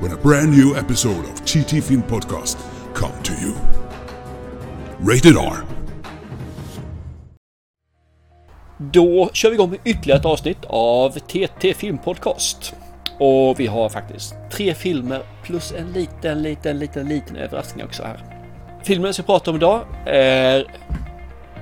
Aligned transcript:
when 0.00 0.12
a 0.12 0.16
brand 0.22 0.50
new 0.50 0.76
episode 0.76 1.24
of 1.24 1.44
TT 1.44 1.80
Film 1.80 2.02
Podcast 2.02 2.58
come 2.94 3.12
to 3.22 3.32
you. 3.32 3.52
Rated 5.00 5.36
R. 5.36 5.56
Då 8.78 9.30
kör 9.32 9.48
vi 9.48 9.54
igång 9.54 9.70
med 9.70 9.78
ytterligare 9.84 10.20
ett 10.20 10.26
avsnitt 10.26 10.64
av 10.66 11.10
TT 11.10 11.74
Filmpodcast. 11.74 12.74
Och 13.18 13.60
vi 13.60 13.66
har 13.66 13.88
faktiskt 13.88 14.34
tre 14.52 14.74
filmer 14.74 15.22
plus 15.42 15.72
en 15.72 15.92
liten, 15.92 16.42
liten, 16.42 16.78
liten, 16.78 17.08
liten 17.08 17.36
överraskning 17.36 17.84
också 17.84 18.02
här. 18.02 18.24
Filmen 18.82 19.12
jag 19.16 19.26
pratar 19.26 19.52
om 19.52 19.56
idag 19.56 19.84
är 20.06 20.64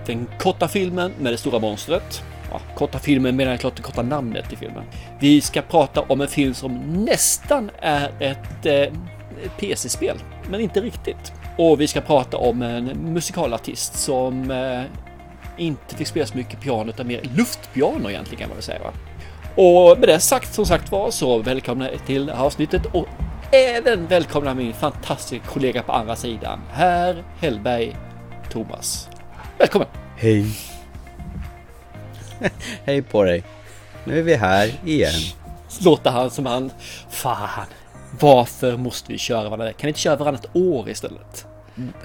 den 0.07 0.27
korta 0.39 0.69
filmen 0.69 1.13
med 1.19 1.33
det 1.33 1.39
stora 1.39 1.59
monstret. 1.59 2.23
Ja, 2.51 2.61
korta 2.75 2.99
filmen 2.99 3.37
menar 3.37 3.51
jag 3.51 3.61
klart 3.61 3.77
det 3.77 3.83
korta 3.83 4.03
namnet 4.03 4.53
i 4.53 4.57
filmen. 4.57 4.85
Vi 5.21 5.41
ska 5.41 5.63
prata 5.63 6.01
om 6.01 6.21
en 6.21 6.29
film 6.29 6.55
som 6.55 7.05
nästan 7.05 7.71
är 7.79 8.11
ett 8.21 8.67
eh, 8.67 8.93
PC-spel, 9.59 10.17
men 10.51 10.61
inte 10.61 10.81
riktigt. 10.81 11.33
Och 11.59 11.81
vi 11.81 11.87
ska 11.87 12.01
prata 12.01 12.37
om 12.37 12.63
en 12.63 12.85
musikalartist 12.85 13.99
som 13.99 14.51
eh, 14.51 14.83
inte 15.57 15.97
fick 15.97 16.07
spela 16.07 16.27
så 16.27 16.37
mycket 16.37 16.61
piano 16.61 16.91
utan 16.91 17.07
mer 17.07 17.21
luftpiano 17.37 18.11
egentligen 18.11 18.39
kan 18.39 18.49
man 18.49 18.57
väl 18.57 18.65
säga. 18.65 18.81
Va? 18.83 18.93
Och 19.57 19.99
med 19.99 20.09
det 20.09 20.21
sagt 20.21 20.55
som 20.55 20.67
sagt 20.67 20.93
var 20.93 21.11
så 21.11 21.39
välkomna 21.39 21.89
till 22.07 22.31
avsnittet 22.31 22.87
och 22.87 23.09
även 23.53 24.07
välkomna 24.07 24.55
min 24.55 24.73
fantastiska 24.73 25.47
kollega 25.47 25.83
på 25.83 25.93
andra 25.93 26.17
sidan, 26.17 26.61
herr 26.71 27.25
Hellberg 27.41 27.97
Thomas. 28.51 29.09
Välkommen! 29.59 29.89
Hej. 30.17 30.76
Hej 32.85 33.03
på 33.03 33.25
dig. 33.25 33.43
Nu 34.05 34.19
är 34.19 34.23
vi 34.23 34.35
här 34.35 34.73
igen. 34.85 35.13
Låter 35.85 36.11
han 36.11 36.31
som 36.31 36.47
han, 36.47 36.71
fan, 37.11 37.67
varför 38.21 38.77
måste 38.77 39.13
vi 39.13 39.19
köra 39.19 39.43
varandra? 39.49 39.73
Kan 39.73 39.87
vi 39.87 39.89
inte 39.89 40.01
köra 40.01 40.17
varannat 40.17 40.47
år 40.57 40.89
istället? 40.89 41.47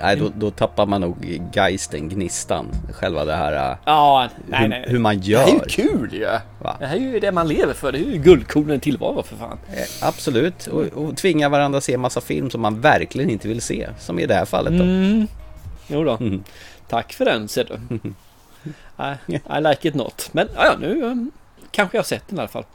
Nej, 0.01 0.15
då, 0.15 0.31
då 0.35 0.51
tappar 0.51 0.85
man 0.85 1.01
nog 1.01 1.39
geisten, 1.53 2.09
gnistan. 2.09 2.67
Själva 2.91 3.25
det 3.25 3.35
här... 3.35 3.71
äh, 3.71 3.77
Ja, 3.85 4.29
nej, 4.47 4.61
hur, 4.61 4.67
nej. 4.67 4.85
hur 4.87 4.99
man 4.99 5.19
Det 5.19 5.25
gör. 5.27 5.39
här 5.39 5.47
är 5.47 5.53
ju 5.53 5.59
kul 5.59 6.13
ju! 6.13 6.25
Va? 6.61 6.75
Det 6.79 6.85
här 6.85 6.95
är 6.95 6.99
ju 6.99 7.19
det 7.19 7.31
man 7.31 7.47
lever 7.47 7.73
för. 7.73 7.91
Det 7.91 7.97
är 7.97 8.11
ju 8.11 8.17
guldkornen 8.17 8.79
tillvaro 8.79 9.23
för 9.23 9.35
fan. 9.35 9.57
Eh, 9.73 10.07
Absolut. 10.07 10.67
Och, 10.67 10.81
och 10.85 11.17
tvinga 11.17 11.49
varandra 11.49 11.77
att 11.77 11.83
se 11.83 11.97
massa 11.97 12.21
film 12.21 12.49
som 12.49 12.61
man 12.61 12.81
verkligen 12.81 13.29
inte 13.29 13.47
vill 13.47 13.61
se. 13.61 13.87
Som 13.99 14.19
i 14.19 14.25
det 14.25 14.35
här 14.35 14.45
fallet 14.45 14.73
då. 14.77 14.83
Mm. 14.83 15.27
Jo 15.87 16.03
då. 16.03 16.11
Mm. 16.19 16.43
Tack 16.89 17.13
för 17.13 17.25
den 17.25 17.47
ser 17.47 17.63
du. 17.63 17.99
I, 19.27 19.33
I 19.33 19.61
like 19.61 19.87
it 19.87 19.95
not. 19.95 20.29
Men 20.31 20.47
ja, 20.55 20.75
nu 20.79 21.03
um, 21.03 21.31
kanske 21.71 21.97
jag 21.97 22.01
har 22.01 22.07
sett 22.07 22.27
den 22.27 22.37
i 22.37 22.41
alla 22.41 22.47
fall. 22.47 22.65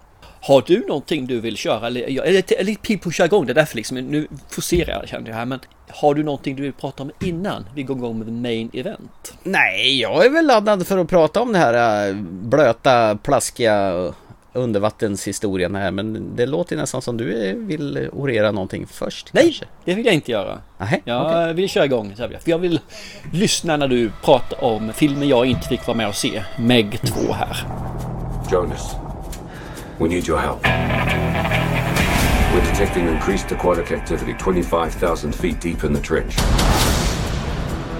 Har 0.40 0.64
du 0.66 0.86
någonting 0.86 1.26
du 1.26 1.40
vill 1.40 1.56
köra? 1.56 1.86
Eller, 1.86 2.08
jag 2.08 2.26
är 2.26 2.32
lite, 2.32 2.76
pigg 2.82 3.02
på 3.02 3.08
att 3.08 3.14
köra 3.14 3.26
igång. 3.26 3.46
Det 3.46 3.52
är 3.52 3.54
därför 3.54 3.76
liksom, 3.76 3.96
nu 3.96 4.26
forcerar 4.48 4.92
jag 5.00 5.08
kände 5.08 5.30
jag 5.30 5.36
här. 5.36 5.44
Men 5.44 5.60
har 5.88 6.14
du 6.14 6.22
någonting 6.22 6.56
du 6.56 6.62
vill 6.62 6.72
prata 6.72 7.02
om 7.02 7.10
innan 7.20 7.64
vi 7.74 7.82
går 7.82 7.96
igång 7.96 8.18
med 8.18 8.26
the 8.26 8.32
main 8.32 8.70
event? 8.72 9.34
Nej, 9.42 10.00
jag 10.00 10.26
är 10.26 10.30
väl 10.30 10.46
laddad 10.46 10.86
för 10.86 10.98
att 10.98 11.08
prata 11.08 11.40
om 11.40 11.52
det 11.52 11.58
här 11.58 12.08
äh, 12.08 12.14
blöta, 12.22 13.16
plaskiga 13.16 14.12
undervattenshistorien 14.56 15.74
här. 15.74 15.90
Men 15.90 16.36
det 16.36 16.46
låter 16.46 16.76
nästan 16.76 17.02
som 17.02 17.16
du 17.16 17.54
vill 17.66 18.08
orera 18.12 18.50
någonting 18.50 18.86
först. 18.86 19.28
Nej, 19.32 19.44
kanske. 19.44 19.64
det 19.84 19.94
vill 19.94 20.06
jag 20.06 20.14
inte 20.14 20.30
göra. 20.32 20.58
Nähä, 20.78 21.00
Jag 21.04 21.26
okej. 21.26 21.54
vill 21.54 21.68
köra 21.68 21.84
igång. 21.84 22.14
För 22.16 22.40
jag 22.44 22.58
vill 22.58 22.80
lyssna 23.32 23.76
när 23.76 23.88
du 23.88 24.10
pratar 24.24 24.64
om 24.64 24.92
filmen 24.92 25.28
jag 25.28 25.46
inte 25.46 25.68
fick 25.68 25.86
vara 25.86 25.96
med 25.96 26.08
och 26.08 26.14
se. 26.14 26.42
Meg 26.58 27.00
2 27.02 27.32
här. 27.32 27.56
Jonas, 28.52 28.96
we 29.98 30.08
need 30.08 30.28
your 30.28 30.38
help. 30.38 30.66
We're 32.54 32.70
detecting 32.70 33.08
increased 33.08 33.52
aquatic 33.52 33.92
activity 33.92 34.34
25,000 34.44 35.32
feet 35.34 35.60
deep 35.62 35.84
in 35.84 35.94
the 35.94 36.00
trench. 36.02 36.36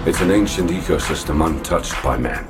It's 0.05 0.21
an 0.23 0.31
ancient 0.31 0.71
ecosystem 0.71 1.41
untouched 1.45 2.01
by 2.03 2.17
man. 2.23 2.45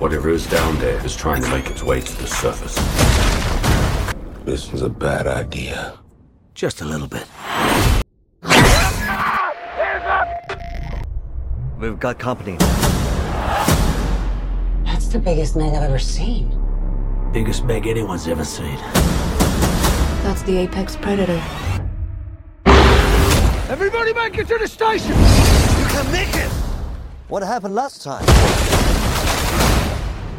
Whatever 0.00 0.30
is 0.34 0.46
down 0.46 0.78
there 0.80 1.06
is 1.06 1.16
trying 1.16 1.42
to 1.42 1.48
make 1.50 1.70
its 1.70 1.82
way 1.82 2.00
to 2.00 2.16
the 2.22 2.26
surface. 2.26 2.78
This 4.46 4.72
is 4.72 4.82
a 4.82 4.88
bad 4.88 5.26
idea. 5.26 5.98
Just 6.54 6.80
a 6.80 6.84
little 6.84 7.08
bit. 7.08 7.26
We've 11.80 11.98
got 11.98 12.20
company. 12.20 12.56
That's 14.84 15.08
the 15.08 15.18
biggest 15.18 15.56
Meg 15.56 15.74
I've 15.74 15.82
ever 15.82 15.98
seen. 15.98 16.56
Biggest 17.32 17.64
Meg 17.64 17.88
anyone's 17.88 18.28
ever 18.28 18.44
seen. 18.44 18.76
That's 20.22 20.42
the 20.42 20.58
apex 20.58 20.94
predator. 20.94 21.42
Everybody 23.68 24.14
make 24.14 24.38
it 24.38 24.46
to 24.46 24.58
the 24.58 24.68
station! 24.68 25.10
You 25.10 25.86
can 25.88 26.12
make 26.12 26.36
it! 26.36 26.52
What 27.26 27.42
happened 27.42 27.74
last 27.74 28.04
time? 28.04 28.24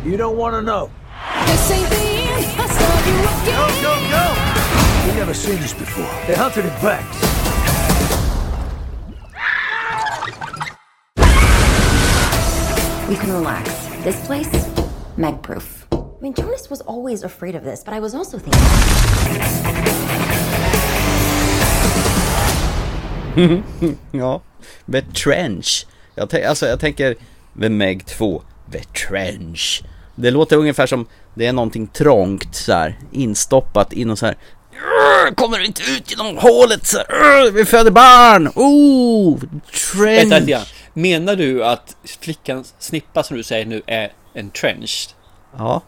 You 0.10 0.16
don't 0.16 0.38
want 0.38 0.56
to 0.56 0.62
know. 0.62 0.90
You 3.08 3.14
Go, 3.52 3.68
go, 3.82 3.94
go! 4.10 4.26
We've 5.06 5.16
never 5.16 5.34
seen 5.34 5.60
this 5.62 5.74
before. 5.74 6.10
They 6.28 6.36
hunted 6.36 6.66
it 6.66 6.82
back. 6.82 7.06
We 13.10 13.16
can 13.16 13.32
relax. 13.32 13.70
This 14.04 14.26
place, 14.26 14.50
Meg 15.16 15.42
proof. 15.42 15.88
I 15.94 15.98
mean, 16.22 16.34
Jonas 16.34 16.70
was 16.70 16.82
always 16.82 17.24
afraid 17.24 17.56
of 17.56 17.64
this, 17.64 17.84
but 17.84 17.94
I 17.94 18.00
was 18.00 18.14
also 18.14 18.38
thinking. 18.38 18.64
Ja, 24.12 24.42
The 24.92 25.02
Trench. 25.02 25.86
Jag, 26.16 26.30
tän- 26.30 26.48
alltså, 26.48 26.68
jag 26.68 26.80
tänker 26.80 27.16
The 27.62 27.70
Meg 27.70 28.06
2, 28.06 28.42
The 28.72 28.80
Trench. 28.84 29.84
Det 30.16 30.32
låter 30.32 30.58
ungefär 30.58 30.86
som 30.88 31.06
det 31.38 31.46
är 31.46 31.54
någonting 31.54 31.88
trångt 31.88 32.56
så 32.56 32.74
här, 32.74 33.00
instoppat 33.12 33.94
i 33.94 34.06
någon 34.06 34.18
så 34.18 34.26
här. 34.26 34.36
"Urgh, 35.26 35.36
Kommer 35.36 35.58
du 35.58 35.66
inte 35.66 35.82
ut 35.82 36.12
genom 36.12 36.38
hålet 36.38 36.88
så 36.88 36.98
här, 36.98 37.06
"Urgh, 37.10 37.54
Vi 37.54 37.66
föder 37.66 37.92
barn! 37.92 38.48
Oh! 38.56 39.40
Trench! 39.72 40.22
Vänta 40.32 40.40
grann. 40.40 40.62
Menar 40.94 41.36
du 41.36 41.66
att 41.66 41.96
flickans 42.22 42.74
snippa 42.80 43.24
som 43.24 43.38
du 43.38 43.44
säger 43.44 43.66
nu 43.66 43.82
är 43.88 44.12
en 44.34 44.50
trench? 44.50 45.10
Ja, 45.58 45.82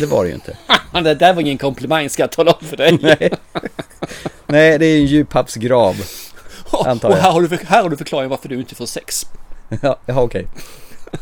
det 0.00 0.06
var 0.06 0.22
det 0.24 0.28
ju 0.28 0.34
inte. 0.34 0.56
det 1.02 1.14
där 1.14 1.34
var 1.34 1.40
ingen 1.40 1.58
komplimang 1.58 2.10
ska 2.10 2.22
jag 2.22 2.32
tala 2.32 2.52
om 2.52 2.66
för 2.66 2.76
dig. 2.76 2.98
Nej. 3.02 3.30
Nej, 4.46 4.78
det 4.78 4.86
är 4.86 4.96
en 4.98 5.06
djuphavsgrav. 5.06 5.94
antar 6.86 7.08
och 7.08 7.14
jag. 7.16 7.22
här 7.22 7.32
har, 7.32 7.40
du, 7.40 7.48
för- 7.48 7.66
här 7.66 7.82
har 7.82 7.90
du 7.90 7.96
förklaringen 7.96 8.30
varför 8.30 8.48
du 8.48 8.54
inte 8.60 8.74
får 8.74 8.86
sex. 8.86 9.26
Ja, 9.82 9.96
okej. 10.06 10.46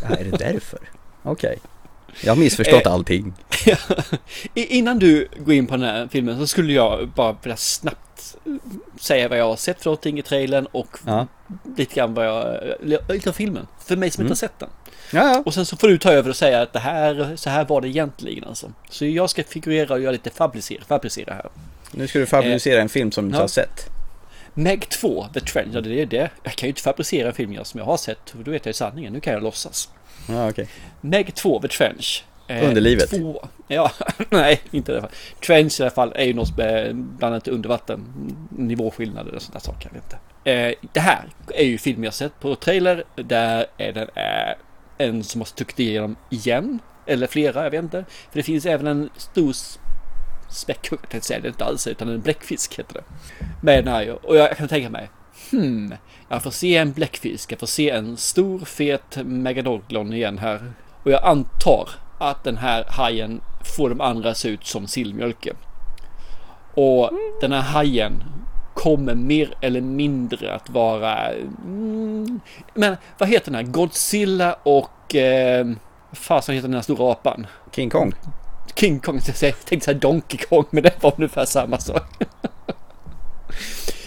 Ja, 0.02 0.16
är 0.16 0.24
det 0.24 0.36
därför? 0.38 0.78
Okej. 1.22 1.58
Jag 2.20 2.30
har 2.32 2.36
missförstått 2.36 2.86
Eh, 2.86 2.92
allting. 2.92 3.34
Innan 4.54 4.98
du 4.98 5.28
går 5.38 5.54
in 5.54 5.66
på 5.66 5.76
den 5.76 5.84
här 5.84 6.08
filmen 6.12 6.38
så 6.38 6.46
skulle 6.46 6.72
jag 6.72 7.08
bara 7.08 7.36
vilja 7.42 7.56
snabbt 7.56 8.36
eh, 8.46 8.52
säga 9.00 9.28
vad 9.28 9.38
jag 9.38 9.44
har 9.44 9.56
sett 9.56 9.78
för 9.82 9.90
någonting 9.90 10.18
i 10.18 10.22
trailern 10.22 10.66
och 10.72 10.98
Ja. 11.06 11.26
lite 11.76 11.94
grann 11.94 12.14
vad 12.14 12.26
jag, 12.26 12.54
eh, 12.90 12.98
lite 13.08 13.28
av 13.28 13.32
filmen. 13.32 13.66
För 13.84 13.96
mig 13.96 14.10
som 14.10 14.22
inte 14.22 14.30
har 14.30 14.36
sett 14.36 14.58
den. 14.58 14.68
Ja, 15.10 15.20
ja. 15.28 15.42
Och 15.46 15.54
sen 15.54 15.66
så 15.66 15.76
får 15.76 15.88
du 15.88 15.98
ta 15.98 16.12
över 16.12 16.30
och 16.30 16.36
säga 16.36 16.62
att 16.62 16.72
det 16.72 16.78
här, 16.78 17.32
så 17.36 17.50
här 17.50 17.64
var 17.64 17.80
det 17.80 17.88
egentligen 17.88 18.44
alltså. 18.44 18.72
Så 18.90 19.06
jag 19.06 19.30
ska 19.30 19.44
figurera 19.44 19.94
och 19.94 20.00
göra 20.00 20.12
lite 20.12 20.30
fabricera, 20.30 20.84
fabricera 20.84 21.34
här. 21.34 21.46
Nu 21.90 22.08
ska 22.08 22.18
du 22.18 22.26
fabricera 22.26 22.80
en 22.82 22.88
film 22.88 23.12
som 23.12 23.24
du 23.24 23.28
inte 23.28 23.40
har 23.40 23.48
sett. 23.48 23.86
Meg 24.54 24.88
2, 24.88 25.26
The 25.34 25.40
Trend, 25.40 25.74
ja 25.74 25.80
det 25.80 26.02
är 26.02 26.06
det. 26.06 26.30
Jag 26.42 26.52
kan 26.52 26.66
ju 26.66 26.68
inte 26.70 26.82
fabricera 26.82 27.28
en 27.28 27.34
film 27.34 27.64
som 27.64 27.78
jag 27.78 27.84
har 27.86 27.96
sett, 27.96 28.34
då 28.44 28.50
vet 28.50 28.66
jag 28.66 28.70
ju 28.70 28.72
sanningen. 28.72 29.12
Nu 29.12 29.20
kan 29.20 29.32
jag 29.32 29.42
låtsas. 29.42 29.88
Ja, 30.28 30.50
okej. 30.50 30.68
Meg 31.00 31.34
2, 31.34 31.60
The 31.60 31.68
Trench. 31.68 32.24
Eh, 32.48 32.68
Underlivet. 32.68 33.10
Två, 33.10 33.48
ja, 33.68 33.90
nej, 34.30 34.60
inte 34.70 34.92
i 34.92 34.94
alla 34.94 35.02
fall. 35.02 35.10
Trench 35.46 35.80
i 35.80 35.82
alla 35.82 35.90
fall 35.90 36.12
är 36.14 36.24
ju 36.24 36.34
något 36.34 36.56
med 36.56 36.96
bland 36.96 37.34
annat 37.34 37.48
undervatten, 37.48 38.04
nivåskillnader 38.50 39.34
och 39.34 39.42
sådana 39.42 39.60
saker. 39.60 39.88
Jag 39.88 39.94
vet 39.94 40.04
inte. 40.04 40.50
Eh, 40.50 40.74
det 40.92 41.00
här 41.00 41.28
är 41.54 41.64
ju 41.64 41.78
film 41.78 42.04
jag 42.04 42.14
sett 42.14 42.40
på 42.40 42.54
trailer. 42.54 43.04
Där 43.14 43.66
är 43.76 43.92
den 43.92 44.08
är 44.14 44.54
en 44.98 45.24
som 45.24 45.40
har 45.40 45.46
stuckit 45.46 45.78
igenom 45.78 46.16
igen. 46.30 46.78
Eller 47.06 47.26
flera, 47.26 47.64
jag 47.64 47.70
vet 47.70 47.82
inte. 47.82 48.04
För 48.30 48.38
det 48.38 48.42
finns 48.42 48.66
även 48.66 48.86
en 48.86 49.10
stor 49.16 49.54
späckhuggare, 50.50 51.06
tänkte 51.10 51.26
säga 51.28 51.40
det 51.40 51.48
inte 51.48 51.64
alls, 51.64 51.86
utan 51.86 52.08
en 52.08 52.20
bläckfisk 52.20 52.78
heter 52.78 52.94
det. 52.94 53.04
Med 53.62 53.84
den 53.84 53.94
här. 53.94 54.26
Och 54.26 54.36
jag 54.36 54.56
kan 54.56 54.68
tänka 54.68 54.90
mig, 54.90 55.08
Hmm, 55.52 55.94
jag 56.28 56.42
får 56.42 56.50
se 56.50 56.76
en 56.76 56.92
bläckfisk, 56.92 57.52
jag 57.52 57.60
får 57.60 57.66
se 57.66 57.90
en 57.90 58.16
stor 58.16 58.58
fet 58.58 59.16
megadolglon 59.24 60.12
igen 60.12 60.38
här. 60.38 60.72
Och 61.02 61.10
jag 61.10 61.24
antar 61.24 61.88
att 62.18 62.44
den 62.44 62.56
här 62.56 62.84
hajen 62.88 63.40
får 63.76 63.88
de 63.88 64.00
andra 64.00 64.34
se 64.34 64.48
ut 64.48 64.66
som 64.66 64.86
sillmjölke. 64.86 65.52
Och 66.74 67.10
den 67.40 67.52
här 67.52 67.60
hajen 67.60 68.22
kommer 68.74 69.14
mer 69.14 69.54
eller 69.60 69.80
mindre 69.80 70.54
att 70.54 70.70
vara... 70.70 71.32
Mm, 71.64 72.40
men 72.74 72.96
vad 73.18 73.28
heter 73.28 73.50
den 73.50 73.54
här? 73.54 73.72
Godzilla 73.72 74.56
och... 74.62 75.14
Eh, 75.14 75.66
vad 76.10 76.18
fasen 76.18 76.54
heter 76.54 76.68
den 76.68 76.74
här 76.74 76.82
stora 76.82 77.12
apan? 77.12 77.46
King 77.72 77.90
Kong. 77.90 78.12
King 78.74 79.00
Kong, 79.00 79.20
jag 79.26 79.64
tänkte 79.64 79.84
säga 79.84 79.98
Donkey 79.98 80.38
Kong, 80.38 80.64
men 80.70 80.82
det 80.82 81.02
var 81.02 81.14
ungefär 81.16 81.44
samma 81.44 81.78
sak. 81.78 82.24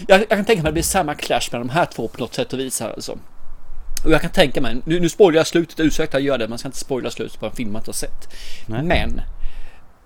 Jag, 0.08 0.20
jag 0.20 0.28
kan 0.28 0.44
tänka 0.44 0.62
mig 0.62 0.68
att 0.68 0.72
det 0.72 0.72
blir 0.72 0.82
samma 0.82 1.14
clash 1.14 1.48
med 1.52 1.60
de 1.60 1.68
här 1.68 1.86
två 1.86 2.08
på 2.08 2.20
något 2.20 2.34
sätt 2.34 2.52
och 2.52 2.58
vis 2.58 2.80
här 2.80 2.90
alltså. 2.90 3.18
Och 4.04 4.12
jag 4.12 4.20
kan 4.20 4.30
tänka 4.30 4.60
mig, 4.60 4.76
nu, 4.84 5.00
nu 5.00 5.08
spoilar 5.08 5.40
jag 5.40 5.46
slutet, 5.46 5.80
ursäkta 5.80 6.20
jag 6.20 6.26
gör 6.26 6.38
det, 6.38 6.48
man 6.48 6.58
ska 6.58 6.68
inte 6.68 6.78
spoila 6.78 7.10
slutet 7.10 7.40
på 7.40 7.46
en 7.46 7.52
film 7.52 7.72
man 7.72 7.80
inte 7.80 7.88
har 7.88 7.94
sett. 7.94 8.34
Nej. 8.66 8.82
Men 8.82 9.20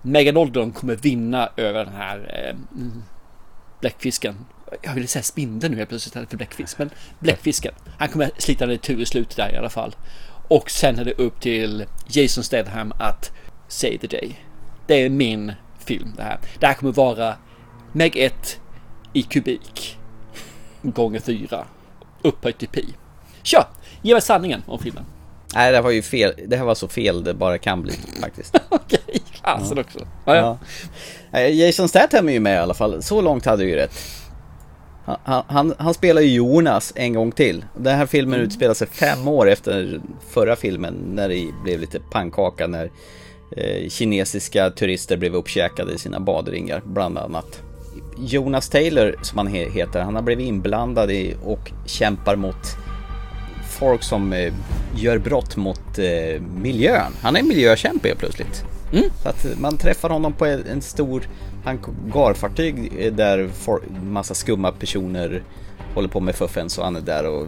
Megalodon 0.01 0.71
kommer 0.71 0.95
vinna 0.95 1.49
över 1.57 1.85
den 1.85 1.93
här 1.93 2.47
eh, 2.47 2.55
bläckfisken. 3.79 4.45
Jag 4.81 4.93
ville 4.93 5.07
säga 5.07 5.23
spindeln 5.23 5.71
nu 5.71 5.77
helt 5.77 5.89
plötsligt 5.89 6.09
istället 6.09 6.29
för 6.29 6.37
bläckfisk, 6.37 6.77
men 6.77 6.89
bläckfisken. 7.19 7.73
Han 7.97 8.07
kommer 8.07 8.31
slita 8.37 8.65
den 8.65 8.75
i 8.75 8.77
tur 8.77 9.01
i 9.01 9.05
slutet 9.05 9.37
där 9.37 9.53
i 9.53 9.57
alla 9.57 9.69
fall. 9.69 9.95
Och 10.47 10.71
sen 10.71 10.99
är 10.99 11.05
det 11.05 11.13
upp 11.13 11.41
till 11.41 11.85
Jason 12.07 12.43
Statham 12.43 12.93
att 12.99 13.31
Save 13.67 13.97
the 13.97 14.07
Day. 14.07 14.39
Det 14.87 14.95
är 15.05 15.09
min 15.09 15.53
film 15.79 16.13
det 16.17 16.23
här. 16.23 16.39
Det 16.59 16.67
här 16.67 16.73
kommer 16.73 16.93
vara 16.93 17.35
Meg 17.91 18.17
1 18.17 18.59
i 19.13 19.21
kubik 19.23 19.97
gånger 20.81 21.19
4 21.19 21.65
upphöjt 22.21 22.57
till 22.57 22.67
pi. 22.67 22.85
Kör! 23.43 23.65
Ge 24.01 24.13
mig 24.13 24.21
sanningen 24.21 24.63
om 24.67 24.79
filmen. 24.79 25.03
Nej, 25.55 25.71
det 25.71 25.77
här 25.77 25.83
var 25.83 25.91
ju 25.91 26.01
fel. 26.01 26.33
Det 26.47 26.57
här 26.57 26.65
var 26.65 26.75
så 26.75 26.87
fel 26.87 27.23
det 27.23 27.33
bara 27.33 27.57
kan 27.57 27.81
bli 27.81 27.93
faktiskt. 28.21 28.55
Okej, 28.69 29.21
fasen 29.43 29.79
också. 29.79 29.99
Ja, 30.25 30.35
ja. 30.35 30.57
Ja. 31.31 31.39
Jason 31.39 31.89
Statham 31.89 32.29
är 32.29 32.33
ju 32.33 32.39
med 32.39 32.55
i 32.55 32.57
alla 32.57 32.73
fall. 32.73 33.03
Så 33.03 33.21
långt 33.21 33.45
hade 33.45 33.63
ju 33.65 33.75
rätt. 33.75 33.93
Han, 35.05 35.43
han- 35.47 35.73
han, 35.77 35.93
spelar 35.93 36.21
ju 36.21 36.33
Jonas 36.33 36.93
en 36.95 37.13
gång 37.13 37.31
till. 37.31 37.65
Den 37.77 37.97
här 37.97 38.05
filmen 38.05 38.39
utspelar 38.39 38.73
sig 38.73 38.87
fem 38.87 39.27
år 39.27 39.49
efter 39.49 40.01
förra 40.29 40.55
filmen 40.55 40.93
när 40.93 41.29
det 41.29 41.47
blev 41.63 41.79
lite 41.79 41.99
pannkaka 41.99 42.67
när 42.67 42.91
eh, 43.57 43.89
kinesiska 43.89 44.69
turister 44.69 45.17
blev 45.17 45.35
uppkäkade 45.35 45.93
i 45.93 45.97
sina 45.97 46.19
badringar 46.19 46.81
bland 46.85 47.17
annat. 47.17 47.61
Jonas 48.21 48.69
Taylor 48.69 49.15
som 49.21 49.37
han 49.37 49.47
he- 49.47 49.69
heter, 49.71 50.01
han 50.01 50.15
har 50.15 50.21
blivit 50.21 50.47
inblandad 50.47 51.11
i 51.11 51.35
och 51.43 51.71
kämpar 51.85 52.35
mot 52.35 52.77
folk 53.79 54.03
som 54.03 54.33
eh, 54.33 54.53
gör 54.95 55.17
brott 55.17 55.57
mot 55.57 55.99
eh, 55.99 56.41
miljön. 56.55 57.11
Han 57.21 57.35
är 57.35 57.43
miljökämpe 57.43 58.07
helt 58.07 58.19
plötsligt. 58.19 58.63
Så 59.23 59.29
att 59.29 59.47
man 59.59 59.77
träffar 59.77 60.09
honom 60.09 60.33
på 60.33 60.45
en, 60.45 60.63
en 60.71 60.81
stor 60.81 61.23
hangarfartyg 61.63 62.91
eh, 62.99 63.13
där 63.13 63.47
for, 63.53 63.81
massa 64.03 64.33
skumma 64.33 64.71
personer 64.71 65.43
håller 65.95 66.07
på 66.09 66.19
med 66.19 66.35
fuffens 66.35 66.77
och 66.77 66.83
han 66.83 66.95
är 66.95 67.01
där 67.01 67.25
och 67.29 67.47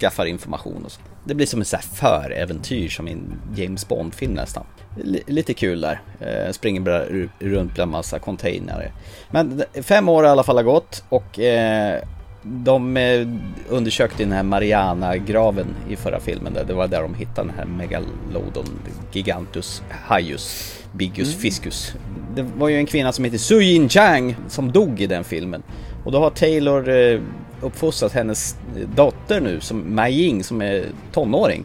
skaffar 0.00 0.26
information 0.26 0.84
och 0.84 0.92
så. 0.92 1.00
Det 1.24 1.34
blir 1.34 1.46
som 1.46 1.60
ett 1.60 1.66
så 1.66 1.76
här 1.76 1.82
föräventyr 2.22 2.88
som 2.88 3.08
i 3.08 3.12
en 3.12 3.40
James 3.56 3.88
Bond-film 3.88 4.32
nästan. 4.32 4.64
L- 5.04 5.20
lite 5.26 5.54
kul 5.54 5.80
där. 5.80 6.00
Eh, 6.20 6.52
springer 6.52 6.80
bara 6.80 7.04
ru- 7.04 7.28
runt 7.38 7.74
bland 7.74 7.90
massa 7.90 8.18
containare. 8.18 8.92
Men 9.30 9.62
fem 9.82 10.08
år 10.08 10.24
i 10.24 10.28
alla 10.28 10.42
fall 10.42 10.56
har 10.56 10.62
gått 10.62 11.04
och 11.08 11.38
eh, 11.40 12.02
de 12.42 12.96
eh, 12.96 13.26
undersökte 13.68 14.22
den 14.22 14.32
här 14.32 14.42
Mariana-graven 14.42 15.66
i 15.90 15.96
förra 15.96 16.20
filmen. 16.20 16.54
Där. 16.54 16.64
Det 16.64 16.74
var 16.74 16.86
där 16.88 17.02
de 17.02 17.14
hittade 17.14 17.48
den 17.48 17.56
här 17.58 17.64
Megalodon 17.64 18.64
Gigantus 19.12 19.82
Haius 19.90 20.74
Bigus 20.92 21.34
Fiscus. 21.36 21.92
Det 22.34 22.42
var 22.42 22.68
ju 22.68 22.76
en 22.76 22.86
kvinna 22.86 23.12
som 23.12 23.24
heter 23.24 23.38
Su 23.38 23.60
Yin 23.62 23.88
Chang 23.88 24.36
som 24.48 24.72
dog 24.72 25.00
i 25.00 25.06
den 25.06 25.24
filmen. 25.24 25.62
Och 26.04 26.12
då 26.12 26.18
har 26.18 26.30
Taylor 26.30 26.88
eh, 26.88 27.20
uppfostrat 27.60 28.12
hennes 28.12 28.56
dotter 28.94 29.40
nu, 29.40 29.60
som 29.60 29.78
Mei 29.78 30.12
Ying, 30.12 30.44
som 30.44 30.62
är 30.62 30.84
tonåring. 31.12 31.64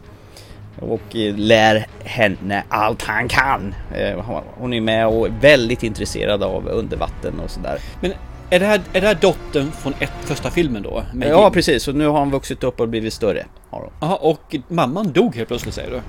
Och 0.80 1.16
eh, 1.16 1.36
lär 1.38 1.88
henne 2.04 2.64
allt 2.70 3.02
han 3.02 3.28
kan. 3.28 3.76
Eh, 3.96 4.42
Hon 4.58 4.74
är 4.74 4.82
med 4.82 5.08
och 5.08 5.28
är 5.28 5.34
väldigt 5.42 5.84
intresserad 5.84 6.44
av 6.44 6.68
undervatten 6.68 7.40
och 7.44 7.50
sådär. 7.52 7.78
Men 8.02 8.12
är 8.50 8.60
det 8.60 8.66
här, 8.66 8.82
är 8.94 9.02
det 9.02 9.08
här 9.08 9.18
dottern 9.22 9.72
från 9.72 9.94
ett, 10.00 10.12
första 10.22 10.50
filmen 10.52 10.82
då? 10.84 11.04
Med 11.14 11.30
Ja 11.30 11.44
Jim? 11.44 11.54
precis, 11.54 11.88
och 11.88 11.96
nu 11.96 12.08
har 12.08 12.20
hon 12.20 12.32
vuxit 12.32 12.64
upp 12.64 12.80
och 12.80 12.90
blivit 12.90 13.14
större. 13.14 13.46
Har 13.70 13.80
hon. 13.80 13.90
Jaha, 14.00 14.16
och 14.16 14.56
mamman 14.68 15.12
dog 15.12 15.36
helt 15.36 15.48
plötsligt 15.48 15.74
säger 15.76 15.90
du? 15.92 16.02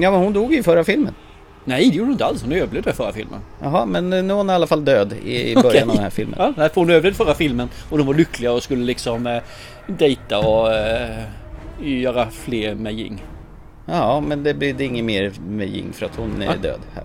Ja 0.00 0.10
men 0.10 0.20
hon 0.20 0.32
dog 0.32 0.54
i 0.54 0.62
förra 0.62 0.84
filmen. 0.84 1.14
Nej, 1.70 1.90
det 1.90 1.96
gjorde 1.96 2.04
hon 2.06 2.12
inte 2.12 2.24
alls. 2.24 2.42
Hon 2.42 2.52
överlevde 2.52 2.92
förra 2.92 3.12
filmen. 3.12 3.40
Jaha, 3.62 3.86
men 3.86 4.10
nu 4.10 4.18
är 4.18 4.30
hon 4.34 4.50
i 4.50 4.52
alla 4.52 4.66
fall 4.66 4.84
död 4.84 5.12
i 5.24 5.50
i 5.50 5.54
början 5.54 5.66
Okej. 5.68 5.82
av 5.82 5.88
den 5.88 5.98
här 6.02 6.10
filmen. 6.10 6.34
Ja, 6.38 6.52
nej, 6.56 6.70
hon 6.74 6.90
överlevde 6.90 7.16
förra 7.16 7.34
filmen 7.34 7.68
och 7.90 7.98
de 7.98 8.06
var 8.06 8.14
lyckliga 8.14 8.52
och 8.52 8.62
skulle 8.62 8.84
liksom 8.84 9.26
eh, 9.26 9.42
dejta 9.86 10.38
och 10.38 10.72
eh, 10.74 11.24
göra 11.80 12.30
fler 12.30 12.74
med 12.74 12.92
Ying. 12.98 13.24
Ja, 13.86 14.20
men 14.20 14.42
det 14.42 14.54
blir 14.54 14.80
inget 14.80 15.04
mer 15.04 15.32
med 15.48 15.68
Ying 15.68 15.92
för 15.92 16.06
att 16.06 16.16
hon 16.16 16.42
är 16.42 16.46
Ja. 16.46 16.52
död 16.62 16.80
här. 16.94 17.04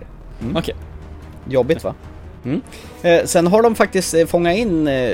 Okej. 0.54 0.74
Jobbigt 1.48 1.84
va? 1.84 1.94
Mm. 2.44 2.60
Eh, 3.02 3.24
sen 3.24 3.46
har 3.46 3.62
de 3.62 3.74
faktiskt 3.74 4.14
eh, 4.14 4.26
fångat 4.26 4.56
in 4.56 4.88
eh, 4.88 5.10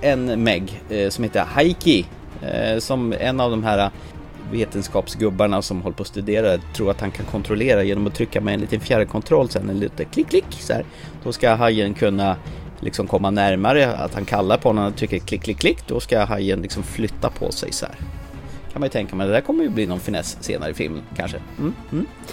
en 0.00 0.42
Meg 0.44 0.82
eh, 0.90 1.08
som 1.08 1.24
heter 1.24 1.40
Haiki. 1.44 2.06
Eh, 2.42 2.78
som 2.78 3.14
en 3.20 3.40
av 3.40 3.50
de 3.50 3.64
här 3.64 3.78
eh, 3.78 3.88
vetenskapsgubbarna 4.52 5.62
som 5.62 5.82
håller 5.82 5.96
på 5.96 6.02
att 6.02 6.08
studera 6.08 6.58
tror 6.58 6.90
att 6.90 7.00
han 7.00 7.10
kan 7.10 7.26
kontrollera 7.26 7.82
genom 7.82 8.06
att 8.06 8.14
trycka 8.14 8.40
med 8.40 8.54
en 8.54 8.60
liten 8.60 8.80
fjärrkontroll 8.80 9.48
sen 9.50 9.70
en 9.70 9.78
liten 9.78 10.06
klick 10.06 10.28
klick 10.28 10.46
så 10.50 10.72
här. 10.72 10.84
Då 11.24 11.32
ska 11.32 11.54
hajen 11.54 11.94
kunna 11.94 12.36
liksom 12.80 13.06
komma 13.06 13.30
närmare, 13.30 13.96
att 13.96 14.14
han 14.14 14.24
kallar 14.24 14.56
på 14.56 14.68
honom 14.68 14.86
och 14.86 14.96
trycker 14.96 15.18
klick 15.18 15.42
klick 15.42 15.58
klick. 15.58 15.78
Då 15.86 16.00
ska 16.00 16.24
hajen 16.24 16.62
liksom 16.62 16.82
flytta 16.82 17.30
på 17.30 17.52
sig 17.52 17.72
så 17.72 17.86
här. 17.86 17.94
Kan 18.72 18.80
man 18.80 18.86
ju 18.86 18.90
tänka 18.90 19.16
mig, 19.16 19.26
det 19.26 19.32
där 19.32 19.40
kommer 19.40 19.64
ju 19.64 19.70
bli 19.70 19.86
någon 19.86 20.00
finess 20.00 20.36
senare 20.40 20.70
i 20.70 20.74
filmen 20.74 21.02
kanske. 21.16 21.38
Mm, 21.58 21.74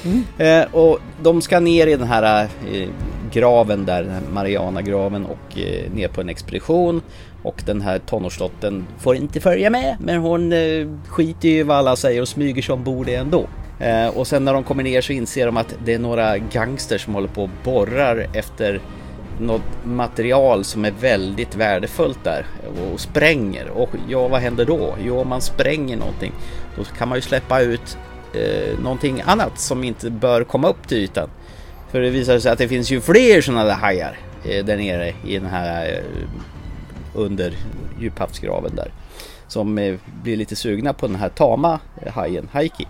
mm. 0.04 0.24
Eh, 0.38 0.76
och 0.76 1.00
de 1.22 1.42
ska 1.42 1.60
ner 1.60 1.88
i 1.88 1.96
den 1.96 2.08
här 2.08 2.48
eh, 2.74 2.90
graven 3.32 3.86
där, 3.86 4.20
Mariana-graven 4.34 5.26
och 5.26 5.60
eh, 5.60 5.92
ner 5.92 6.08
på 6.08 6.22
en 6.22 6.30
expedition. 6.30 7.02
Och 7.44 7.64
den 7.66 7.82
här 7.82 8.00
tonårsdottern 8.00 8.86
får 9.00 9.16
inte 9.16 9.40
följa 9.40 9.70
med, 9.70 9.98
men 10.00 10.18
hon 10.18 10.54
eh, 10.54 10.88
skiter 11.08 11.50
ju 11.50 11.60
i 11.60 11.64
vad 11.64 11.78
alla 11.78 11.96
säger 11.96 12.22
och 12.22 12.28
smyger 12.28 12.62
sig 12.62 12.74
ombord 12.74 13.10
ändå. 13.10 13.48
Eh, 13.80 14.08
och 14.08 14.28
sen 14.28 14.46
när 14.46 14.54
de 14.54 14.64
kommer 14.64 14.84
ner 14.84 15.02
så 15.02 15.14
inser 15.14 15.46
de 15.46 15.58
att 15.58 15.76
det 15.86 15.94
är 15.94 16.00
några 16.00 16.38
gangsters 16.38 17.04
som 17.04 17.14
håller 17.14 17.28
på 17.28 17.44
och 17.44 17.50
borrar 17.64 18.28
efter 18.34 18.82
något 19.40 19.86
material 19.86 20.64
som 20.64 20.86
är 20.86 20.94
väldigt 21.02 21.56
värdefullt 21.56 22.24
där 22.24 22.46
och 22.94 23.00
spränger. 23.00 23.70
Och 23.70 23.90
ja, 24.10 24.28
vad 24.28 24.42
händer 24.42 24.66
då? 24.66 24.96
Jo, 25.06 25.20
om 25.20 25.28
man 25.28 25.42
spränger 25.42 25.98
någonting 25.98 26.32
då 26.78 26.84
kan 26.84 27.08
man 27.08 27.18
ju 27.18 27.22
släppa 27.22 27.62
ut 27.62 27.98
eh, 28.34 28.80
någonting 28.80 29.22
annat 29.26 29.60
som 29.60 29.84
inte 29.84 30.10
bör 30.10 30.44
komma 30.44 30.68
upp 30.68 30.88
till 30.88 30.98
ytan. 30.98 31.30
För 31.92 32.02
det 32.02 32.10
visar 32.10 32.40
sig 32.40 32.52
att 32.52 32.58
det 32.58 32.68
finns 32.68 32.92
ju 32.92 33.02
fler 33.02 33.42
sådana 33.42 33.64
där 33.64 33.74
hajar 33.74 34.18
eh, 34.46 34.66
där 34.66 34.78
nere 34.78 35.14
i 35.28 35.40
den 35.40 35.50
här 35.50 35.86
eh, 35.86 36.04
under 37.14 37.54
djuphavsgraven 38.00 38.76
där. 38.76 38.92
Som 39.48 39.78
eh, 39.78 39.96
blir 40.24 40.38
lite 40.38 40.56
sugna 40.56 40.94
på 40.94 41.08
den 41.08 41.16
här 41.16 41.30
tama 41.30 41.80
eh, 42.02 42.14
hajen, 42.14 42.50
Haiki. 42.52 42.88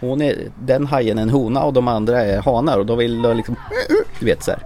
Hon 0.00 0.22
är, 0.22 0.36
den 0.64 0.86
hajen 0.86 1.18
är 1.18 1.22
en 1.22 1.30
hona 1.30 1.62
och 1.62 1.72
de 1.72 1.88
andra 1.88 2.24
är 2.24 2.42
hanar 2.42 2.78
och 2.78 2.86
de 2.86 2.98
vill 2.98 3.22
då 3.22 3.32
liksom, 3.32 3.56
du 4.20 4.26
vet 4.26 4.42
så 4.42 4.50
här. 4.50 4.60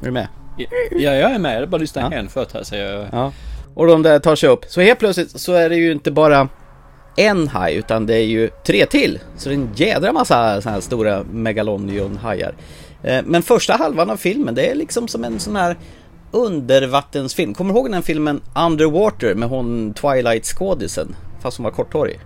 Är 0.00 0.04
du 0.04 0.10
med? 0.10 0.28
Ja, 0.90 1.14
jag 1.14 1.30
är 1.30 1.38
med. 1.38 1.62
Är 1.62 1.66
bara 1.66 1.76
att 1.76 1.80
lyssna 1.80 2.02
Ja. 2.02 2.08
hänfört 2.16 2.54
här 2.54 2.62
säger 2.62 2.94
jag. 2.94 3.06
Ja. 3.12 3.32
Och 3.74 3.86
de 3.86 4.02
där 4.02 4.18
tar 4.18 4.36
sig 4.36 4.48
upp. 4.48 4.64
Så 4.68 4.80
helt 4.80 4.98
plötsligt 4.98 5.40
så 5.40 5.52
är 5.52 5.68
det 5.68 5.76
ju 5.76 5.92
inte 5.92 6.10
bara 6.10 6.48
en 7.16 7.48
haj 7.48 7.74
utan 7.74 8.06
det 8.06 8.14
är 8.14 8.24
ju 8.24 8.50
tre 8.66 8.86
till. 8.86 9.18
Så 9.36 9.48
det 9.48 9.54
är 9.54 9.58
en 9.58 9.68
jädra 9.74 10.12
massa 10.12 10.60
sådana 10.60 10.74
här 10.74 10.80
stora 10.80 11.24
megalonion-hajar. 11.32 12.54
Eh, 13.02 13.22
Men 13.24 13.42
första 13.42 13.72
halvan 13.76 14.10
av 14.10 14.16
filmen 14.16 14.54
det 14.54 14.70
är 14.70 14.74
liksom 14.74 15.08
som 15.08 15.24
en 15.24 15.38
sån 15.38 15.56
här 15.56 15.76
undervattensfilm. 16.30 17.54
Kommer 17.54 17.74
du 17.74 17.78
ihåg 17.78 17.92
den 17.92 18.02
filmen 18.02 18.40
Underwater 18.54 19.34
med 19.34 19.48
hon 19.48 19.94
Twilight-skådisen? 19.94 21.14
Fast 21.40 21.56
hon 21.56 21.64
var 21.64 21.70
korthårig. 21.70 22.20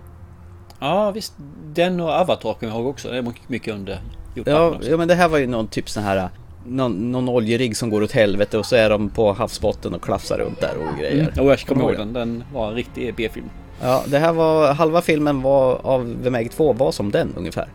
Ja, 0.79 1.11
visst. 1.11 1.33
Den 1.73 1.99
och 1.99 2.09
Avatar 2.09 2.53
kommer 2.53 2.73
jag 2.73 2.79
ihåg 2.79 2.89
också. 2.89 3.09
Det 3.09 3.17
är 3.17 3.33
mycket 3.47 3.73
under 3.73 4.01
Ja, 4.33 4.75
ja 4.81 4.97
men 4.97 5.07
det 5.07 5.15
här 5.15 5.27
var 5.27 5.37
ju 5.37 5.47
någon 5.47 5.67
typ 5.67 5.89
sån 5.89 6.03
här 6.03 6.29
någon, 6.65 7.11
någon 7.11 7.29
oljerigg 7.29 7.77
som 7.77 7.89
går 7.89 8.03
åt 8.03 8.11
helvete 8.11 8.57
och 8.57 8.65
så 8.65 8.75
är 8.75 8.89
de 8.89 9.09
på 9.09 9.33
havsbotten 9.33 9.93
och 9.93 10.01
klafsar 10.01 10.37
runt 10.37 10.61
där 10.61 10.73
och 10.77 10.99
grejer. 10.99 11.29
Mm. 11.29 11.45
Och 11.45 11.51
jag 11.51 11.59
kommer 11.59 11.83
ihåg 11.83 11.97
den. 11.97 12.13
Den 12.13 12.43
var 12.53 12.67
en 12.67 12.75
riktig 12.75 13.15
B-film. 13.15 13.49
Ja, 13.81 14.03
det 14.07 14.17
här 14.17 14.33
var, 14.33 14.73
halva 14.73 15.01
filmen 15.01 15.41
var 15.41 15.85
av 15.85 16.15
The 16.23 16.29
Meg 16.29 16.51
2 16.51 16.73
var 16.73 16.91
som 16.91 17.11
den 17.11 17.33
ungefär. 17.37 17.67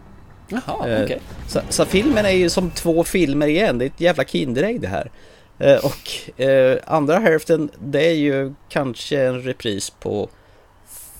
Jaha, 0.48 0.88
Eh, 0.88 1.04
okej. 1.04 1.20
Så, 1.48 1.60
så 1.68 1.84
filmen 1.84 2.24
är 2.24 2.30
ju 2.30 2.48
som 2.48 2.70
två 2.70 3.04
filmer 3.04 3.46
igen, 3.46 3.78
det 3.78 3.84
är 3.84 3.86
ett 3.86 4.00
jävla 4.00 4.24
Kinderägg 4.24 4.80
det 4.80 4.88
här. 4.88 5.10
Eh, 5.58 5.84
och 5.84 6.40
eh, 6.40 6.78
andra 6.86 7.18
hälften, 7.18 7.70
det 7.78 8.06
är 8.06 8.14
ju 8.14 8.54
kanske 8.68 9.20
en 9.22 9.42
repris 9.42 9.90
på 9.90 10.28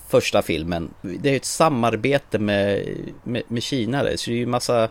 första 0.09 0.43
filmen. 0.43 0.95
Det 1.02 1.31
är 1.31 1.37
ett 1.37 1.45
samarbete 1.45 2.38
med, 2.38 2.88
med, 3.25 3.43
med 3.49 3.62
Kina 3.62 4.02
där, 4.02 4.16
så 4.16 4.31
det 4.31 4.37
är 4.37 4.38
ju 4.38 4.47
massa 4.47 4.88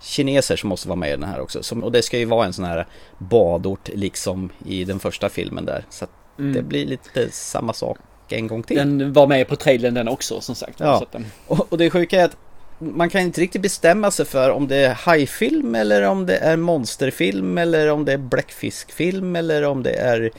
kineser 0.00 0.56
som 0.56 0.68
måste 0.68 0.88
vara 0.88 0.96
med 0.96 1.08
i 1.08 1.12
den 1.12 1.24
här 1.24 1.40
också. 1.40 1.62
Som, 1.62 1.84
och 1.84 1.92
det 1.92 2.02
ska 2.02 2.18
ju 2.18 2.24
vara 2.24 2.46
en 2.46 2.52
sån 2.52 2.64
här 2.64 2.86
badort 3.18 3.88
liksom 3.94 4.50
i 4.66 4.84
den 4.84 4.98
första 4.98 5.28
filmen 5.28 5.64
där. 5.64 5.84
Så 5.90 6.06
Mm. 6.38 6.52
det 6.52 6.62
blir 6.62 6.86
lite 6.86 7.30
samma 7.30 7.72
sak 7.72 7.98
en 8.28 8.46
gång 8.46 8.62
till. 8.62 8.76
Den 8.76 9.12
var 9.12 9.26
med 9.26 9.48
på 9.48 9.56
trailern 9.56 9.94
den 9.94 10.08
också 10.08 10.40
som 10.40 10.54
sagt. 10.54 10.80
Ja. 10.80 11.06
Den, 11.12 11.26
Och, 11.46 11.72
och 11.72 11.78
det 11.78 11.90
sjuka 11.90 12.20
är 12.20 12.24
att 12.24 12.36
man 12.78 13.10
kan 13.10 13.20
inte 13.20 13.40
riktigt 13.40 13.62
bestämma 13.62 14.10
sig 14.10 14.26
för 14.26 14.50
om 14.50 14.68
det 14.68 14.76
är 14.76 14.94
hajfilm 14.94 15.74
eller 15.74 16.02
om 16.02 16.26
det 16.26 16.36
är 16.36 16.56
monsterfilm 16.56 17.58
eller 17.58 17.88
om 17.88 18.04
det 18.04 18.12
är 18.12 18.18
bläckfiskfilm 18.18 19.36
eller 19.36 19.64
om 19.64 19.82
det 19.82 19.92
är 19.92 20.30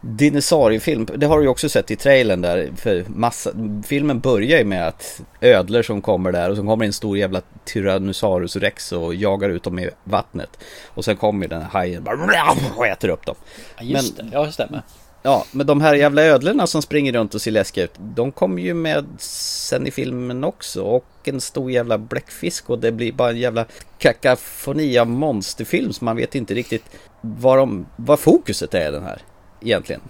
dinosauriefilm. 0.00 1.08
Det 1.16 1.26
har 1.26 1.38
du 1.38 1.44
ju 1.44 1.48
också 1.48 1.68
sett 1.68 1.90
i 1.90 1.96
trailern 1.96 2.40
där. 2.40 2.70
För 2.76 3.04
massa, 3.08 3.50
filmen 3.86 4.20
börjar 4.20 4.58
ju 4.58 4.64
med 4.64 4.88
att 4.88 5.20
ödlor 5.40 5.82
som 5.82 6.02
kommer 6.02 6.32
där 6.32 6.50
och 6.50 6.56
så 6.56 6.62
kommer 6.62 6.86
en 6.86 6.92
stor 6.92 7.18
jävla 7.18 7.42
Tyrannosaurus 7.64 8.56
rex 8.56 8.92
och 8.92 9.14
jagar 9.14 9.48
ut 9.48 9.62
dem 9.62 9.78
i 9.78 9.90
vattnet. 10.04 10.58
Och 10.86 11.04
sen 11.04 11.16
kommer 11.16 11.48
den 11.48 11.62
här 11.62 11.68
hajen 11.68 12.04
bara 12.04 12.56
och 12.76 12.86
äter 12.86 13.08
upp 13.08 13.26
dem. 13.26 13.36
ja, 13.76 13.82
just 13.82 14.16
det, 14.16 14.28
ja 14.32 14.44
det 14.44 14.52
stämmer. 14.52 14.82
Ja, 15.22 15.44
men 15.52 15.66
de 15.66 15.80
här 15.80 15.94
jävla 15.94 16.22
ödlorna 16.22 16.66
som 16.66 16.82
springer 16.82 17.12
runt 17.12 17.34
och 17.34 17.42
ser 17.42 17.50
läskiga 17.50 17.84
ut, 17.84 17.94
de 17.98 18.32
kommer 18.32 18.62
ju 18.62 18.74
med 18.74 19.06
sen 19.18 19.86
i 19.86 19.90
filmen 19.90 20.44
också. 20.44 20.82
Och 20.82 21.04
en 21.24 21.40
stor 21.40 21.70
jävla 21.70 21.98
bläckfisk 21.98 22.70
och 22.70 22.78
det 22.78 22.92
blir 22.92 23.12
bara 23.12 23.30
en 23.30 23.38
jävla 23.38 23.66
kakafoni 23.98 24.98
av 24.98 25.08
monsterfilm 25.08 25.92
så 25.92 26.04
man 26.04 26.16
vet 26.16 26.34
inte 26.34 26.54
riktigt 26.54 26.84
vad, 27.20 27.58
de, 27.58 27.86
vad 27.96 28.18
fokuset 28.18 28.74
är 28.74 28.88
i 28.88 28.92
den 28.92 29.02
här 29.02 29.22
egentligen. 29.60 30.00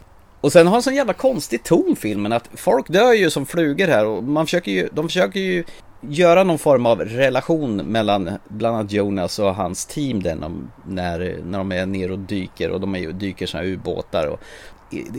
Och 0.40 0.52
sen 0.52 0.66
har 0.66 0.76
en 0.76 0.83
sån 0.83 0.95
jävla 0.95 1.12
konstig 1.12 1.62
ton 1.62 1.97
filmen 1.97 2.33
att 2.33 2.49
folk 2.54 2.88
dör 2.88 3.12
ju 3.12 3.31
som 3.31 3.47
flugor 3.47 3.87
här 3.87 4.07
och 4.07 4.25
man 4.25 4.47
försöker 4.47 4.73
ju, 4.73 4.88
de 4.92 5.09
försöker 5.09 5.40
ju 5.40 5.64
göra 6.09 6.45
någon 6.45 6.59
form 6.59 6.87
av 6.87 7.00
relation 7.00 7.76
mellan 7.76 8.31
bland 8.49 8.76
annat 8.76 8.92
Jonas 8.92 9.38
och 9.38 9.54
hans 9.54 9.87
team 9.87 10.23
där 10.23 10.37
de, 10.37 10.71
när, 10.87 11.37
när 11.45 11.59
de 11.59 11.73
är 11.73 11.87
nere 11.87 12.12
och 12.12 12.19
dyker 12.19 12.71
och 12.71 12.81
de 12.81 12.95
är, 12.95 13.12
dyker 13.12 13.47
såna 13.47 13.62
här 13.62 13.71
ubåtar 13.71 14.26
och 14.26 14.40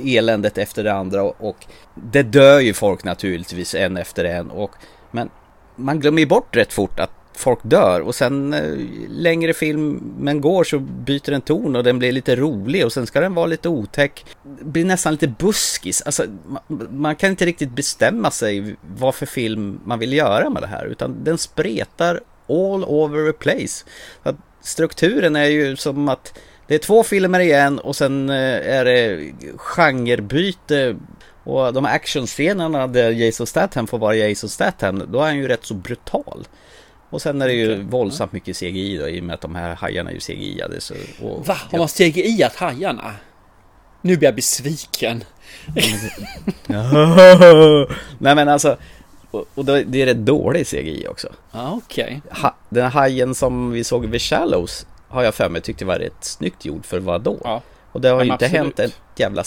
eländet 0.05 0.57
efter 0.57 0.83
det 0.83 0.93
andra 0.93 1.23
och, 1.23 1.65
det 1.95 2.23
dör 2.23 2.59
ju 2.59 2.73
folk 2.73 3.03
naturligtvis 3.03 3.75
en 3.75 3.97
efter 3.97 4.25
en 4.25 4.51
och 4.51 4.71
men 5.11 5.29
man 5.75 5.99
glömmer 5.99 6.19
ju 6.19 6.25
bort 6.25 6.55
rätt 6.55 6.73
fort 6.73 6.99
att 6.99 7.11
folk 7.35 7.59
dör 7.63 8.01
och 8.01 8.15
sen 8.15 8.53
eh, 8.53 8.61
längre 9.09 9.53
filmen 9.53 10.41
går 10.41 10.63
så 10.63 10.79
byter 10.79 11.31
den 11.31 11.41
ton 11.41 11.75
och 11.75 11.83
den 11.83 11.99
blir 11.99 12.11
lite 12.11 12.35
rolig 12.35 12.85
och 12.85 12.93
sen 12.93 13.07
ska 13.07 13.21
den 13.21 13.33
vara 13.33 13.45
lite 13.45 13.69
otäck. 13.69 14.25
Det 14.43 14.65
blir 14.65 14.85
nästan 14.85 15.13
lite 15.13 15.27
buskis. 15.27 16.01
Alltså, 16.01 16.23
man, 16.47 16.87
man 16.91 17.15
kan 17.15 17.29
inte 17.29 17.45
riktigt 17.45 17.71
bestämma 17.71 18.31
sig 18.31 18.75
vad 18.81 19.15
för 19.15 19.25
film 19.25 19.79
man 19.85 19.99
vill 19.99 20.13
göra 20.13 20.49
med 20.49 20.63
det 20.63 20.67
här 20.67 20.85
utan 20.85 21.23
den 21.23 21.37
spretar 21.37 22.21
all 22.47 22.83
over 22.83 23.31
the 23.31 23.37
place. 23.37 23.85
Att 24.23 24.35
strukturen 24.61 25.35
är 25.35 25.45
ju 25.45 25.75
som 25.75 26.09
att 26.09 26.39
det 26.67 26.75
är 26.75 26.79
två 26.79 27.03
filmer 27.03 27.39
igen 27.39 27.79
och 27.79 27.95
sen 27.95 28.29
eh, 28.29 28.75
är 28.77 28.85
det 28.85 29.31
genrebyte 29.57 30.95
och 31.43 31.73
de 31.73 31.85
här 31.85 31.95
actionscenerna 31.95 32.87
där 32.87 33.11
Jason 33.11 33.47
Statham 33.47 33.87
får 33.87 33.97
vara 33.97 34.15
Jason 34.15 34.49
Statham, 34.49 35.03
då 35.11 35.19
är 35.19 35.25
han 35.25 35.37
ju 35.37 35.47
rätt 35.47 35.65
så 35.65 35.73
brutal. 35.73 36.47
Och 37.09 37.21
sen 37.21 37.41
är 37.41 37.47
det 37.47 37.53
ju 37.53 37.83
våldsamt 37.83 38.31
mycket 38.31 38.57
CGI 38.57 38.97
då, 38.97 39.09
i 39.09 39.19
och 39.19 39.23
med 39.23 39.33
att 39.33 39.41
de 39.41 39.55
här 39.55 39.75
hajarna 39.75 40.09
är 40.09 40.13
ju 40.13 40.19
CGI-ade. 40.19 40.81
Så, 40.81 40.93
och, 41.21 41.47
Va? 41.47 41.57
Har 41.71 41.77
man 41.77 41.87
CGI-at 41.87 42.55
hajarna? 42.55 43.13
Nu 44.01 44.17
blir 44.17 44.27
jag 44.27 44.35
besviken. 44.35 45.23
Nej 48.17 48.35
men 48.35 48.49
alltså, 48.49 48.77
och, 49.31 49.65
det 49.65 50.01
är 50.01 50.05
rätt 50.05 50.17
dålig 50.17 50.67
CGI 50.67 51.07
också. 51.09 51.27
Ja, 51.51 51.79
okej. 51.85 52.21
Ha, 52.29 52.55
den 52.69 52.91
hajen 52.91 53.35
som 53.35 53.71
vi 53.71 53.83
såg 53.83 54.05
vid 54.05 54.21
Shallows 54.21 54.85
har 55.13 55.23
jag 55.23 55.35
för 55.35 55.49
mig 55.49 55.61
tyckte 55.61 55.85
var 55.85 55.99
rätt 55.99 56.13
snyggt 56.23 56.65
gjord 56.65 56.85
för 56.85 56.99
vad 56.99 57.21
då? 57.21 57.37
Ja. 57.43 57.61
Och 57.91 58.01
det 58.01 58.09
har 58.09 58.15
Ja, 58.15 58.23
ju 58.23 58.27
men 58.27 58.35
inte 58.35 58.45
absolut. 58.45 58.63
hänt 58.63 58.79
ett 58.79 59.19
jävla 59.19 59.43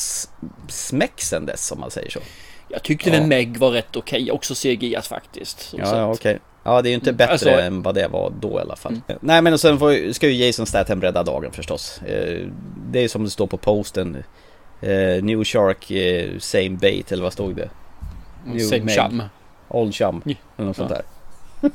smäck 0.68 1.20
sen 1.20 1.46
dess 1.46 1.72
om 1.72 1.80
man 1.80 1.90
säger 1.90 2.10
så. 2.10 2.20
Jag 2.68 2.82
tyckte 2.82 3.10
Ja. 3.10 3.18
väl 3.18 3.26
Meg 3.28 3.56
var 3.58 3.70
rätt 3.70 3.96
okej, 3.96 4.30
också 4.30 4.54
CGI-at 4.54 5.06
faktiskt. 5.06 5.74
Ja, 5.78 6.12
okej. 6.12 6.38
Ja, 6.64 6.82
det 6.82 6.88
är 6.88 6.90
ju 6.90 6.94
inte 6.94 7.10
Mm, 7.10 7.16
bättre 7.16 7.32
alltså- 7.32 7.50
än 7.50 7.82
vad 7.82 7.94
det 7.94 8.08
var 8.08 8.32
då 8.40 8.58
i 8.58 8.60
alla 8.60 8.76
fall. 8.76 9.00
Nej, 9.20 9.42
men 9.42 9.52
och 9.52 9.60
sen 9.60 9.78
får, 9.78 10.12
ska 10.12 10.28
ju 10.28 10.46
Jason 10.46 10.66
Statham 10.66 11.00
rädda 11.02 11.22
dagen 11.22 11.52
förstås. 11.52 12.02
Eh, 12.02 12.46
Det 12.90 13.04
är 13.04 13.08
som 13.08 13.24
det 13.24 13.30
står 13.30 13.46
på 13.46 13.56
posten. 13.56 14.24
Eh, 14.80 15.22
New 15.24 15.44
Shark, 15.44 15.90
eh, 15.90 16.38
same 16.38 16.70
bait, 16.70 17.12
eller 17.12 17.22
vad 17.22 17.32
stod 17.32 17.56
det? 17.56 17.70
New 18.46 18.58
Same 18.58 18.84
Meg. 18.84 18.94
chum. 19.00 19.22
Old 19.68 19.94
chum, 19.94 20.22
eller 20.56 20.66
något 20.66 20.76
sånt 20.76 20.90
Ja. 20.90 20.96
där. 20.96 21.70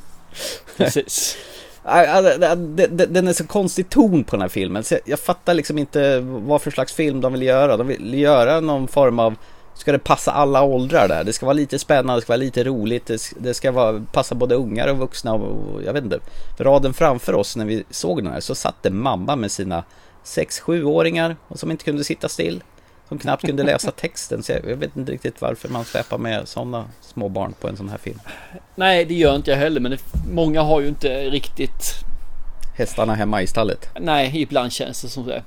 Precis. 0.76 1.36
Äh, 1.84 2.16
äh, 2.16 2.88
den 3.08 3.28
är 3.28 3.32
så 3.32 3.46
konstig 3.46 3.88
ton 3.90 4.24
på 4.24 4.36
den 4.36 4.40
här 4.40 4.48
filmen. 4.48 4.84
Så 4.84 4.98
jag- 5.04 5.20
fattar 5.20 5.54
liksom 5.54 5.78
inte 5.78 6.20
vad 6.20 6.62
för 6.62 6.70
slags 6.70 6.92
film 6.92 7.20
de 7.20 7.32
vill 7.32 7.42
göra. 7.42 7.76
De 7.76 7.86
vill 7.86 8.14
göra 8.14 8.60
någon 8.60 8.88
form 8.88 9.18
av 9.18 9.34
Ska 9.74 9.92
det 9.92 9.98
passa 9.98 10.32
alla 10.32 10.62
åldrar 10.62 11.08
där? 11.08 11.24
Det 11.24 11.32
ska 11.32 11.46
vara 11.46 11.54
lite 11.54 11.78
spännande, 11.78 12.14
det 12.14 12.22
ska 12.22 12.32
vara 12.32 12.36
lite 12.36 12.64
roligt, 12.64 13.10
det 13.38 13.54
ska, 13.54 13.72
vara, 13.72 14.04
passa 14.12 14.34
både 14.34 14.54
ungar 14.54 14.88
och 14.88 14.98
vuxna 14.98 15.32
och, 15.34 15.82
jag 15.82 15.92
vet 15.92 16.04
inte. 16.04 16.18
För 16.56 16.64
raden 16.64 16.94
framför 16.94 17.32
oss 17.34 17.56
när 17.56 17.64
vi 17.64 17.84
såg 17.90 18.22
den 18.24 18.32
här 18.32 18.40
så 18.40 18.54
satt 18.54 18.86
en 18.86 18.96
mamma 18.98 19.36
med 19.36 19.50
sina 19.50 19.84
6-7-åringar 20.24 21.36
som 21.54 21.70
inte 21.70 21.84
kunde 21.84 22.04
sitta 22.04 22.28
still. 22.28 22.62
Som 23.12 23.18
knappt 23.18 23.46
kunde 23.46 23.62
läsa 23.62 23.90
texten. 23.90 24.42
Så 24.42 24.52
jag, 24.52 24.60
jag 24.70 24.76
vet 24.76 24.96
inte 24.96 25.12
riktigt 25.12 25.40
varför 25.40 25.68
man 25.68 25.84
släpar 25.84 26.18
med 26.18 26.48
sådana 26.48 26.84
små 27.00 27.28
barn 27.28 27.54
på 27.60 27.68
en 27.68 27.76
sån 27.76 27.88
här 27.88 27.98
film. 27.98 28.18
Nej, 28.74 29.04
det 29.04 29.14
gör 29.14 29.36
inte 29.36 29.50
jag 29.50 29.58
heller, 29.58 29.80
men 29.80 29.90
det, 29.90 29.98
många 30.30 30.62
har 30.62 30.80
ju 30.80 30.88
inte 30.88 31.30
riktigt... 31.30 31.94
Hästarna 32.74 33.14
hemma 33.14 33.42
i 33.42 33.46
stallet. 33.46 33.88
Nej, 34.00 34.42
ibland 34.42 34.72
känns 34.72 35.02
det 35.02 35.08
som 35.08 35.26
det. 35.26 35.42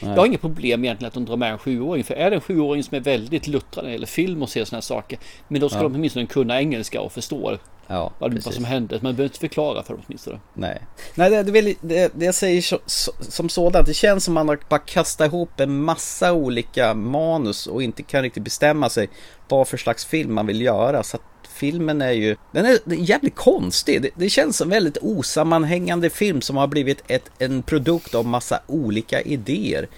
Jag 0.00 0.08
har 0.16 0.26
inget 0.26 0.40
problem 0.40 0.84
egentligen 0.84 1.08
att 1.08 1.14
de 1.14 1.24
drar 1.24 1.36
med 1.36 1.52
en 1.52 1.58
sjuåring. 1.58 2.04
För 2.04 2.14
är 2.14 2.30
det 2.30 2.36
en 2.36 2.40
sjuåring 2.40 2.82
som 2.82 2.96
är 2.96 3.00
väldigt 3.00 3.46
luttrad 3.46 3.84
när 3.84 3.90
det 3.90 3.92
gäller 3.92 4.06
film 4.06 4.42
och 4.42 4.48
ser 4.48 4.64
sådana 4.64 4.76
här 4.76 4.82
saker. 4.82 5.18
Men 5.48 5.60
då 5.60 5.68
ska 5.68 5.78
Ja. 5.78 5.82
de 5.82 5.94
åtminstone 5.94 6.26
kunna 6.26 6.60
engelska 6.60 7.00
och 7.00 7.12
förstå 7.12 7.58
Ja, 7.86 8.12
vad, 8.18 8.44
vad 8.44 8.54
som 8.54 8.64
hände. 8.64 8.94
Man 8.94 9.12
behöver 9.16 9.24
inte 9.24 9.38
förklara 9.38 9.82
för 9.82 9.94
dem 9.94 10.02
åtminstone. 10.06 10.40
Nej, 10.54 10.82
Nej 11.14 11.30
det, 11.30 11.42
det, 11.80 12.12
det 12.14 12.24
jag 12.24 12.34
säger 12.34 12.62
så, 12.62 12.78
så, 12.86 13.12
som 13.20 13.48
sådant, 13.48 13.86
det 13.86 13.94
känns 13.94 14.24
som 14.24 14.34
man 14.34 14.48
har 14.48 14.58
bara 14.68 14.80
kastat 14.80 15.26
ihop 15.26 15.60
en 15.60 15.82
massa 15.82 16.32
olika 16.32 16.94
manus 16.94 17.66
och 17.66 17.82
inte 17.82 18.02
kan 18.02 18.22
riktigt 18.22 18.42
bestämma 18.42 18.88
sig 18.88 19.08
vad 19.48 19.68
för 19.68 19.76
slags 19.76 20.04
film 20.04 20.34
man 20.34 20.46
vill 20.46 20.60
göra. 20.60 21.02
Så 21.02 21.16
att 21.16 21.22
filmen 21.60 22.02
är 22.02 22.12
ju, 22.12 22.36
den 22.52 22.66
är, 22.66 22.78
jävligt 22.86 23.34
konstig. 23.34 24.02
Det, 24.02 24.10
det 24.14 24.28
känns 24.28 24.56
som 24.56 24.68
en 24.68 24.70
väldigt 24.70 24.98
osammanhängande 25.02 26.10
film 26.10 26.40
som 26.40 26.56
har 26.56 26.66
blivit 26.66 27.02
ett, 27.06 27.30
en 27.38 27.62
produkt 27.62 28.14
av 28.14 28.26
massa 28.26 28.60
olika 28.66 29.20
idéer. 29.20 29.88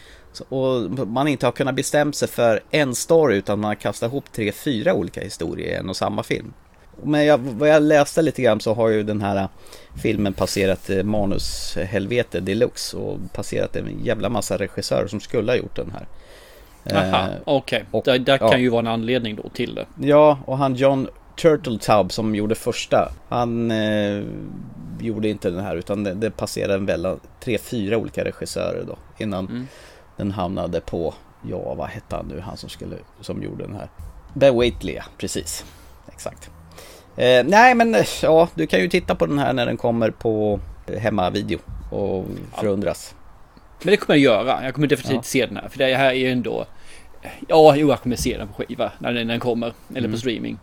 Och 0.48 0.90
man 1.08 1.28
inte 1.28 1.46
har 1.46 1.52
kunnat 1.52 1.74
bestämma 1.74 2.12
sig 2.12 2.28
för 2.28 2.60
en 2.70 2.94
story 2.94 3.36
utan 3.36 3.60
man 3.60 3.68
har 3.68 3.74
kastat 3.74 4.10
ihop 4.10 4.32
tre, 4.32 4.52
fyra 4.52 4.94
olika 4.94 5.20
historier 5.20 5.68
i 5.68 5.74
en 5.74 5.88
och 5.88 5.96
samma 5.96 6.22
film. 6.22 6.52
Men 7.02 7.24
jag, 7.24 7.38
vad 7.38 7.68
jag 7.68 7.82
läste 7.82 8.22
lite 8.22 8.42
grann 8.42 8.60
så 8.60 8.74
har 8.74 8.88
ju 8.88 9.02
den 9.02 9.20
här 9.20 9.48
filmen 10.02 10.32
passerat 10.32 10.90
eh, 10.90 11.02
manushelvete 11.02 12.40
deluxe 12.40 12.96
och 12.96 13.18
passerat 13.32 13.76
en 13.76 14.04
jävla 14.04 14.28
massa 14.28 14.56
regissörer 14.56 15.06
som 15.06 15.20
skulle 15.20 15.52
ha 15.52 15.56
gjort 15.56 15.76
den 15.76 15.90
här. 15.90 16.06
Aha, 16.90 17.28
Eh, 17.28 17.34
okej. 17.44 17.84
Där, 18.04 18.18
där 18.18 18.38
ja. 18.40 18.50
kan 18.50 18.60
ju 18.60 18.68
vara 18.68 18.80
en 18.80 18.86
anledning 18.86 19.36
då 19.36 19.48
till 19.48 19.74
det. 19.74 19.86
Ja, 20.00 20.38
och 20.46 20.58
han 20.58 20.74
John 20.74 21.08
Turteltaub 21.36 22.12
som 22.12 22.34
gjorde 22.34 22.54
första, 22.54 23.12
han 23.28 23.70
eh, 23.70 24.22
gjorde 25.00 25.28
inte 25.28 25.50
den 25.50 25.60
här 25.64 25.76
utan 25.76 26.04
det, 26.04 26.14
det 26.14 26.30
passerade 26.30 26.84
väl 26.84 27.16
tre, 27.40 27.58
fyra 27.58 27.96
olika 27.98 28.24
regissörer 28.24 28.84
då 28.86 28.96
innan 29.18 29.46
Mm. 29.46 29.66
den 30.16 30.30
hamnade 30.32 30.80
på, 30.80 31.14
ja 31.50 31.74
vad 31.74 31.88
hette 31.88 32.16
han 32.16 32.26
nu, 32.26 32.40
han 32.40 32.56
som 32.56 32.68
skulle, 32.68 32.96
som 33.20 33.42
gjorde 33.42 33.64
den 33.64 33.74
här. 33.76 33.88
Ben 34.34 34.54
Waitley, 34.56 34.98
precis. 35.18 35.64
Exakt. 36.12 36.50
Eh, 37.16 37.44
nej 37.44 37.74
men 37.74 37.96
ja, 38.22 38.48
du 38.54 38.66
kan 38.66 38.80
ju 38.80 38.88
titta 38.88 39.14
på 39.14 39.26
den 39.26 39.38
här 39.38 39.52
när 39.52 39.66
den 39.66 39.76
kommer 39.76 40.10
på 40.10 40.60
hemmavideo 40.98 41.58
och 41.90 42.24
förundras. 42.60 43.14
Men 43.82 43.90
det 43.90 43.96
kommer 43.96 44.18
jag 44.18 44.24
göra. 44.34 44.64
Jag 44.64 44.74
kommer 44.74 44.86
definitivt 44.88 45.16
Ja. 45.16 45.22
se 45.22 45.46
den 45.46 45.56
här. 45.56 45.68
För 45.68 45.78
det 45.78 45.94
här 45.94 46.06
är 46.10 46.12
ju 46.14 46.30
ändå... 46.32 46.66
Ja, 47.48 47.74
jo, 47.76 47.88
jag 47.88 48.00
kommer 48.00 48.16
se 48.16 48.38
den 48.38 48.48
på 48.48 48.54
skiva 48.54 48.92
när 48.98 49.12
den, 49.12 49.40
kommer. 49.40 49.72
Eller 49.90 49.98
Mm. 49.98 50.12
på 50.12 50.18
streaming. 50.18 50.58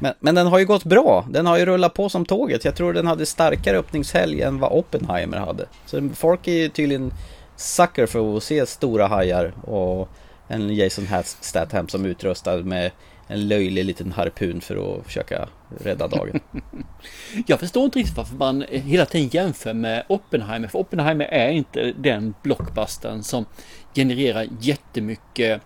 Men, 0.00 0.14
men 0.20 0.34
den 0.34 0.46
har 0.46 0.58
ju 0.58 0.66
gått 0.66 0.84
bra. 0.84 1.26
Den 1.30 1.46
har 1.46 1.58
ju 1.58 1.66
rullat 1.66 1.94
på 1.94 2.08
som 2.08 2.24
tåget. 2.26 2.64
Jag 2.64 2.74
tror 2.74 2.92
den 2.92 3.06
hade 3.06 3.26
starkare 3.26 3.78
öppningshelg 3.78 4.42
än 4.42 4.58
vad 4.58 4.72
Oppenheimer 4.72 5.38
hade. 5.38 5.66
Så 5.86 6.08
folk 6.14 6.48
är 6.48 6.52
ju 6.52 6.68
tydligen 6.68 7.12
sucker 7.56 8.06
för 8.06 8.36
att 8.36 8.42
se 8.42 8.66
stora 8.66 9.06
hajar 9.06 9.52
och 9.64 10.08
En 10.48 10.74
Jason 10.74 11.06
Statham 11.24 11.88
som 11.88 12.06
utrustad 12.06 12.56
med 12.56 12.90
en 13.28 13.48
löjlig 13.48 13.84
liten 13.84 14.12
harpun 14.12 14.60
för 14.60 14.98
att 14.98 15.04
försöka 15.04 15.48
rädda 15.80 16.08
dagen. 16.08 16.40
Jag 17.46 17.60
förstår 17.60 17.84
inte 17.84 17.98
riktigt 17.98 18.16
varför 18.16 18.36
man 18.36 18.64
hela 18.68 19.06
tiden 19.06 19.28
jämför 19.28 19.74
med 19.74 20.04
Oppenheimer. 20.08 20.68
För 20.68 20.78
Oppenheimer 20.78 21.24
är 21.24 21.50
inte 21.50 21.92
den 21.92 22.34
blockbusten 22.42 23.22
som 23.22 23.44
genererar 23.94 24.46
jättemycket 24.60 25.62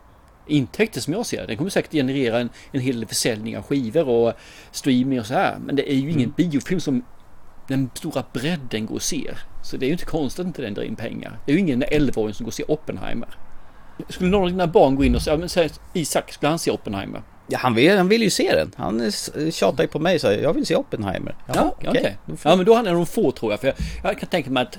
intäkter 0.51 1.01
som 1.01 1.13
jag 1.13 1.27
ser 1.27 1.41
det. 1.41 1.47
Den 1.47 1.57
kommer 1.57 1.71
säkert 1.71 1.93
generera 1.93 2.39
en, 2.39 2.51
en 2.73 2.81
hel 2.81 3.01
del 3.01 3.09
försäljning 3.09 3.59
av 3.59 3.63
skivor 3.63 4.09
och 4.09 4.33
streaming 4.71 5.21
och 5.21 5.27
så 5.27 5.35
här. 5.35 5.59
Men 5.67 5.77
det 5.77 5.93
är 5.93 5.95
ju 5.95 6.11
ingen 6.11 6.33
mm. 6.33 6.35
biofilm 6.37 6.81
som 6.81 7.03
den 7.69 7.91
stora 7.95 8.25
bredden 8.33 8.87
går 8.87 8.95
och 8.95 9.03
ser. 9.03 9.39
Så 9.63 9.77
det 9.77 9.85
är 9.85 9.89
ju 9.89 9.93
inte 9.93 10.05
konstigt 10.05 10.41
att 10.41 10.47
inte 10.47 10.63
den 10.63 10.75
drar 10.75 10.83
in 10.83 10.97
pengar. 10.97 11.39
Det 11.47 11.53
är 11.53 11.55
ju 11.55 11.61
ingen 11.61 11.83
11-åring 11.83 12.35
som 12.35 12.45
går 12.45 12.51
och 12.51 12.55
ser 12.55 12.71
Oppenheimer. 12.71 13.29
Skulle 14.09 14.31
någon 14.31 14.43
av 14.43 14.51
dina 14.51 14.67
barn 14.67 14.97
gå 14.97 15.05
in 15.05 15.15
och 15.15 15.23
säga, 15.23 15.37
men 15.37 15.49
säg 15.49 15.71
Isak, 15.93 16.33
skulle 16.33 16.51
han 16.51 16.59
se 16.59 16.71
Oppenheimer? 16.71 17.23
Ja, 17.47 17.59
han 17.59 17.75
vill, 17.75 17.97
han 17.97 18.09
vill 18.09 18.23
ju 18.23 18.31
se 18.31 18.55
den. 18.55 18.73
Han 18.77 19.13
tjatar 19.53 19.85
ju 19.85 19.89
på 19.89 19.99
mig 19.99 20.19
så 20.19 20.33
jag 20.33 20.53
vill 20.53 20.67
se 20.67 20.77
Oppenheimer. 20.77 21.35
Jaha, 21.47 21.57
ja, 21.57 21.75
okej. 21.77 21.91
Okay. 21.91 22.01
Okay. 22.01 22.37
Ja, 22.43 22.57
men 22.57 22.67
då 22.67 22.73
är 22.73 22.77
han 22.77 22.87
en 22.87 22.93
av 22.93 22.99
de 22.99 23.07
få 23.07 23.31
tror 23.31 23.53
jag. 23.53 23.61
För 23.61 23.67
jag, 23.67 23.77
jag 24.05 24.19
kan 24.19 24.29
tänka 24.29 24.51
mig 24.51 24.63
att 24.63 24.79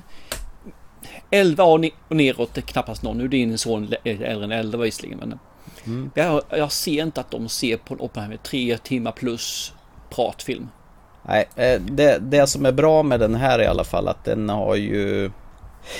11 1.32 1.64
år 1.64 1.90
och 2.08 2.16
neråt 2.16 2.58
är 2.58 2.62
knappast 2.62 3.04
någon. 3.04 3.18
Nu 3.18 3.24
är 3.24 3.28
din 3.28 3.58
son 3.58 3.94
äldre 4.04 4.44
än 4.44 4.52
11 4.52 4.78
visserligen. 4.78 5.20
Men 5.20 5.40
mm. 5.86 6.12
jag, 6.14 6.42
jag 6.50 6.72
ser 6.72 7.04
inte 7.04 7.22
att 7.22 7.32
de 7.32 7.50
ser 7.50 7.78
på 7.78 7.94
en 7.94 8.00
Oppenheimer 8.00 8.38
tre 8.38 8.78
timmar 8.78 9.12
plus 9.12 9.74
pratfilm. 10.10 10.70
Nej, 11.24 11.48
eh, 11.56 11.82
det, 11.82 12.18
det 12.22 12.48
som 12.48 12.66
är 12.66 12.72
bra 12.72 13.04
med 13.04 13.20
den 13.20 13.36
här 13.36 13.62
i 13.62 13.66
alla 13.66 13.84
fall 13.84 14.08
att 14.08 14.26
den 14.26 14.50
har 14.50 14.76
ju 14.76 15.32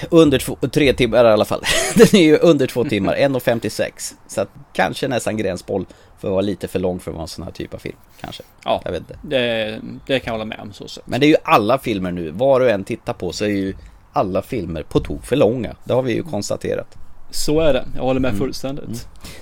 under 0.10 0.40
två, 0.40 0.56
tre 0.56 0.94
timmar 0.94 1.26
i 1.26 1.28
alla 1.28 1.46
fall. 1.46 1.62
Den 1.96 2.22
är 2.22 2.24
ju 2.24 2.38
under 2.38 2.68
två 2.68 2.84
timmar, 2.84 3.16
1.56. 3.20 4.14
Så 4.28 4.42
att 4.42 4.50
kanske 4.74 5.08
nästan 5.08 5.38
gränsboll 5.38 5.86
för 6.20 6.28
att 6.28 6.32
vara 6.32 6.42
lite 6.42 6.68
för 6.68 6.80
lång 6.80 7.00
för 7.00 7.12
att 7.12 7.16
vara 7.16 7.24
en 7.24 7.28
sån 7.28 7.44
här 7.44 7.52
typ 7.52 7.74
av 7.74 7.78
film. 7.78 7.96
Kanske. 8.22 8.44
Ja, 8.64 8.82
jag 8.86 8.92
vet 8.92 9.02
inte. 9.02 9.18
Det, 9.22 9.80
det 10.08 10.20
kan 10.20 10.32
jag 10.34 10.40
hålla 10.40 10.46
med 10.46 10.60
om. 10.60 10.74
Så. 10.74 11.02
Men 11.06 11.20
det 11.20 11.26
är 11.26 11.30
ju 11.30 11.36
alla 11.44 11.78
filmer 11.78 12.12
nu. 12.12 12.32
Var 12.32 12.62
och 12.62 12.70
en 12.70 12.84
tittar 12.84 13.14
på 13.14 13.32
så 13.32 13.46
är 13.46 13.50
ju 13.50 13.76
alla 14.14 14.42
filmer 14.42 14.84
på 14.84 15.00
tok 15.00 15.26
för 15.26 15.36
långa. 15.36 15.76
Det 15.84 15.94
har 15.94 16.02
vi 16.02 16.14
ju 16.14 16.24
konstaterat. 16.24 16.98
Så 17.32 17.60
är 17.60 17.74
det. 17.74 17.86
Jag 17.96 18.04
håller 18.04 18.20
med 18.20 18.30
mm. 18.30 18.40
fullständigt. 18.40 18.86
Mm. 18.86 18.98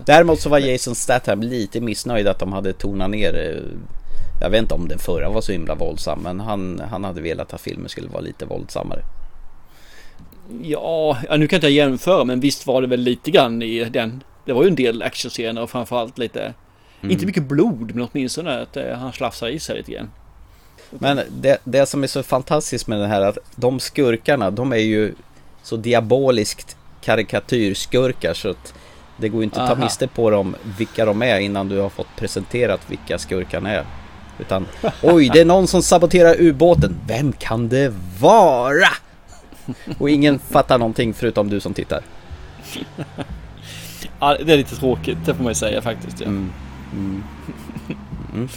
Däremot 0.05 0.39
så 0.39 0.49
var 0.49 0.59
Jason 0.59 0.95
Statham 0.95 1.41
lite 1.41 1.81
missnöjd 1.81 2.27
att 2.27 2.39
de 2.39 2.53
hade 2.53 2.73
tonat 2.73 3.09
ner 3.09 3.35
eh, 3.35 3.89
jag 4.41 4.49
vet 4.49 4.61
inte 4.61 4.73
om 4.73 4.87
den 4.87 4.99
förra 4.99 5.29
var 5.29 5.41
så 5.41 5.51
himla 5.51 5.75
våldsam 5.75 6.19
men 6.23 6.39
han, 6.39 6.81
han 6.89 7.03
hade 7.03 7.21
velat 7.21 7.53
att 7.53 7.61
filmen 7.61 7.89
skulle 7.89 8.09
vara 8.09 8.21
lite 8.21 8.45
våldsammare. 8.45 9.01
Ja, 10.61 11.17
nu 11.21 11.27
kan 11.29 11.37
jag 11.37 11.53
inte 11.57 11.67
jämföra 11.67 12.23
men 12.23 12.39
visst 12.39 12.67
var 12.67 12.81
det 12.81 12.87
väl 12.87 12.99
lite 12.99 13.31
grann 13.31 13.61
i 13.61 13.83
den. 13.83 14.23
Det 14.45 14.53
var 14.53 14.63
ju 14.63 14.69
en 14.69 14.75
del 14.75 15.01
actionscener 15.01 15.61
och 15.61 15.69
framförallt 15.69 16.17
lite, 16.17 16.53
mm. 17.01 17.11
inte 17.11 17.25
mycket 17.25 17.43
blod 17.43 17.95
men 17.95 18.07
åtminstone 18.11 18.61
att 18.61 18.77
eh, 18.77 18.97
han 18.97 19.13
slafsar 19.13 19.47
i 19.47 19.59
sig 19.59 19.77
lite 19.77 19.91
grann. 19.91 20.09
Men 20.89 21.19
det, 21.29 21.57
det 21.63 21.85
som 21.85 22.03
är 22.03 22.07
så 22.07 22.23
fantastiskt 22.23 22.87
med 22.87 22.99
den 22.99 23.09
här 23.09 23.21
att 23.21 23.37
de 23.55 23.79
skurkarna 23.79 24.51
de 24.51 24.73
är 24.73 24.77
ju 24.77 25.13
så 25.63 25.75
diaboliskt 25.75 26.77
karikatyrskurkar 27.01 28.33
så 28.33 28.49
att 28.49 28.73
det 29.17 29.29
går 29.29 29.43
inte 29.43 29.61
att 29.61 29.69
ta 29.69 29.75
miste 29.75 30.07
på 30.07 30.29
dem 30.29 30.55
vilka 30.77 31.05
de 31.05 31.21
är 31.21 31.39
innan 31.39 31.69
du 31.69 31.79
har 31.79 31.89
fått 31.89 32.15
presenterat 32.15 32.81
vilka 32.87 33.17
skurkarna 33.17 33.71
är. 33.71 33.85
Utan 34.39 34.67
oj, 35.01 35.29
det 35.33 35.41
är 35.41 35.45
någon 35.45 35.67
som 35.67 35.81
saboterar 35.81 36.35
ubåten. 36.41 36.99
Vem 37.07 37.31
kan 37.31 37.69
det 37.69 37.93
vara? 38.19 38.89
Och 39.97 40.09
ingen 40.09 40.39
fattar 40.39 40.77
någonting 40.77 41.13
förutom 41.13 41.49
du 41.49 41.59
som 41.59 41.73
tittar. 41.73 42.01
Ja, 44.19 44.37
det 44.45 44.53
är 44.53 44.57
lite 44.57 44.75
tråkigt, 44.75 45.17
det 45.25 45.35
får 45.35 45.43
man 45.43 45.51
ju 45.51 45.55
säga 45.55 45.81
faktiskt. 45.81 46.21
Ja, 46.21 46.27
mm. 46.27 46.51
Mm. 46.93 47.23
Mm. 48.33 48.47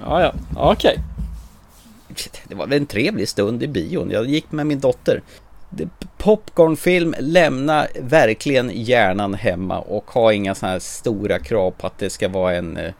ja, 0.00 0.22
ja. 0.22 0.34
okej. 0.54 0.98
Okay. 2.10 2.30
Det 2.48 2.54
var 2.54 2.66
väl 2.66 2.80
en 2.80 2.86
trevlig 2.86 3.28
stund 3.28 3.62
i 3.62 3.68
bion. 3.68 4.10
Jag 4.10 4.26
gick 4.26 4.52
med 4.52 4.66
min 4.66 4.80
dotter. 4.80 5.22
Popcornfilm, 6.18 7.14
lämna 7.18 7.86
verkligen 8.00 8.70
hjärnan 8.74 9.34
hemma 9.34 9.78
och 9.78 10.10
ha 10.10 10.32
inga 10.32 10.54
sådana 10.54 10.72
här 10.72 10.78
stora 10.78 11.38
krav 11.38 11.70
på 11.70 11.86
att 11.86 11.98
det 11.98 12.10
ska 12.10 12.28
vara 12.28 12.54
en 12.54 12.76
eh, 12.76 12.92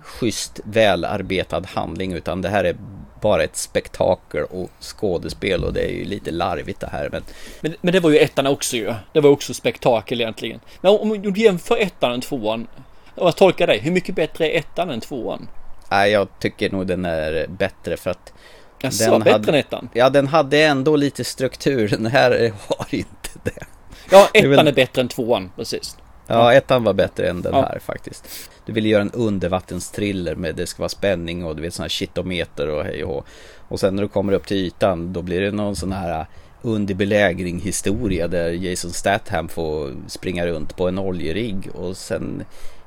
schysst 0.00 0.60
välarbetad 0.64 1.62
handling 1.66 2.12
utan 2.12 2.42
det 2.42 2.48
här 2.48 2.64
är 2.64 2.76
bara 3.20 3.44
ett 3.44 3.56
spektakel 3.56 4.44
och 4.44 4.70
skådespel 4.80 5.64
och 5.64 5.72
det 5.72 5.80
är 5.80 5.92
ju 5.92 6.04
lite 6.04 6.30
larvigt 6.30 6.80
det 6.80 6.88
här. 6.92 7.08
Men, 7.12 7.22
men, 7.60 7.74
men 7.80 7.92
det 7.92 8.00
var 8.00 8.10
ju 8.10 8.18
ettan 8.18 8.46
också 8.46 8.76
ju. 8.76 8.94
Det 9.12 9.20
var 9.20 9.30
också 9.30 9.54
spektakel 9.54 10.20
egentligen. 10.20 10.60
Men 10.80 10.92
om, 10.92 11.10
om 11.10 11.32
du 11.32 11.40
jämför 11.40 11.76
ettan 11.76 12.12
och 12.12 12.22
tvåan. 12.22 12.66
Jag 13.14 13.36
tolkar 13.36 13.66
dig, 13.66 13.78
hur 13.78 13.90
mycket 13.90 14.14
bättre 14.14 14.50
är 14.50 14.58
ettan 14.58 14.90
än 14.90 15.00
tvåan? 15.00 15.48
Nej, 15.90 16.10
jag 16.10 16.28
tycker 16.38 16.70
nog 16.70 16.86
den 16.86 17.04
är 17.04 17.46
bättre 17.48 17.96
för 17.96 18.10
att 18.10 18.32
Jaså, 18.80 19.10
den 19.10 19.20
bättre 19.20 19.32
hade, 19.32 19.48
än 19.48 19.54
ettan? 19.54 19.88
Ja, 19.92 20.10
den 20.10 20.26
hade 20.26 20.62
ändå 20.62 20.96
lite 20.96 21.24
struktur. 21.24 21.88
Den 21.96 22.06
här 22.06 22.52
har 22.68 22.86
inte 22.90 23.30
det. 23.42 23.66
Ja, 24.10 24.28
ettan 24.34 24.52
är, 24.52 24.56
väl... 24.56 24.68
är 24.68 24.72
bättre 24.72 25.02
än 25.02 25.08
tvåan, 25.08 25.50
precis. 25.56 25.96
Ja, 26.26 26.52
ettan 26.52 26.84
var 26.84 26.92
bättre 26.92 27.28
än 27.28 27.42
den 27.42 27.54
ja. 27.54 27.62
här 27.62 27.78
faktiskt. 27.78 28.50
Du 28.66 28.72
ville 28.72 28.88
göra 28.88 29.02
en 29.02 29.10
undervattenstriller 29.10 30.34
med 30.34 30.54
det 30.54 30.66
ska 30.66 30.82
vara 30.82 30.88
spänning 30.88 31.44
och 31.44 31.56
du 31.56 31.62
vet 31.62 31.74
sådana 31.74 31.84
här 31.84 31.90
shitometer 31.90 32.68
och 32.68 32.84
hej 32.84 33.04
och 33.04 33.14
hå. 33.14 33.24
Och 33.68 33.80
sen 33.80 33.96
när 33.96 34.02
du 34.02 34.08
kommer 34.08 34.32
upp 34.32 34.46
till 34.46 34.56
ytan 34.56 35.12
då 35.12 35.22
blir 35.22 35.40
det 35.40 35.50
någon 35.50 35.76
sån 35.76 35.92
här 35.92 36.26
under 36.62 36.94
belägring 36.94 37.60
historia 37.60 38.28
där 38.28 38.50
Jason 38.50 38.90
Statham 38.90 39.48
får 39.48 39.94
springa 40.08 40.46
runt 40.46 40.76
på 40.76 40.88
en 40.88 40.98
oljerigg 40.98 41.70
och 41.74 41.96
sen 41.96 42.44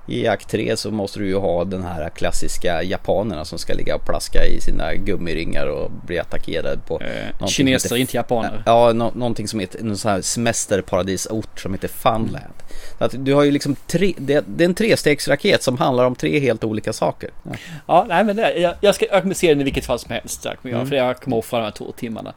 i 0.09 0.27
akt 0.27 0.49
3 0.49 0.77
så 0.77 0.91
måste 0.91 1.19
du 1.19 1.27
ju 1.27 1.35
ha 1.35 1.63
den 1.63 1.83
här 1.83 2.09
klassiska 2.09 2.83
japanerna 2.83 3.45
som 3.45 3.59
ska 3.59 3.73
ligga 3.73 3.95
och 3.95 4.05
plaska 4.05 4.45
i 4.45 4.61
sina 4.61 4.95
gummiringar 4.95 5.65
och 5.65 5.91
bli 5.91 6.19
attackerade 6.19 6.77
på 6.87 7.01
eh, 7.01 7.47
Kineser, 7.47 7.95
inte 7.95 8.17
japaner. 8.17 8.63
Ja, 8.65 8.93
no, 8.93 9.11
någonting 9.15 9.47
som 9.47 9.59
heter 9.59 9.79
en 9.79 9.97
sån 9.97 10.11
här 10.11 10.21
semesterparadisort 10.21 11.59
som 11.59 11.73
heter 11.73 11.87
Funland. 11.87 12.53
Så 12.97 13.03
att 13.03 13.25
du 13.25 13.33
har 13.33 13.43
ju 13.43 13.51
liksom 13.51 13.75
tre, 13.87 14.13
det, 14.17 14.43
det, 14.47 14.63
är 14.63 14.65
en 14.65 14.75
trestegsraket 14.75 15.63
som 15.63 15.77
handlar 15.77 16.05
om 16.05 16.15
tre 16.15 16.39
helt 16.39 16.63
olika 16.63 16.93
saker. 16.93 17.29
Ja, 17.43 17.51
ja 17.87 18.05
nej 18.07 18.23
men 18.23 18.35
det, 18.35 18.53
jag, 18.53 18.75
jag 18.81 18.95
ska 18.95 19.05
jag 19.11 19.35
se 19.35 19.49
den 19.49 19.61
i 19.61 19.63
vilket 19.63 19.85
fall 19.85 19.99
som 19.99 20.11
helst. 20.11 20.45
mm. 20.63 20.87
För 20.87 20.95
jag 20.95 21.19
kommer 21.19 21.37
offra 21.37 21.59
de 21.59 21.63
här 21.63 21.71
två 21.71 21.91
timmarna. 21.91 22.33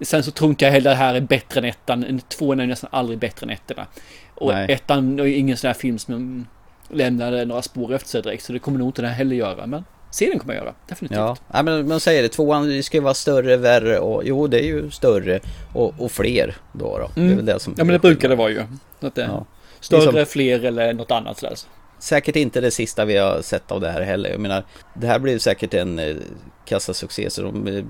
Sen 0.00 0.22
så 0.22 0.30
tror 0.30 0.50
inte 0.50 0.64
jag 0.64 0.72
heller 0.72 0.90
det 0.90 0.96
här 0.96 1.14
är 1.14 1.20
bättre 1.20 1.60
än 1.60 1.64
ettan. 1.64 2.20
Tvåan 2.28 2.60
är 2.60 2.66
nästan 2.66 2.90
aldrig 2.92 3.18
bättre 3.18 3.44
än 3.44 3.50
ettorna. 3.50 3.86
Och 4.34 4.52
nej. 4.52 4.72
ettan 4.72 5.18
är 5.18 5.24
ingen 5.24 5.56
sån 5.56 5.68
här 5.68 5.74
film 5.74 5.98
som 5.98 6.46
lämnade 6.92 7.44
några 7.44 7.62
spår 7.62 7.94
efter 7.94 8.08
sig 8.08 8.22
direkt. 8.22 8.44
Så 8.44 8.52
det 8.52 8.58
kommer 8.58 8.78
nog 8.78 8.88
inte 8.88 9.02
den 9.02 9.12
heller 9.12 9.36
göra. 9.36 9.66
Men 9.66 9.84
serien 10.10 10.38
kommer 10.38 10.54
jag 10.54 10.64
göra, 10.64 10.74
definitivt. 10.88 11.18
Ja, 11.18 11.36
ja 11.52 11.62
men 11.62 11.88
man 11.88 12.00
säger 12.00 12.22
det, 12.22 12.28
tvåan 12.28 12.82
ska 12.82 12.96
ju 12.96 13.02
vara 13.02 13.14
större, 13.14 13.56
värre 13.56 13.98
och 13.98 14.22
jo 14.24 14.46
det 14.46 14.58
är 14.58 14.66
ju 14.66 14.90
större 14.90 15.40
och, 15.72 15.94
och 15.98 16.10
fler 16.10 16.56
då. 16.72 16.98
då. 16.98 17.20
Mm. 17.20 17.28
Det 17.28 17.32
är 17.32 17.36
väl 17.36 17.46
det 17.46 17.60
som 17.60 17.74
ja 17.78 17.84
men 17.84 17.92
det 17.92 17.98
brukar 17.98 18.28
det 18.28 18.36
vara 18.36 18.50
ju. 18.50 18.62
Att 19.00 19.14
det, 19.14 19.22
ja. 19.22 19.46
Större, 19.80 20.12
som, 20.12 20.26
fler 20.26 20.64
eller 20.64 20.92
något 20.92 21.10
annat 21.10 21.38
sådär. 21.38 21.56
Säkert 21.98 22.36
inte 22.36 22.60
det 22.60 22.70
sista 22.70 23.04
vi 23.04 23.16
har 23.16 23.42
sett 23.42 23.72
av 23.72 23.80
det 23.80 23.90
här 23.90 24.02
heller. 24.02 24.30
Jag 24.30 24.40
menar, 24.40 24.64
det 24.94 25.06
här 25.06 25.18
blir 25.18 25.38
säkert 25.38 25.74
en 25.74 25.98
eh, 25.98 26.16
kassasuccé 26.64 27.30
så 27.30 27.42
de 27.42 27.66
eh, 27.66 27.84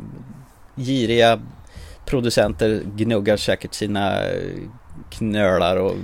giriga 0.76 1.40
producenter 2.04 2.82
gnuggar 2.96 3.36
säkert 3.36 3.74
sina 3.74 4.24
eh, 4.24 4.40
knölar 5.10 5.76
och 5.76 5.94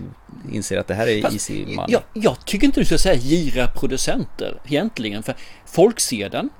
inser 0.53 0.79
att 0.79 0.87
det 0.87 0.95
här 0.95 1.07
är 1.07 1.23
Fast, 1.23 1.35
easy 1.35 1.67
money. 1.67 1.87
Jag, 1.89 2.03
jag 2.13 2.47
tycker 2.47 2.67
inte 2.67 2.81
du 2.81 2.85
ska 2.85 2.99
säga 2.99 3.15
gira 3.15 3.67
producenter 3.67 4.61
egentligen. 4.67 5.23
För 5.23 5.35
folk 5.67 6.01
ser 6.01 6.29
den. 6.29 6.51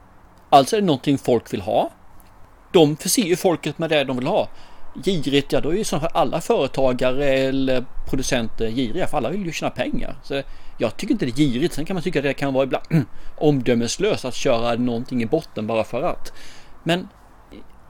Alltså 0.51 0.77
är 0.77 0.81
det 0.81 0.87
någonting 0.87 1.19
folk 1.19 1.53
vill 1.53 1.61
ha. 1.61 1.91
De 2.73 2.97
förser 2.97 3.23
ju 3.23 3.37
folket 3.37 3.79
med 3.79 3.91
det 3.91 4.05
de 4.05 4.17
vill 4.17 4.27
ha. 4.27 4.49
Girigt, 5.05 5.53
ja 5.53 5.61
då 5.61 5.71
är 5.71 5.77
ju 5.77 5.85
så 5.85 5.97
alla 5.97 6.41
företagare 6.41 7.25
eller 7.25 7.85
producenter 8.11 8.71
giriga. 8.71 9.07
För 9.07 9.17
alla 9.17 9.31
vill 9.31 9.47
ju 9.47 9.53
tjäna 9.53 9.71
pengar. 9.71 10.17
Så 10.23 10.43
jag 10.79 10.97
tycker 10.97 11.13
inte 11.13 11.27
det 11.27 11.33
är 11.33 11.37
girigt. 11.37 11.75
Sen 11.75 11.85
kan 11.85 11.95
man 11.95 12.03
tycka 12.03 12.19
att 12.19 12.23
det 12.23 12.35
kan 12.35 12.55
vara 12.55 12.65
ibland 12.65 12.85
omdömeslöst 13.37 14.25
att 14.25 14.35
köra 14.35 14.75
någonting 14.75 15.23
i 15.23 15.27
botten 15.27 15.67
bara 15.67 15.85
för 15.85 16.03
att. 16.03 16.33
Men 16.83 17.09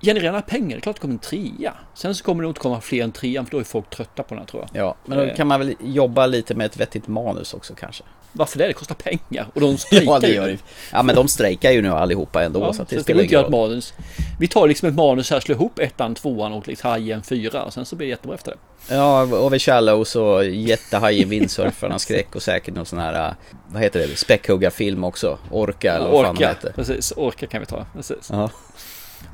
generera 0.00 0.42
pengar, 0.42 0.68
det 0.68 0.76
är 0.76 0.80
klart 0.80 0.96
det 0.96 1.00
kommer 1.00 1.14
en 1.14 1.18
trea. 1.18 1.74
Sen 1.94 2.14
så 2.14 2.24
kommer 2.24 2.42
det 2.42 2.48
inte 2.48 2.60
komma 2.60 2.80
fler 2.80 3.04
än 3.04 3.12
trean 3.12 3.46
för 3.46 3.50
då 3.52 3.58
är 3.58 3.64
folk 3.64 3.90
trötta 3.90 4.22
på 4.22 4.34
den 4.34 4.38
här 4.38 4.46
tror 4.46 4.66
jag. 4.72 4.82
Ja, 4.82 4.96
men 5.04 5.18
då 5.18 5.24
eh. 5.24 5.36
kan 5.36 5.46
man 5.46 5.60
väl 5.60 5.74
jobba 5.80 6.26
lite 6.26 6.54
med 6.54 6.66
ett 6.66 6.76
vettigt 6.76 7.08
manus 7.08 7.54
också 7.54 7.74
kanske. 7.74 8.04
Varför 8.32 8.58
det? 8.58 8.66
Det 8.66 8.72
kostar 8.72 8.94
pengar 8.94 9.46
och 9.54 9.60
de 9.60 9.78
strejkar 9.78 10.12
ja, 10.12 10.18
det 10.18 10.28
gör. 10.28 10.58
Ja 10.92 11.02
men 11.02 11.14
de 11.14 11.28
strejkar 11.28 11.70
ju 11.70 11.82
nu 11.82 11.88
allihopa 11.88 12.42
ändå 12.42 12.60
ja, 12.60 12.72
så 12.72 12.84
det 12.88 13.00
spelar 13.00 13.22
ingen 13.22 13.42
roll. 13.42 13.50
manus. 13.50 13.94
Vi 14.40 14.48
tar 14.48 14.68
liksom 14.68 14.88
ett 14.88 14.94
manus 14.94 15.30
här, 15.30 15.40
slår 15.40 15.56
ihop 15.56 15.78
ettan, 15.78 16.14
tvåan 16.14 16.52
och 16.52 16.68
liksom 16.68 16.90
hajen 16.90 17.22
fyra 17.22 17.64
och 17.64 17.72
sen 17.72 17.86
så 17.86 17.96
blir 17.96 18.06
det 18.06 18.10
jättebra 18.10 18.34
efter 18.34 18.50
det. 18.50 18.94
Ja, 18.94 19.22
Over 19.22 19.58
Shallows 19.58 20.16
och 20.16 20.44
jättehajen 20.44 21.28
Vindsurfarna 21.28 21.98
skräck 21.98 22.36
och 22.36 22.42
säkert 22.42 22.74
någon 22.74 22.86
sån 22.86 22.98
här, 22.98 23.34
vad 23.68 23.82
heter 23.82 24.00
det, 24.00 24.16
späckhuggarfilm 24.16 25.04
också. 25.04 25.38
Orka 25.50 25.94
eller 25.94 26.08
vad 26.08 26.26
fan 26.26 26.34
det 26.34 26.46
heter. 26.46 26.72
precis. 26.72 27.12
Orka 27.16 27.46
kan 27.46 27.60
vi 27.60 27.66
ta, 27.66 27.86
precis. 27.94 28.28
Ja. 28.32 28.50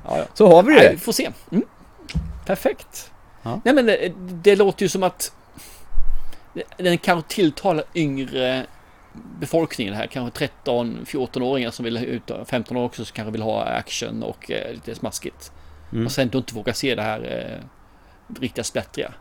Ja, 0.09 0.19
ja. 0.19 0.25
Så 0.35 0.49
har 0.49 0.63
vi 0.63 0.73
det. 0.73 0.79
Nej, 0.79 0.91
vi 0.93 0.99
får 1.01 1.13
se. 1.13 1.31
Mm. 1.51 1.65
Perfekt. 2.47 3.11
Ja. 3.43 3.61
Nej 3.65 3.75
men 3.75 3.87
det, 3.87 4.13
det, 4.19 4.57
låter 4.57 4.83
ju 4.83 4.89
som 4.89 5.03
att 5.03 5.33
den 6.77 6.99
kanske 6.99 7.35
tilltalar 7.35 7.85
yngre 7.95 8.67
befolkningen 9.41 9.95
här, 9.95 10.07
kanske 10.07 10.49
13-14-åringar 10.65 11.71
som 11.71 11.85
vill 11.85 11.97
ut, 11.97 12.31
15 12.47 12.77
år 12.77 12.85
också, 12.85 13.05
som 13.05 13.15
kanske 13.15 13.33
vill 13.33 13.43
ha 13.43 13.65
action 13.65 14.23
och 14.23 14.51
eh, 14.51 14.73
lite 14.73 14.95
smaskigt. 14.95 15.53
Mm. 15.93 16.07
Och 16.07 16.13
sen 16.13 16.29
då 16.29 16.39
inte 16.39 16.55
vågar 16.55 16.73
se 16.73 16.95
det 16.95 17.03
här 17.03 17.21
eh, 17.21 17.65
riktiga 18.41 18.65
splättriga. 18.65 19.13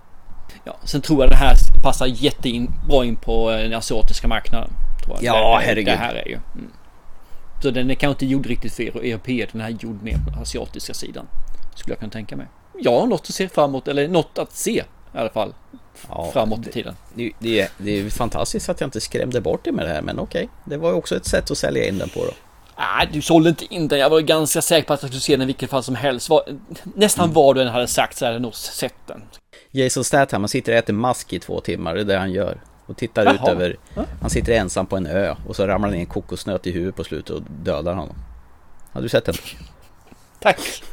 Ja, 0.64 0.78
sen 0.84 1.02
tror 1.02 1.22
jag 1.22 1.30
det 1.30 1.36
här 1.36 1.56
passar 1.84 2.06
jättebra 2.06 3.06
in 3.06 3.16
på 3.16 3.52
eh, 3.52 3.58
den 3.58 3.74
asiatiska 3.74 4.28
marknaden. 4.28 4.70
Ja, 5.22 5.60
det, 5.60 5.66
herregud. 5.66 5.94
Det 5.94 5.98
här 5.98 6.16
är 6.16 6.28
ju. 6.28 6.40
Mm. 6.56 6.72
Så 7.64 7.72
den 7.72 7.92
är 7.92 7.96
kanske 7.96 8.26
inte 8.26 8.34
gjord 8.34 8.46
riktigt 8.46 8.74
för 8.74 8.84
europeer, 8.84 9.50
den 9.52 9.62
här 9.62 9.70
är 9.70 9.74
gjord 9.80 10.04
mer 10.04 10.18
på 10.18 10.30
den 10.30 10.40
asiatiska 10.42 10.94
sidan. 10.94 11.28
Skulle 11.76 11.92
jag 11.94 12.00
kunna 12.00 12.12
tänka 12.12 12.36
mig. 12.36 12.48
Jag 12.80 13.00
har 13.00 13.08
något 13.08 13.22
att 13.30 13.36
se 13.36 13.50
framåt, 13.50 13.88
eller 13.88 14.08
något 14.08 14.38
att 14.38 14.52
se 14.52 14.72
i 14.72 15.18
alla 15.18 15.30
fall. 15.30 15.54
Ja, 16.10 16.30
framåt 16.34 16.68
i 16.68 16.72
tiden. 16.72 16.96
Det, 17.14 17.32
det, 17.40 17.62
är- 17.62 17.70
det 17.78 17.92
är 17.92 18.10
fantastiskt 18.10 18.70
att 18.70 18.82
jag 18.82 18.88
inte 18.88 19.02
skrämde 19.02 19.42
bort 19.42 19.62
det 19.64 19.72
med 19.72 19.86
det 19.86 19.90
här, 19.94 20.02
men 20.02 20.20
okej. 20.20 20.50
Det 20.66 20.78
var 20.78 20.90
ju 20.90 20.96
också 20.96 21.16
ett 21.16 21.26
sätt 21.26 21.52
att 21.52 21.58
sälja 21.58 21.88
in 21.88 21.98
den 21.98 22.10
på 22.10 22.20
då. 22.26 22.32
Nej, 22.78 23.10
du 23.14 23.22
sålde 23.22 23.50
inte 23.50 23.74
in 23.74 23.88
den. 23.88 24.00
Jag 24.00 24.10
var 24.10 24.20
ganska 24.22 24.62
säker 24.62 24.88
på 24.88 24.94
att 24.94 25.02
jag 25.02 25.10
skulle 25.10 25.22
se 25.22 25.34
den 25.34 25.42
i 25.42 25.46
vilket 25.46 25.70
fall 25.70 25.84
som 25.84 25.96
helst. 25.96 26.30
Var, 26.30 26.44
nästan 26.96 27.24
Mm. 27.26 27.34
vad 27.34 27.56
du 27.56 27.62
än 27.62 27.68
hade 27.68 27.88
sagt 27.88 28.18
så 28.18 28.26
hade 28.26 28.36
jag 28.36 28.42
nog 28.42 28.56
sett 28.56 28.96
den. 29.08 29.22
Jason 29.72 30.04
Statham, 30.04 30.42
han 30.42 30.50
sitter 30.50 30.72
och 30.72 30.78
äter 30.78 30.94
mask 30.94 31.34
i 31.34 31.40
två 31.40 31.60
timmar, 31.60 31.96
det 31.96 32.02
är 32.02 32.06
det 32.06 32.18
han 32.18 32.32
gör. 32.32 32.62
Och 32.86 32.98
tittar 32.98 33.34
ut 33.34 33.40
Jaha. 33.44 33.52
över, 33.52 33.78
han 34.22 34.30
sitter 34.30 34.54
ensam 34.54 34.86
på 34.86 34.98
en 34.98 35.08
ö 35.08 35.36
och 35.48 35.56
så 35.56 35.68
ramlar 35.68 35.90
det 35.90 35.94
ner 35.94 36.02
en 36.02 36.06
kokosnöt 36.06 36.68
i 36.68 36.72
huvudet 36.72 36.96
på 36.96 37.04
slutet 37.04 37.30
och 37.30 37.42
dödar 37.64 37.94
honom. 37.94 38.16
Har 38.92 39.02
du 39.02 39.10
sett 39.10 39.26
den? 39.26 39.36
Tack! 40.40 40.84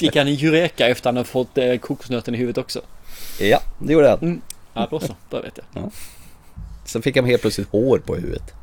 Gick 0.00 0.16
han 0.16 0.28
i 0.28 0.44
Eureka 0.44 0.88
efter 0.88 1.10
att 1.10 1.16
han 1.16 1.24
fått 1.24 1.58
eh, 1.58 1.76
kokosnöten 1.76 2.34
i 2.34 2.38
huvudet 2.38 2.58
också. 2.58 2.80
Ja, 3.40 3.60
det 3.78 3.92
gjorde 3.92 4.08
han. 4.08 4.18
Mm. 4.18 4.40
Ja, 4.74 4.88
då 4.90 5.00
så. 5.00 5.16
Då 5.30 5.40
vet 5.40 5.58
jag. 5.72 5.90
Sen 6.84 7.02
fick 7.02 7.16
han 7.16 7.24
helt 7.24 7.42
plötsligt 7.42 7.68
hår 7.68 7.98
på 7.98 8.14
huvudet. 8.14 8.54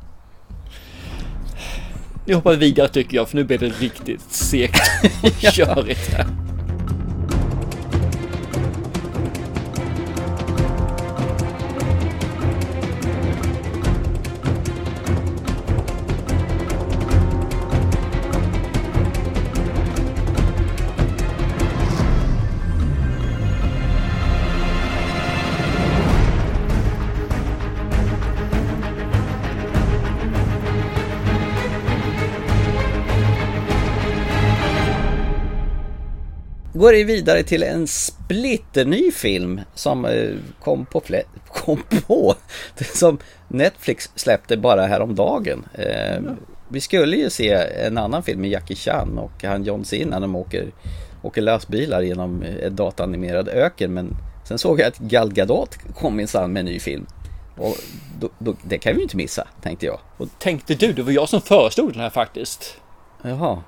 Nu 2.26 2.34
hoppar 2.34 2.50
vi 2.50 2.56
vidare 2.56 2.88
tycker 2.88 3.16
jag, 3.16 3.28
för 3.28 3.36
nu 3.36 3.44
blir 3.44 3.58
det 3.58 3.68
riktigt 3.68 4.20
segt 4.30 4.80
och 5.22 5.30
körigt 5.52 6.12
här. 6.12 6.26
Går 36.80 36.92
vi 36.92 37.04
vidare 37.04 37.42
till 37.42 37.62
en 37.62 37.86
splitterny 37.86 39.12
film 39.12 39.60
som 39.74 40.04
eh, 40.04 40.30
kom 40.62 40.86
på, 40.86 41.02
kom 41.48 41.82
på 42.06 42.34
som 42.94 43.18
Netflix 43.48 44.10
släppte 44.14 44.56
bara 44.56 44.86
häromdagen. 44.86 45.64
Eh, 45.74 46.20
Vi 46.68 46.80
skulle 46.80 47.16
ju 47.16 47.30
se 47.30 47.52
en 47.86 47.98
annan 47.98 48.22
film 48.22 48.40
med 48.40 48.50
Jackie 48.50 48.76
Chan 48.76 49.18
och 49.18 49.44
han 49.44 49.64
John 49.64 49.84
Cena 49.84 50.10
när 50.10 50.20
de 50.20 50.36
åker, 50.36 50.72
åker 51.22 51.42
lösbilar 51.42 52.02
genom 52.02 52.42
ett 52.42 52.72
dataanimerad 52.72 53.48
öken 53.48 53.94
men 53.94 54.16
sen 54.48 54.58
såg 54.58 54.80
jag 54.80 54.86
att 54.86 54.98
Gal 54.98 55.32
Gadot 55.32 55.76
kom 55.94 56.16
minsann 56.16 56.52
med 56.52 56.60
en 56.60 56.66
ny 56.66 56.80
film. 56.80 57.06
Och 57.56 57.76
då, 58.20 58.28
då, 58.38 58.54
det 58.62 58.78
kan 58.78 58.92
vi 58.92 58.98
ju 58.98 59.02
inte 59.02 59.16
missa, 59.16 59.48
tänkte 59.62 59.86
jag. 59.86 59.98
Och, 60.16 60.28
Tänkte 60.38 60.74
du, 60.74 60.92
det 60.92 61.02
var 61.02 61.12
jag 61.12 61.28
som 61.28 61.40
föreslog 61.40 61.92
den 61.92 62.00
här 62.00 62.10
faktiskt. 62.10 62.76
jaha, 63.22 63.62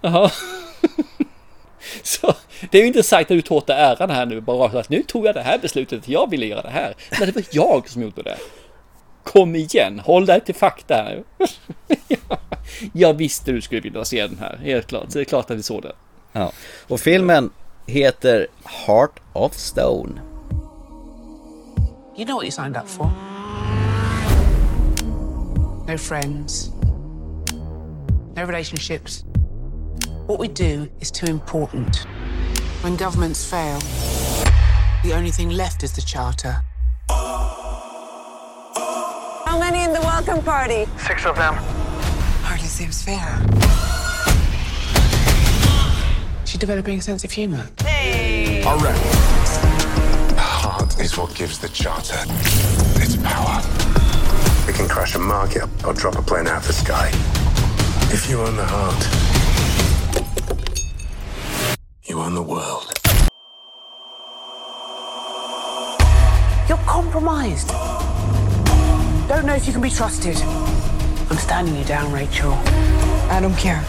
Jaha. 0.00 0.30
Så 2.02 2.34
det 2.70 2.78
är 2.78 2.82
ju 2.82 2.88
intressant 2.88 3.22
att 3.22 3.28
du 3.28 3.42
tog 3.42 3.56
åt 3.56 3.66
dig 3.66 3.76
äran 3.76 4.10
här 4.10 4.26
nu. 4.26 4.40
Bara 4.40 4.80
att 4.80 4.88
nu 4.88 5.02
tog 5.02 5.26
jag 5.26 5.34
det 5.34 5.42
här 5.42 5.58
beslutet. 5.58 6.08
Jag 6.08 6.30
ville 6.30 6.46
göra 6.46 6.62
det 6.62 6.70
här. 6.70 6.94
Men 7.18 7.26
det 7.28 7.34
var 7.34 7.44
jag 7.50 7.88
som 7.88 8.02
gjorde 8.02 8.22
det. 8.22 8.36
Kom 9.22 9.56
igen, 9.56 9.98
håll 10.04 10.26
dig 10.26 10.40
till 10.40 10.54
fakta 10.54 10.94
här 10.94 11.22
nu. 11.38 11.46
Jag 12.92 13.14
visste 13.14 13.52
du 13.52 13.60
skulle 13.60 13.80
vilja 13.80 14.04
se 14.04 14.26
den 14.26 14.38
här, 14.38 14.56
helt 14.62 14.86
klart. 14.86 15.04
Så 15.08 15.18
det 15.18 15.22
är 15.22 15.24
klart 15.24 15.50
att 15.50 15.56
vi 15.56 15.62
såg 15.62 15.82
det. 15.82 15.92
ja. 16.32 16.52
Och 16.88 17.00
filmen 17.00 17.50
heter 17.86 18.46
Heart 18.64 19.20
of 19.32 19.54
Stone. 19.54 20.20
You 22.16 22.24
know 22.26 22.36
what 22.36 22.44
you 22.44 22.50
signed 22.50 22.76
up 22.76 22.88
for. 22.88 23.10
No 25.88 25.98
friends, 25.98 26.70
no 28.34 28.40
relationships. 28.46 29.24
What 30.26 30.40
we 30.40 30.48
do 30.48 30.90
is 31.00 31.12
too 31.12 31.26
important. 31.26 32.04
When 32.82 32.96
governments 32.96 33.48
fail, 33.48 33.78
the 35.04 35.12
only 35.14 35.30
thing 35.30 35.50
left 35.50 35.84
is 35.84 35.92
the 35.92 36.02
charter. 36.02 36.64
How 39.44 39.56
many 39.56 39.84
in 39.84 39.92
the 39.92 40.00
welcome 40.00 40.42
party? 40.42 40.86
Six 40.98 41.26
of 41.26 41.36
them. 41.36 41.54
Hardly 42.42 42.66
seems 42.66 43.04
fair. 43.04 43.40
She's 46.44 46.58
developing 46.58 46.98
a 46.98 47.02
sense 47.02 47.22
of 47.22 47.30
humour. 47.30 47.64
Hey! 47.84 48.64
All 48.64 48.78
right. 48.78 49.00
The 50.30 50.40
heart 50.40 50.98
is 50.98 51.16
what 51.16 51.36
gives 51.36 51.60
the 51.60 51.68
charter 51.68 52.18
its 52.96 53.14
power. 53.18 53.62
We 54.66 54.72
can 54.72 54.88
crash 54.88 55.14
a 55.14 55.20
market 55.20 55.68
or 55.84 55.94
drop 55.94 56.18
a 56.18 56.22
plane 56.22 56.48
out 56.48 56.62
of 56.62 56.66
the 56.66 56.72
sky. 56.72 57.10
If 58.12 58.28
you 58.28 58.40
own 58.40 58.56
the 58.56 58.64
heart, 58.66 59.35
you 62.16 62.22
own 62.22 62.34
the 62.34 62.42
world. 62.42 62.92
You're 66.68 66.84
compromised. 66.86 67.68
Don't 69.28 69.44
know 69.44 69.54
if 69.54 69.66
you 69.66 69.72
can 69.72 69.82
be 69.82 69.90
trusted. 69.90 70.36
I'm 71.28 71.36
standing 71.36 71.76
you 71.76 71.84
down, 71.84 72.12
Rachel. 72.12 72.52
I 73.28 73.40
don't 73.40 73.56
care. 73.56 73.80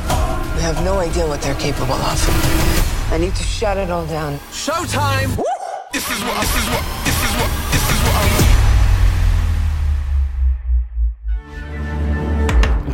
We 0.55 0.61
have 0.61 0.83
no 0.83 0.99
idea 0.99 1.25
what 1.27 1.41
they're 1.41 1.55
capable 1.55 1.93
of. 1.93 3.13
I 3.13 3.17
need 3.17 3.35
to 3.35 3.43
shut 3.43 3.77
it 3.77 3.89
all 3.89 4.05
down. 4.07 4.37
Showtime! 4.51 5.29
This 5.37 5.39
is 5.39 5.41
what, 5.41 5.91
this 5.93 6.09
is 6.11 6.23
what, 6.23 6.41
this 6.41 6.55
is 6.57 6.69
what, 6.69 6.96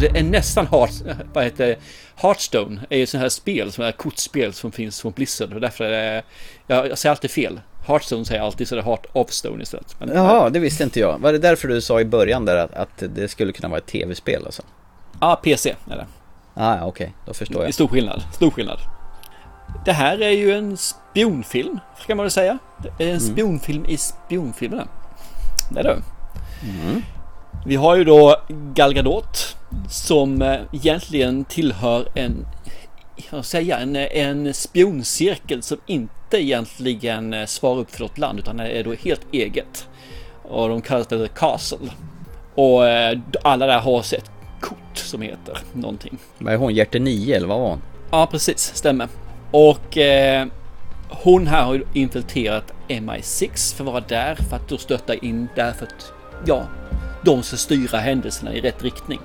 det 0.03 0.19
är 0.19 0.23
nästan 0.23 0.67
Heart, 0.67 0.91
vad 1.33 1.43
heter? 1.43 1.77
Hearthstone 2.15 2.81
är 2.89 2.97
ju 2.97 3.05
sån 3.05 3.19
här 3.19 3.29
spel, 3.29 3.71
sån 3.71 3.85
här 3.85 3.91
kortspel 3.91 4.53
som 4.53 4.71
finns 4.71 5.01
från 5.01 5.11
Blizzard 5.11 5.53
och 5.53 5.61
därför 5.61 5.83
är 5.83 5.89
det, 6.15 6.23
jag, 6.67 6.89
jag 6.89 6.97
säger 6.97 7.11
alltid 7.11 7.31
fel. 7.31 7.59
Hearthstone 7.87 8.25
säger 8.25 8.39
jag 8.39 8.45
alltid 8.45 8.67
så 8.67 8.75
det 8.75 8.81
är 8.81 8.85
Heart 8.85 9.05
of 9.13 9.31
Stone 9.31 9.63
istället. 9.63 9.95
Men, 9.99 10.09
Jaha, 10.09 10.49
det 10.49 10.59
visste 10.59 10.83
inte 10.83 10.99
jag. 10.99 11.19
Var 11.19 11.31
det 11.31 11.37
därför 11.39 11.67
du 11.67 11.81
sa 11.81 11.99
i 12.01 12.05
början 12.05 12.45
där 12.45 12.57
att, 12.57 12.73
att 12.73 13.03
det 13.15 13.27
skulle 13.27 13.51
kunna 13.53 13.67
vara 13.69 13.77
ett 13.77 13.85
tv-spel 13.85 14.45
alltså? 14.45 14.61
Ja, 15.21 15.35
PC 15.43 15.75
är 15.89 15.95
det. 15.95 16.05
Ah, 16.53 16.85
okej, 16.85 17.13
då 17.25 17.33
förstår 17.33 17.59
Det 17.59 17.63
är 17.63 17.67
jag. 17.67 17.73
stor 17.73 17.87
skillnad. 17.87 18.23
Stor 18.33 18.51
skillnad. 18.51 18.79
Det 19.85 19.91
här 19.91 20.21
är 20.21 20.29
ju 20.31 20.51
en 20.53 20.77
spionfilm, 20.77 21.79
kan 22.07 22.17
man 22.17 22.23
väl 22.23 22.31
säga. 22.31 22.57
Det 22.97 23.09
är 23.09 23.13
en 23.13 23.21
spionfilm 23.21 23.85
i 23.85 23.97
spionfilmerna. 23.97 24.87
Det 25.71 25.79
är 25.79 25.83
det. 25.83 26.01
Vi 27.65 27.75
har 27.75 27.95
ju 27.95 28.03
då 28.03 28.35
Gal 28.73 28.93
Gadot 28.93 29.57
som 29.89 30.41
eh, 30.41 30.59
egentligen 30.71 31.45
tillhör 31.45 32.07
en, 32.15 32.45
jag 33.31 33.45
säga, 33.45 33.77
en, 33.77 33.95
en 33.95 34.53
spioncirkel 34.53 35.61
som 35.61 35.77
inte 35.85 36.43
egentligen 36.43 37.33
eh, 37.33 37.45
svarar 37.45 37.79
upp 37.79 37.91
för 37.91 37.99
något 37.99 38.17
land 38.17 38.39
utan 38.39 38.59
är 38.59 38.83
då 38.83 38.93
helt 38.93 39.27
eget. 39.31 39.87
Och 40.43 40.69
de 40.69 40.81
kallar 40.81 41.05
det 41.09 41.27
The 41.27 41.33
Castle. 41.33 41.89
Och 42.55 42.87
eh, 42.87 43.19
alla 43.43 43.65
där 43.65 43.79
har 43.79 44.01
sett 44.01 44.31
kort 44.61 44.97
som 44.97 45.21
heter 45.21 45.57
någonting. 45.73 46.17
Vad 46.37 46.53
är 46.53 46.57
hon? 46.57 46.75
Hjärte 46.75 46.99
9 46.99 47.35
eller 47.35 47.47
vad 47.47 47.59
var 47.59 47.69
hon? 47.69 47.81
Ja, 48.11 48.27
precis. 48.31 48.71
Stämmer. 48.75 49.07
Och 49.51 49.97
eh, 49.97 50.47
hon 51.09 51.47
här 51.47 51.63
har 51.63 51.73
ju 51.73 51.85
infiltrerat 51.93 52.73
MI6 52.87 53.75
för 53.75 53.83
att 53.83 53.91
vara 53.91 54.03
där, 54.07 54.35
för 54.35 54.55
att 54.55 54.69
då 54.69 54.77
stötta 54.77 55.15
in 55.15 55.47
där 55.55 55.71
för 55.71 55.85
att, 55.85 56.13
ja, 56.45 56.67
de 57.23 57.43
ska 57.43 57.57
styra 57.57 57.99
händelserna 57.99 58.53
i 58.53 58.61
rätt 58.61 58.83
riktning. 58.83 59.19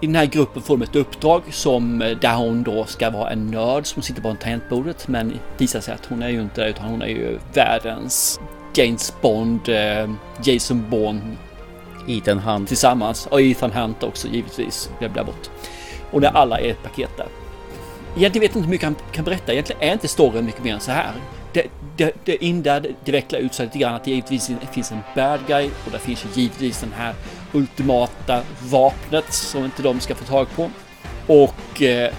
I 0.00 0.06
den 0.06 0.14
här 0.14 0.26
gruppen 0.26 0.62
får 0.62 0.76
de 0.76 0.84
ett 0.84 0.96
uppdrag 0.96 1.42
som 1.50 2.02
eh, 2.02 2.18
där 2.18 2.36
hon 2.36 2.62
då 2.62 2.84
ska 2.84 3.10
vara 3.10 3.30
en 3.30 3.50
nörd 3.50 3.86
som 3.86 4.02
sitter 4.02 4.22
på 4.22 4.34
tangentbordet, 4.34 5.08
men 5.08 5.38
visar 5.58 5.80
sig 5.80 5.94
att 5.94 6.06
hon 6.06 6.22
är 6.22 6.28
ju 6.28 6.40
inte 6.40 6.60
det, 6.60 6.68
utan 6.68 6.86
hon 6.86 7.02
är 7.02 7.06
ju 7.06 7.38
världens 7.54 8.40
James 8.74 9.14
Bond, 9.22 9.68
eh, 9.68 10.10
Jason 10.44 10.90
Bourne 10.90 11.36
Ethan 12.08 12.38
Hunt. 12.38 12.68
tillsammans. 12.68 13.26
Och 13.26 13.40
Ethan 13.40 13.72
Hunt 13.72 14.02
också 14.02 14.28
givetvis. 14.28 14.90
Jag 14.98 15.12
bort. 15.12 15.50
Och 16.10 16.20
när 16.20 16.28
alla 16.28 16.60
är 16.60 16.70
ett 16.70 16.82
paket 16.82 17.10
där. 17.16 17.26
Egentligen 18.16 18.40
vet 18.40 18.50
jag 18.50 18.58
inte 18.60 18.66
hur 18.66 18.70
mycket 18.70 18.84
han 18.84 18.96
kan 19.12 19.24
berätta. 19.24 19.52
Egentligen 19.52 19.82
är 19.82 19.92
inte 19.92 20.08
storyn 20.08 20.44
mycket 20.44 20.64
mer 20.64 20.74
än 20.74 20.80
så 20.80 20.90
här. 20.90 21.12
Det, 21.52 21.66
det, 21.96 22.12
det 22.24 22.44
in 22.44 22.62
där, 22.62 22.94
det 23.04 23.12
vecklar 23.12 23.38
ut 23.38 23.54
sig 23.54 23.66
lite 23.66 23.78
grann 23.78 23.94
att 23.94 24.04
det 24.04 24.10
givetvis 24.10 24.50
finns 24.72 24.92
en 24.92 25.00
bad 25.14 25.40
guy 25.46 25.70
och 25.84 25.90
där 25.92 25.98
finns 25.98 26.24
ju 26.24 26.40
givetvis 26.40 26.80
den 26.80 26.92
här 26.92 27.14
ultimata 27.52 28.42
vapnet 28.70 29.32
som 29.32 29.64
inte 29.64 29.82
de 29.82 30.00
ska 30.00 30.14
få 30.14 30.24
tag 30.24 30.46
på. 30.56 30.70
Och 31.26 31.82
eh, 31.82 32.12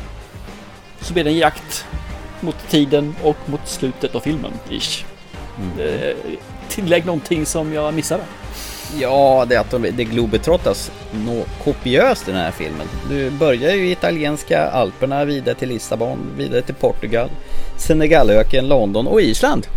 så 1.01 1.13
blir 1.13 1.23
det 1.23 1.29
en 1.29 1.37
jakt 1.37 1.85
mot 2.41 2.69
tiden 2.69 3.15
och 3.23 3.37
mot 3.45 3.67
slutet 3.67 4.15
av 4.15 4.19
filmen. 4.19 4.51
Ish. 4.69 5.05
Mm. 5.57 5.79
Eh, 5.79 6.15
tillägg 6.69 7.05
någonting 7.05 7.45
som 7.45 7.73
jag 7.73 7.93
missade. 7.93 8.23
Ja, 8.99 9.45
det 9.49 9.55
är 9.55 9.59
att 9.59 9.71
de, 9.71 9.81
det 9.81 10.03
globetrottas 10.03 10.91
nå 11.25 11.43
kopiöst 11.63 12.27
i 12.27 12.31
den 12.31 12.41
här 12.41 12.51
filmen. 12.51 12.87
Du 13.09 13.29
börjar 13.29 13.73
ju 13.73 13.87
i 13.87 13.91
italienska 13.91 14.69
Alperna, 14.69 15.25
vidare 15.25 15.55
till 15.55 15.69
Lissabon, 15.69 16.19
vidare 16.37 16.61
till 16.61 16.75
Portugal, 16.75 17.29
Senegalöken, 17.77 18.67
London 18.67 19.07
och 19.07 19.21
Island. 19.21 19.67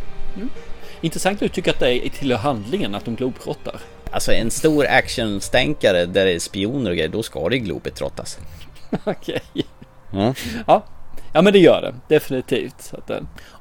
Intressant 1.00 1.34
att 1.34 1.40
du 1.40 1.48
tycker 1.48 1.70
att 1.70 1.78
det 1.78 2.06
är 2.06 2.10
till 2.10 2.32
handlingen 2.32 2.94
att 2.94 3.04
de 3.04 3.16
globetrottar. 3.16 3.80
Alltså 4.10 4.32
en 4.32 4.50
stor 4.50 4.86
actionstänkare 4.86 6.06
där 6.06 6.24
det 6.24 6.32
är 6.32 6.38
spioner 6.38 6.90
och 6.90 6.96
grejer, 6.96 7.08
då 7.08 7.22
ska 7.22 7.48
det 7.48 7.58
globetrottas. 7.58 8.38
Okej. 9.04 9.42
Ja. 9.52 10.34
Ja. 10.66 10.84
ja, 11.32 11.42
men 11.42 11.52
det 11.52 11.58
gör 11.58 11.82
det 11.82 12.14
definitivt. 12.14 12.92
Eh, 13.08 13.16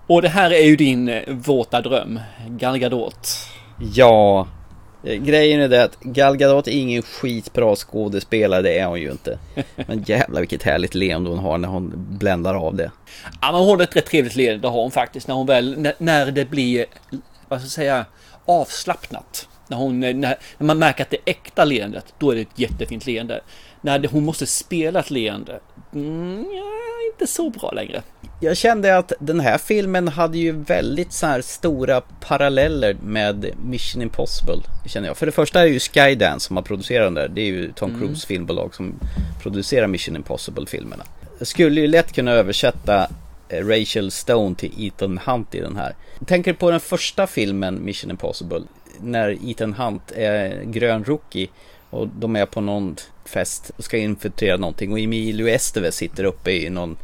och 0.08 0.22
det 0.22 0.30
här 0.30 0.52
är 0.52 0.64
ju 0.64 0.76
din 0.76 1.10
eh, 1.10 1.22
våta 1.28 1.82
dröm, 1.82 2.20
Gal 2.48 2.78
Gadot. 2.78 3.30
Ja, 3.94 4.48
grejen 5.04 5.62
är 5.62 5.68
det 5.68 5.84
att 5.84 6.00
Gal 6.00 6.38
Gadot 6.38 6.68
är 6.68 6.72
ingen 6.72 7.02
skitbra 7.02 7.76
skådespelare, 7.76 8.62
det 8.62 8.80
är 8.80 8.86
hon 8.86 9.02
ju 9.02 9.12
inte. 9.12 9.40
Men 9.76 10.04
jävlar 10.04 10.40
vilket 10.40 10.64
härligt 10.64 10.96
leende 10.96 11.30
hon 11.30 11.40
har 11.40 11.58
när 11.58 11.68
hon 11.68 11.92
bländar 11.96 12.56
av 12.56 12.76
det. 12.76 12.92
Ja, 13.42 13.52
men 13.52 13.62
hon 13.62 13.70
har 13.70 13.84
ett 13.84 13.96
rätt 13.96 14.06
trevligt 14.06 14.36
leende, 14.36 14.62
det 14.62 14.68
har 14.68 14.82
hon 14.82 14.92
faktiskt, 14.92 15.28
när 15.28 15.36
hon 15.36 15.46
väl, 15.48 15.78
när, 15.78 15.94
när 15.98 16.32
det 16.32 16.46
blir, 16.46 16.86
vad 17.48 17.60
ska 17.60 17.66
jag 17.66 17.72
säga, 17.72 18.06
avslappnat. 18.46 19.48
När, 19.68 19.78
hon, 19.78 20.00
när, 20.00 20.14
när 20.58 20.66
man 20.66 20.80
märker 20.80 21.04
att 21.04 21.10
det 21.10 21.18
är 21.18 21.32
äkta 21.32 21.66
leendet, 21.66 22.14
då 22.18 22.32
är 22.32 22.36
det 22.36 22.42
ett 22.42 22.60
jättefint 22.60 23.06
leende. 23.06 23.42
När 23.82 24.08
hon 24.08 24.26
måste 24.26 24.46
spela 24.46 25.00
ett 25.00 25.12
leende, 25.12 25.60
mm, 25.94 26.46
ja, 26.56 27.12
inte 27.12 27.28
så 27.28 27.50
bra 27.50 27.72
längre. 27.72 28.02
Jag 28.42 28.58
kände 28.58 28.98
att 28.98 29.14
den 29.20 29.40
här 29.40 29.58
filmen 29.58 30.08
hade 30.08 30.38
ju 30.38 30.52
väldigt 30.52 31.14
så 31.14 31.26
här 31.26 31.42
stora 31.42 32.02
paralleller 32.02 32.98
med 33.04 33.50
Mission 33.66 34.02
Impossible. 34.02 34.62
Känner 34.86 35.08
jag. 35.08 35.18
För 35.18 35.26
det 35.26 35.32
första 35.32 35.60
är 35.62 35.66
det 35.66 35.72
ju 35.72 35.80
Skydance 35.80 36.48
som 36.48 36.56
har 36.56 36.64
producerat 36.64 37.06
den 37.06 37.14
där. 37.14 37.28
Det 37.28 37.42
är 37.42 37.46
ju 37.46 37.72
Tom 37.72 37.90
Mm. 37.90 38.02
Cruise 38.02 38.28
filmbolag 38.28 38.76
som 38.76 39.00
producerar 39.42 39.88
Mission 39.88 40.16
Impossible-filmerna. 40.16 41.04
Jag 41.38 41.48
skulle 41.48 41.82
ju 41.82 41.88
lätt 41.88 42.14
kunna 42.14 42.32
översätta 42.32 43.08
eh, 43.50 43.66
Rachel 43.66 44.12
Stone 44.12 44.56
till 44.56 44.72
Ethan 44.78 45.20
Hunt 45.26 45.56
i 45.56 45.60
den 45.60 45.76
här. 45.76 45.96
Tänker 46.26 46.54
på 46.54 46.72
den 46.72 46.80
första 46.80 47.28
filmen 47.28 47.86
Mission 47.86 48.12
Impossible. 48.12 48.62
När 49.02 49.50
Ethan 49.50 49.74
Hunt 49.74 50.12
är 50.16 50.64
grön 50.64 51.04
rookie 51.04 51.48
och 51.90 52.08
de 52.08 52.36
är 52.36 52.46
på 52.46 52.62
någon 52.62 52.96
fest 53.26 53.72
och 53.78 53.84
ska 53.84 53.98
infiltrera 53.98 54.58
någonting 54.58 54.92
och 54.92 55.00
Emilio 55.00 55.48
Estevez 55.48 55.96
sitter 55.96 56.24
uppe 56.24 56.52
i 56.52 56.70
någon 56.70 56.98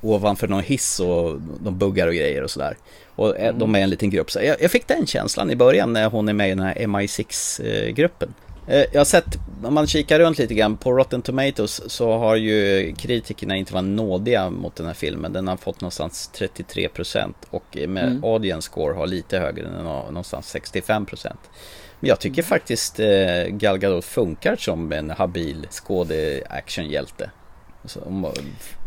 ovanför 0.00 0.48
någon 0.48 0.62
hiss 0.62 1.00
och 1.00 1.40
de 1.60 1.78
buggar 1.78 2.06
och 2.08 2.14
grejer 2.14 2.42
och 2.42 2.50
sådär. 2.50 2.76
Och 3.14 3.38
eh, 3.38 3.54
de 3.54 3.74
är 3.74 3.80
en 3.80 3.90
liten 3.90 4.10
grupp. 4.10 4.30
Så 4.30 4.40
jag, 4.60 4.70
fick 4.70 4.86
den 4.88 5.06
känslan 5.06 5.50
i 5.50 5.56
början 5.56 5.92
när 5.92 6.10
hon 6.10 6.28
är 6.28 6.32
med 6.32 6.46
i 6.46 6.50
den 6.50 6.60
här 6.64 6.74
MI6-gruppen. 6.74 8.34
Eh, 8.68 8.84
Jag 8.92 9.00
har 9.00 9.04
sett, 9.04 9.24
om 9.64 9.74
man 9.74 9.86
kikar 9.86 10.18
runt 10.18 10.38
lite 10.38 10.54
grann 10.54 10.76
på 10.76 10.92
Rotten 10.92 11.22
Tomatoes 11.22 11.90
så 11.92 12.12
har 12.18 12.36
ju 12.36 12.94
kritikerna 12.98 13.56
inte 13.56 13.74
varit 13.74 13.84
nådiga 13.84 14.50
mot 14.50 14.76
den 14.76 14.86
här 14.86 14.94
filmen. 14.94 15.32
Den 15.32 15.48
har 15.48 15.56
fått 15.56 15.80
någonstans 15.80 16.30
33% 16.34 17.32
och 17.50 17.76
med 17.88 18.04
Mm. 18.04 18.24
audience 18.24 18.66
score 18.66 18.94
har 18.94 19.06
lite 19.06 19.38
högre, 19.38 19.82
någonstans 19.82 20.54
65%. 20.54 21.32
Jag 22.04 22.20
tycker 22.20 22.42
faktiskt 22.42 23.00
eh, 23.00 23.44
Gal 23.48 23.78
Gadot 23.78 24.04
funkar 24.04 24.56
som 24.56 24.92
en 24.92 25.10
habil 25.10 25.66
skåde-actionhjälte. 25.70 27.30
Så 27.84 28.00
hon 28.04 28.26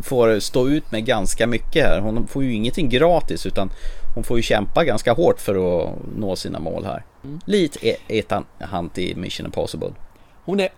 får 0.04 0.40
stå 0.40 0.68
ut 0.70 0.92
med 0.92 1.06
ganska 1.06 1.48
mycket 1.48 1.86
här. 1.86 2.00
Hon 2.00 2.28
får 2.28 2.44
ju 2.44 2.54
ingenting 2.54 2.90
gratis 2.90 3.46
utan 3.46 3.70
hon 4.16 4.24
får 4.24 4.38
ju 4.38 4.44
kämpa 4.44 4.84
ganska 4.84 5.14
hårt 5.14 5.40
för 5.40 5.56
att 5.56 5.94
nå 6.18 6.36
sina 6.36 6.60
mål 6.60 6.86
här. 6.86 7.04
Lite 7.46 7.88
e- 7.88 7.98
Ethan 8.08 8.46
Hunt 8.60 8.98
i 8.98 9.16
Mission 9.16 9.46
Impossible. 9.46 9.94
Hon 10.46 10.60
är 10.60 10.70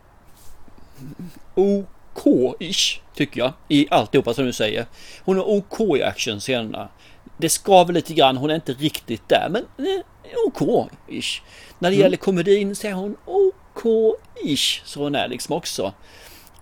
OK-ish, 1.55 2.99
tycker 3.15 3.39
jag, 3.39 3.53
i 3.67 3.87
alltihopa 3.91 4.33
som 4.33 4.45
du 4.45 4.53
säger. 4.53 4.85
Hon 5.25 5.37
är 5.37 5.49
OK 5.49 5.79
i 5.97 6.03
actionscenerna. 6.03 6.89
Det 7.37 7.49
skaver 7.49 7.93
lite 7.93 8.13
grann, 8.13 8.37
hon 8.37 8.49
är 8.49 8.55
inte 8.55 8.73
riktigt 8.73 9.29
där, 9.29 9.47
men 9.51 9.87
eh, 9.87 10.03
OK-ish. 10.47 11.41
När 11.79 11.89
det 11.89 11.95
Mm. 11.95 12.03
gäller 12.03 12.17
komedin 12.17 12.75
så 12.75 12.87
är 12.87 12.93
hon 12.93 13.15
OK-ish, 13.25 14.81
så 14.85 15.03
hon 15.03 15.15
är 15.15 15.27
liksom 15.27 15.55
också. 15.55 15.93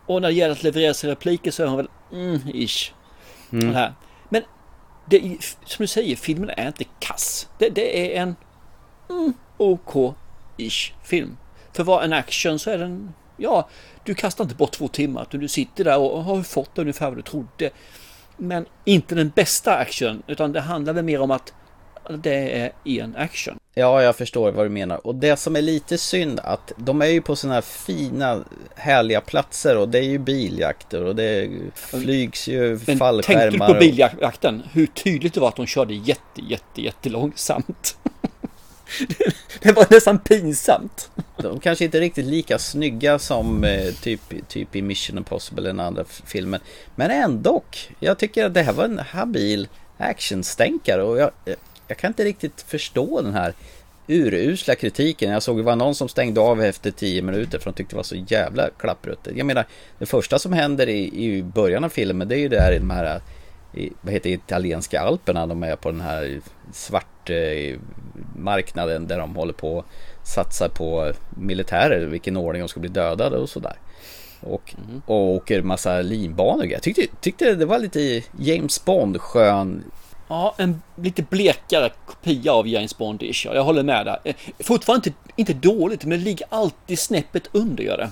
Och 0.06 0.22
när 0.22 0.30
det 0.30 0.36
gäller 0.36 0.52
att 0.52 0.64
leverera 0.64 0.94
sina 0.94 1.12
repliker 1.12 1.52
så 1.52 1.64
är 1.64 1.68
hon 1.68 1.78
väl 1.78 1.88
mm-ish. 2.12 2.92
Mm. 3.52 3.92
Men 4.30 4.42
det, 5.10 5.38
som 5.66 5.84
du 5.84 5.88
säger, 5.88 6.16
filmen 6.16 6.50
är 6.58 6.68
inte 6.68 6.84
kass. 7.00 7.50
Det, 7.58 7.70
det 7.70 8.16
är 8.16 8.22
en 8.22 8.36
mm, 9.10 9.34
OK-ish 9.58 10.94
film. 11.04 11.38
För 11.74 11.84
vad 11.84 12.04
en 12.04 12.14
action 12.14 12.60
så 12.60 12.72
är 12.72 12.78
den, 12.78 13.14
ja, 13.38 13.70
du 14.04 14.16
kastar 14.16 14.44
inte 14.44 14.56
bort 14.56 14.72
två 14.72 14.88
timmar 14.88 15.28
du 15.30 15.48
sitter 15.48 15.84
där 15.84 15.98
och 15.98 16.24
har 16.24 16.44
fått 16.44 16.78
ungefär 16.78 17.08
vad 17.10 17.18
du 17.18 17.22
trodde. 17.22 17.70
Men 18.38 18.66
inte 18.86 19.16
den 19.16 19.30
bästa 19.30 19.76
action, 19.76 20.24
utan 20.28 20.52
det 20.52 20.62
handlar 20.62 20.94
väl 20.94 21.04
mer 21.04 21.22
om 21.22 21.32
att 21.32 21.54
det 22.10 22.62
är 22.62 22.72
en 22.86 23.16
action. 23.16 23.60
Ja, 23.74 24.04
jag 24.04 24.16
förstår 24.16 24.52
vad 24.52 24.66
du 24.66 24.70
menar. 24.70 25.08
Och 25.08 25.16
det 25.16 25.38
som 25.38 25.56
är 25.56 25.62
lite 25.62 25.98
synd 25.98 26.40
att 26.44 26.72
de 26.78 27.02
är 27.02 27.06
ju 27.06 27.22
på 27.22 27.36
sådana 27.36 27.54
här 27.54 27.62
fina, 27.62 28.44
härliga 28.76 29.22
platser 29.22 29.78
och 29.78 29.90
det 29.90 29.98
är 30.00 30.04
ju 30.04 30.18
biljakter 30.18 31.04
och 31.04 31.16
det 31.16 31.50
flygs 31.76 32.48
ju 32.48 32.80
Men 32.88 32.98
fallskärmar. 32.98 33.52
du 33.52 33.58
på 33.58 33.66
och- 33.66 33.80
biljakten? 33.80 34.64
Hur 34.72 34.86
tydligt 34.88 35.34
det 35.34 35.40
var 35.40 35.48
att 35.48 35.56
de 35.56 35.66
körde 35.66 35.94
jätte, 35.94 36.42
jätte, 36.50 36.82
jättelångsamt. 36.82 37.98
det 39.62 39.72
var 39.72 39.86
nästan 39.90 40.20
pinsamt. 40.20 41.10
De 41.38 41.60
kanske 41.60 41.86
inte 41.86 41.98
är 41.98 42.02
riktigt 42.02 42.26
lika 42.26 42.60
snygga 42.60 43.20
som 43.20 43.64
eh, 43.64 43.94
typ, 44.02 44.22
typ 44.48 44.76
i 44.76 44.82
Mission 44.82 45.18
Impossible, 45.18 45.68
den 45.68 45.80
andra 45.80 46.04
filmen. 46.26 46.62
Men 46.96 47.12
ändå. 47.12 47.64
Jag 48.00 48.18
tycker 48.18 48.46
att 48.46 48.54
det 48.54 48.62
här 48.62 48.74
var 48.74 48.84
en 48.86 49.00
habil 49.00 49.68
actionstänkare 49.98 51.04
och 51.04 51.18
jag, 51.18 51.32
jag- 51.88 51.98
kan 51.98 52.08
inte 52.08 52.24
riktigt 52.24 52.62
förstå 52.62 53.22
den 53.22 53.34
här 53.34 53.54
urusla 54.08 54.76
kritiken. 54.76 55.32
Jag 55.32 55.44
såg 55.44 55.58
det 55.58 55.64
var 55.64 55.76
någon 55.76 55.96
som 55.96 56.10
stängde 56.10 56.42
av 56.42 56.62
efter 56.62 56.92
10 56.92 57.22
minuter 57.22 57.60
för 57.60 57.66
de 57.72 57.74
tyckte 57.76 57.94
det 57.94 57.98
var 57.98 58.04
så 58.04 58.16
jävla 58.16 58.70
klappruttet. 58.78 59.38
Jag 59.38 59.46
menar, 59.46 59.66
det 60.00 60.06
första 60.06 60.40
som 60.40 60.54
händer 60.54 60.90
i, 60.90 61.26
i 61.26 61.44
början 61.44 61.84
av 61.84 61.90
filmen 61.90 62.28
det 62.28 62.36
är 62.36 62.40
ju 62.40 62.48
där 62.50 62.72
i 62.72 62.80
de 62.80 62.90
här 62.90 63.22
i, 63.74 63.92
vad 64.02 64.14
heter 64.14 64.30
det, 64.30 64.34
italienska 64.34 65.02
alperna. 65.02 65.48
De 65.48 65.64
är 65.64 65.76
på 65.76 65.92
den 65.92 66.02
här 66.02 66.42
svart 66.74 67.30
eh, 67.30 67.80
marknaden 68.36 69.08
där 69.08 69.20
de 69.20 69.36
håller 69.36 69.54
på 69.54 69.80
att 69.80 70.28
satsa 70.28 70.70
på 70.70 71.12
militärer, 71.38 72.06
vilken 72.06 72.38
ordning 72.38 72.62
de 72.62 72.68
ska 72.68 72.80
bli 72.80 72.90
dödade 72.90 73.38
och 73.38 73.50
sådär. 73.50 73.76
Och, 74.42 74.76
och 75.06 75.16
åker 75.36 75.62
massa 75.62 76.02
linbanor. 76.02 76.66
Jag 76.66 76.82
tyckte, 76.82 77.02
tyckte 77.22 77.54
det 77.56 77.66
var 77.66 77.80
lite 77.80 78.22
James 78.40 78.86
Bond 78.86 79.22
skön. 79.22 79.84
Ja, 80.28 80.56
en 80.58 80.82
lite 80.96 81.24
blekare 81.24 81.92
kopia 82.06 82.54
av 82.54 82.68
James 82.68 82.98
Bond-ish. 82.98 83.54
Jag 83.54 83.64
håller 83.64 83.84
med 83.84 84.06
där. 84.06 84.20
Eh, 84.24 84.36
fortfarande 84.60 85.10
inte, 85.10 85.20
inte 85.36 85.54
dåligt, 85.54 86.06
men 86.06 86.20
det 86.20 86.26
ligger 86.26 86.48
alltid 86.50 87.00
snäppet 87.00 87.50
under 87.52 87.84
gör 87.84 87.98
det. 87.98 88.10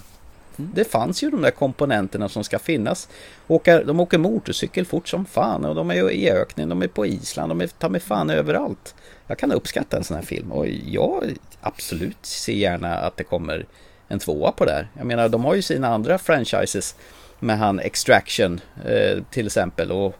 Mm. 0.57 0.71
Det 0.75 0.83
fanns 0.83 1.23
ju 1.23 1.29
de 1.29 1.41
där 1.41 1.51
komponenterna 1.51 2.29
som 2.29 2.43
ska 2.43 2.59
finnas. 2.59 3.09
Åker, 3.47 3.83
de 3.83 3.99
åker 3.99 4.17
motorcykel 4.17 4.85
fort 4.85 5.07
som 5.07 5.25
fan 5.25 5.65
och 5.65 5.75
de 5.75 5.91
är 5.91 5.95
ju 5.95 6.11
i 6.11 6.29
öknen, 6.29 6.69
de 6.69 6.81
är 6.81 6.87
på 6.87 7.05
Island, 7.05 7.51
de 7.51 7.61
är 7.61 7.67
ta 7.67 7.89
mig 7.89 8.01
fan 8.01 8.29
överallt. 8.29 8.95
Jag 9.27 9.37
kan 9.37 9.51
uppskatta 9.51 9.97
en 9.97 10.03
sån 10.03 10.17
här 10.17 10.23
film 10.23 10.51
och 10.51 10.67
jag 10.85 11.23
absolut 11.61 12.25
ser 12.25 12.53
gärna 12.53 12.95
att 12.95 13.17
det 13.17 13.23
kommer 13.23 13.65
en 14.07 14.19
tvåa 14.19 14.51
på 14.51 14.65
det 14.65 14.71
här. 14.71 14.87
Jag 14.97 15.05
menar, 15.05 15.29
de 15.29 15.45
har 15.45 15.55
ju 15.55 15.61
sina 15.61 15.87
andra 15.87 16.17
franchises 16.17 16.95
med 17.39 17.57
han 17.57 17.79
Extraction 17.79 18.61
eh, 18.85 19.23
till 19.31 19.45
exempel 19.45 19.91
och 19.91 20.15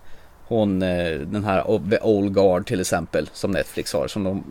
hon 0.53 0.81
eh, 0.81 1.19
den 1.19 1.43
här 1.43 1.89
The 1.89 1.99
Old 1.99 2.33
Guard 2.33 2.67
till 2.67 2.81
exempel 2.81 3.29
som 3.33 3.51
Netflix 3.51 3.93
har 3.93 4.07
som 4.07 4.23
de 4.23 4.43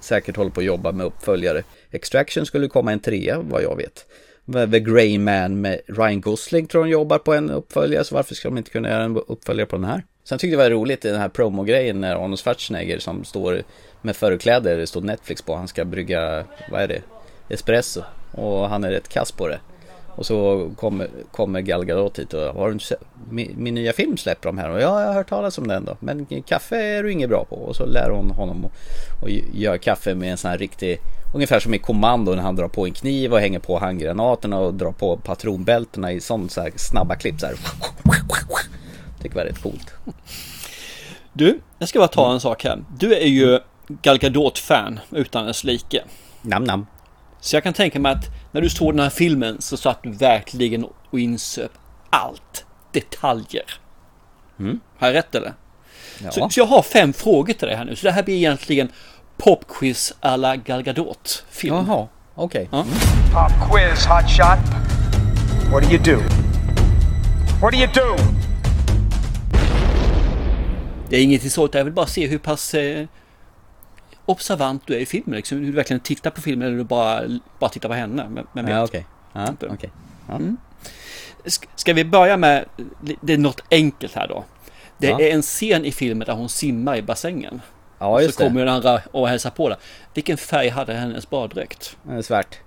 säkert 0.00 0.36
håller 0.36 0.50
på 0.50 0.60
att 0.60 0.66
jobba 0.66 0.92
med 0.92 1.06
uppföljare. 1.06 1.62
Extraction 1.90 2.46
skulle 2.46 2.68
komma 2.68 2.92
en 2.92 3.00
trea 3.00 3.38
vad 3.38 3.62
jag 3.62 3.76
vet. 3.76 4.06
The 4.70 4.80
Grey 4.80 5.18
Man 5.18 5.60
med 5.60 5.80
Ryan 5.86 6.20
Gosling 6.20 6.66
tror 6.66 6.84
de 6.84 6.90
jobbar 6.90 7.18
på 7.18 7.34
en 7.34 7.50
uppföljare 7.50 8.04
så 8.04 8.14
varför 8.14 8.34
ska 8.34 8.48
de 8.48 8.58
inte 8.58 8.70
kunna 8.70 8.88
göra 8.88 9.02
en 9.02 9.16
uppföljare 9.16 9.66
på 9.66 9.76
den 9.76 9.84
här? 9.84 10.02
Sen 10.24 10.38
tyckte 10.38 10.52
jag 10.52 10.60
det 10.60 10.74
var 10.74 10.80
roligt 10.80 11.04
i 11.04 11.08
den 11.08 11.20
här 11.20 11.28
promogrejen 11.28 12.00
när 12.00 12.14
Arnold 12.14 12.38
Schwarzenegger 12.38 12.98
som 12.98 13.24
står 13.24 13.62
med 14.02 14.16
förkläder, 14.16 14.76
det 14.76 14.86
stod 14.86 15.04
Netflix 15.04 15.42
på, 15.42 15.54
han 15.54 15.68
ska 15.68 15.84
brygga, 15.84 16.44
vad 16.70 16.82
är 16.82 16.88
det, 16.88 17.02
espresso 17.48 18.02
och 18.32 18.68
han 18.68 18.84
är 18.84 18.90
rätt 18.90 19.08
kass 19.08 19.32
på 19.32 19.48
det. 19.48 19.60
Och 20.14 20.26
så 20.26 20.70
kommer, 20.76 21.08
kommer 21.30 21.60
Gal 21.60 21.84
Gadot 21.84 22.18
hit 22.18 22.34
och 22.34 22.54
har 22.54 22.66
du 22.66 22.72
inte 22.72 22.84
sett, 22.84 23.00
min, 23.30 23.54
min 23.56 23.74
nya 23.74 23.92
film 23.92 24.16
släpper 24.16 24.48
de 24.48 24.58
här 24.58 24.70
och 24.70 24.80
ja, 24.80 25.00
jag 25.00 25.06
har 25.06 25.14
hört 25.14 25.28
talas 25.28 25.58
om 25.58 25.68
den 25.68 25.84
då. 25.84 25.96
Men 26.00 26.26
kaffe 26.46 26.76
är 26.76 27.02
du 27.02 27.12
inget 27.12 27.28
bra 27.28 27.44
på. 27.44 27.56
Och 27.56 27.76
så 27.76 27.86
lär 27.86 28.10
hon 28.10 28.30
honom 28.30 28.64
att 28.64 28.72
och 29.22 29.30
göra 29.54 29.78
kaffe 29.78 30.14
med 30.14 30.30
en 30.30 30.36
sån 30.36 30.50
här 30.50 30.58
riktig, 30.58 30.98
ungefär 31.34 31.60
som 31.60 31.74
i 31.74 31.78
kommando 31.78 32.34
när 32.34 32.42
han 32.42 32.56
drar 32.56 32.68
på 32.68 32.86
en 32.86 32.92
kniv 32.92 33.32
och 33.32 33.40
hänger 33.40 33.58
på 33.58 33.78
handgranaterna 33.78 34.58
och 34.58 34.74
drar 34.74 34.92
på 34.92 35.16
patronbältena 35.16 36.12
i 36.12 36.20
sån 36.20 36.48
så 36.48 36.60
här 36.60 36.72
snabba 36.76 37.14
klipp 37.14 37.40
så 37.40 37.46
här. 37.46 37.56
Tycker 39.22 39.36
var 39.36 39.44
rätt 39.44 39.62
coolt. 39.62 39.94
Du, 41.32 41.60
jag 41.78 41.88
ska 41.88 41.98
bara 41.98 42.08
ta 42.08 42.32
en 42.32 42.40
sak 42.40 42.64
här. 42.64 42.84
Du 42.98 43.14
är 43.14 43.26
ju 43.26 43.60
Gal 43.88 44.18
Gadot-fan 44.18 45.00
utan 45.10 45.46
dess 45.46 45.64
like. 45.64 46.04
Nam 46.42 46.64
nam. 46.64 46.86
Så 47.40 47.56
jag 47.56 47.62
kan 47.62 47.72
tänka 47.72 48.00
mig 48.00 48.12
att 48.12 48.24
när 48.52 48.60
du 48.60 48.70
såg 48.70 48.92
den 48.92 49.00
här 49.00 49.10
filmen 49.10 49.56
så 49.60 49.76
satt 49.76 50.02
du 50.02 50.10
verkligen 50.10 50.84
och 51.10 51.20
insöp 51.20 51.72
allt. 52.10 52.64
Detaljer. 52.92 53.64
Mm. 54.58 54.80
Har 54.98 55.06
jag 55.06 55.14
rätt 55.14 55.34
eller? 55.34 55.54
Ja. 56.18 56.30
Så, 56.30 56.48
så 56.50 56.60
jag 56.60 56.66
har 56.66 56.82
fem 56.82 57.12
frågor 57.12 57.52
till 57.52 57.68
dig 57.68 57.76
här 57.76 57.84
nu. 57.84 57.96
Så 57.96 58.06
det 58.06 58.12
här 58.12 58.22
blir 58.22 58.36
egentligen 58.36 58.88
popquiz 59.36 60.14
alla 60.20 60.56
Gal 60.56 60.82
Gadot 60.82 61.44
film. 61.50 61.74
Jaha, 61.74 62.08
okej. 62.34 62.68
Ja. 62.72 62.84
Pop 63.32 63.70
quiz, 63.70 64.06
hotshot. 64.06 64.58
What 65.72 65.82
do 65.82 65.88
you 65.90 66.02
do? 66.02 66.18
What 67.62 67.72
do 67.72 67.78
you 67.78 67.88
do? 67.94 68.16
Det 71.08 71.16
är 71.16 71.22
inget 71.22 71.52
sånt. 71.52 71.74
Jag 71.74 71.84
vill 71.84 71.92
bara 71.92 72.06
se 72.06 72.26
hur 72.26 72.38
pass 72.38 72.74
eh, 72.74 73.06
observant 74.26 74.86
du 74.86 74.94
är 74.94 74.98
i 74.98 75.06
filmen. 75.06 75.36
Liksom, 75.36 75.58
hur 75.58 75.66
du 75.66 75.72
verkligen 75.72 76.00
tittar 76.00 76.30
på 76.30 76.40
filmen 76.40 76.68
eller 76.68 76.76
du 76.78 76.84
bara, 76.84 77.22
bara 77.58 77.70
tittar 77.70 77.88
på 77.88 77.94
henne. 77.94 78.26
Men, 78.30 78.46
men 78.52 78.68
Ja, 78.68 78.84
okej. 78.84 79.06
Ja, 79.32 79.48
Inte. 79.48 79.66
okej. 79.68 79.90
Ja. 80.28 80.34
Mm. 80.34 80.56
Sk- 81.44 81.68
Ska 81.74 81.92
vi 81.92 82.04
börja 82.04 82.36
med, 82.36 82.64
det 83.20 83.32
är 83.32 83.38
något 83.38 83.60
enkelt 83.70 84.14
här 84.14 84.28
då. 84.28 84.44
Det 84.98 85.06
Ja. 85.06 85.20
är 85.20 85.30
en 85.30 85.42
scen 85.42 85.84
i 85.84 85.92
filmen 85.92 86.26
där 86.26 86.34
hon 86.34 86.48
simmar 86.48 86.96
i 86.96 87.02
bassängen. 87.02 87.60
Ja, 87.98 88.20
just 88.20 88.34
så 88.38 88.44
kommer 88.44 88.60
det. 88.60 88.66
den 88.66 88.74
andra 88.74 89.00
och 89.12 89.28
hälsar 89.28 89.50
på 89.50 89.68
där. 89.68 89.78
Vilken 90.14 90.36
färg 90.36 90.68
hade 90.68 90.94
hennes 90.94 91.30
baddräkt? 91.30 91.96
Eh, 92.10 92.20
Svart. 92.20 92.58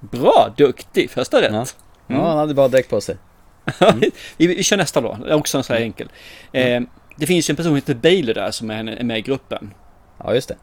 Bra, 0.00 0.54
duktig, 0.56 1.10
första 1.10 1.40
rätt. 1.42 1.52
Ja. 1.52 1.66
Ja, 2.06 2.28
han 2.28 2.38
hade 2.38 2.54
bara 2.54 2.68
dräkt 2.68 2.90
på 2.90 3.00
sig. 3.00 3.16
vi, 4.36 4.46
vi 4.46 4.62
kör 4.62 4.76
nästa 4.76 5.00
då, 5.00 5.18
det 5.24 5.30
är 5.30 5.34
också 5.34 5.58
en 5.58 5.64
sån 5.64 5.76
här 5.76 5.82
enkel. 5.82 6.08
Eh, 6.52 6.80
det 7.16 7.26
finns 7.26 7.48
ju 7.50 7.52
en 7.52 7.56
person 7.56 7.70
som 7.70 7.74
heter 7.76 7.94
Bailey 7.94 8.34
där 8.34 8.50
som 8.50 8.70
är 8.70 9.02
med 9.02 9.18
i 9.18 9.22
gruppen. 9.22 9.74
Ja, 10.18 10.34
just 10.34 10.48
det. 10.48 10.56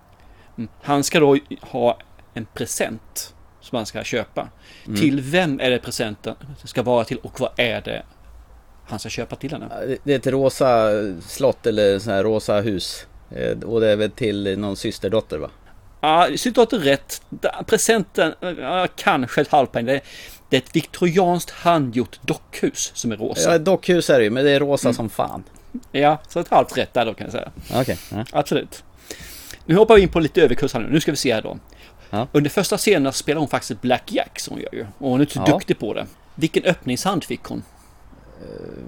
Mm. 0.58 0.70
Han 0.82 1.04
ska 1.04 1.20
då 1.20 1.38
ha 1.62 1.98
en 2.34 2.46
present 2.54 3.34
som 3.62 3.76
han 3.76 3.86
ska 3.86 4.04
köpa. 4.04 4.48
Mm. 4.88 5.00
Till 5.00 5.22
vem 5.22 5.60
är 5.60 5.70
det 5.70 5.80
presenten 5.80 6.36
ska 6.64 6.84
vara 6.84 7.04
till 7.06 7.18
och 7.18 7.40
vad 7.40 7.52
är 7.58 7.82
det 7.82 8.04
han 8.88 9.00
ska 9.00 9.10
köpa 9.10 9.36
till 9.36 9.52
henne? 9.52 9.70
Det- 10.04 10.14
är 10.14 10.18
ett 10.18 10.28
rosa 10.28 10.90
slott 11.28 11.66
eller 11.68 12.00
sån 12.00 12.14
här 12.14 12.24
rosa 12.24 12.60
hus. 12.62 13.08
Eh, 13.32 13.58
Och 13.60 13.82
det 13.82 13.88
är 13.92 13.96
väl 13.96 14.12
till 14.12 14.60
någon 14.60 14.76
systerdotter 14.78 15.38
va? 15.38 15.50
Ja, 16.02 16.28
situatet 16.38 16.80
är 16.82 16.84
rätt. 16.84 17.22
Presenten, 17.68 18.34
kanske 18.96 19.42
ett 19.42 19.48
halvpoäng. 19.48 19.86
Det 19.86 19.94
är, 19.94 20.02
det 20.50 20.58
är 20.58 20.62
ett 20.62 20.76
viktorianskt 20.76 21.52
handgjort 21.52 22.20
dockhus 22.22 22.92
som 22.96 23.12
är 23.12 23.18
rosa. 23.18 23.52
Ja, 23.52 23.58
dockhus 23.58 24.10
är 24.10 24.18
det 24.18 24.24
ju, 24.24 24.30
men 24.30 24.46
det 24.46 24.52
är 24.52 24.60
rosa 24.60 24.94
som 24.94 25.10
fan. 25.10 25.44
Ja, 25.92 26.18
så 26.28 26.40
ett 26.40 26.48
halvt 26.50 26.78
rätt 26.78 26.94
där 26.94 27.06
då 27.06 27.14
kan 27.14 27.26
jag 27.26 27.32
säga. 27.32 27.52
Okej. 27.82 27.98
ja. 28.12 28.26
Absolut. 28.32 28.84
Nu 29.66 29.76
hoppar 29.76 29.96
vi 29.96 30.02
in 30.02 30.10
på 30.10 30.20
lite 30.20 30.42
överkurs 30.42 30.74
här 30.74 30.80
nu. 30.82 30.90
Nu 30.90 31.00
ska 31.02 31.12
vi 31.12 31.18
se 31.18 31.34
här 31.34 31.42
då. 31.42 31.58
Ja. 32.10 32.28
Under 32.32 32.50
första 32.50 32.78
scenen 32.78 33.14
spelar 33.14 33.40
hon 33.40 33.48
faktiskt 33.50 33.82
Black 33.82 34.12
Jack 34.12 34.40
som 34.40 34.54
hon 34.54 34.62
gör 34.64 34.76
ju. 34.76 34.86
Och 34.98 35.10
hon 35.10 35.20
är 35.20 35.24
inte 35.24 35.34
så 35.34 35.44
Ja. 35.48 35.54
duktig 35.54 35.80
på 35.80 35.94
det. 35.94 36.06
Vilken 36.36 36.64
öppningshand 36.64 37.24
fick 37.24 37.44
hon? 37.44 37.64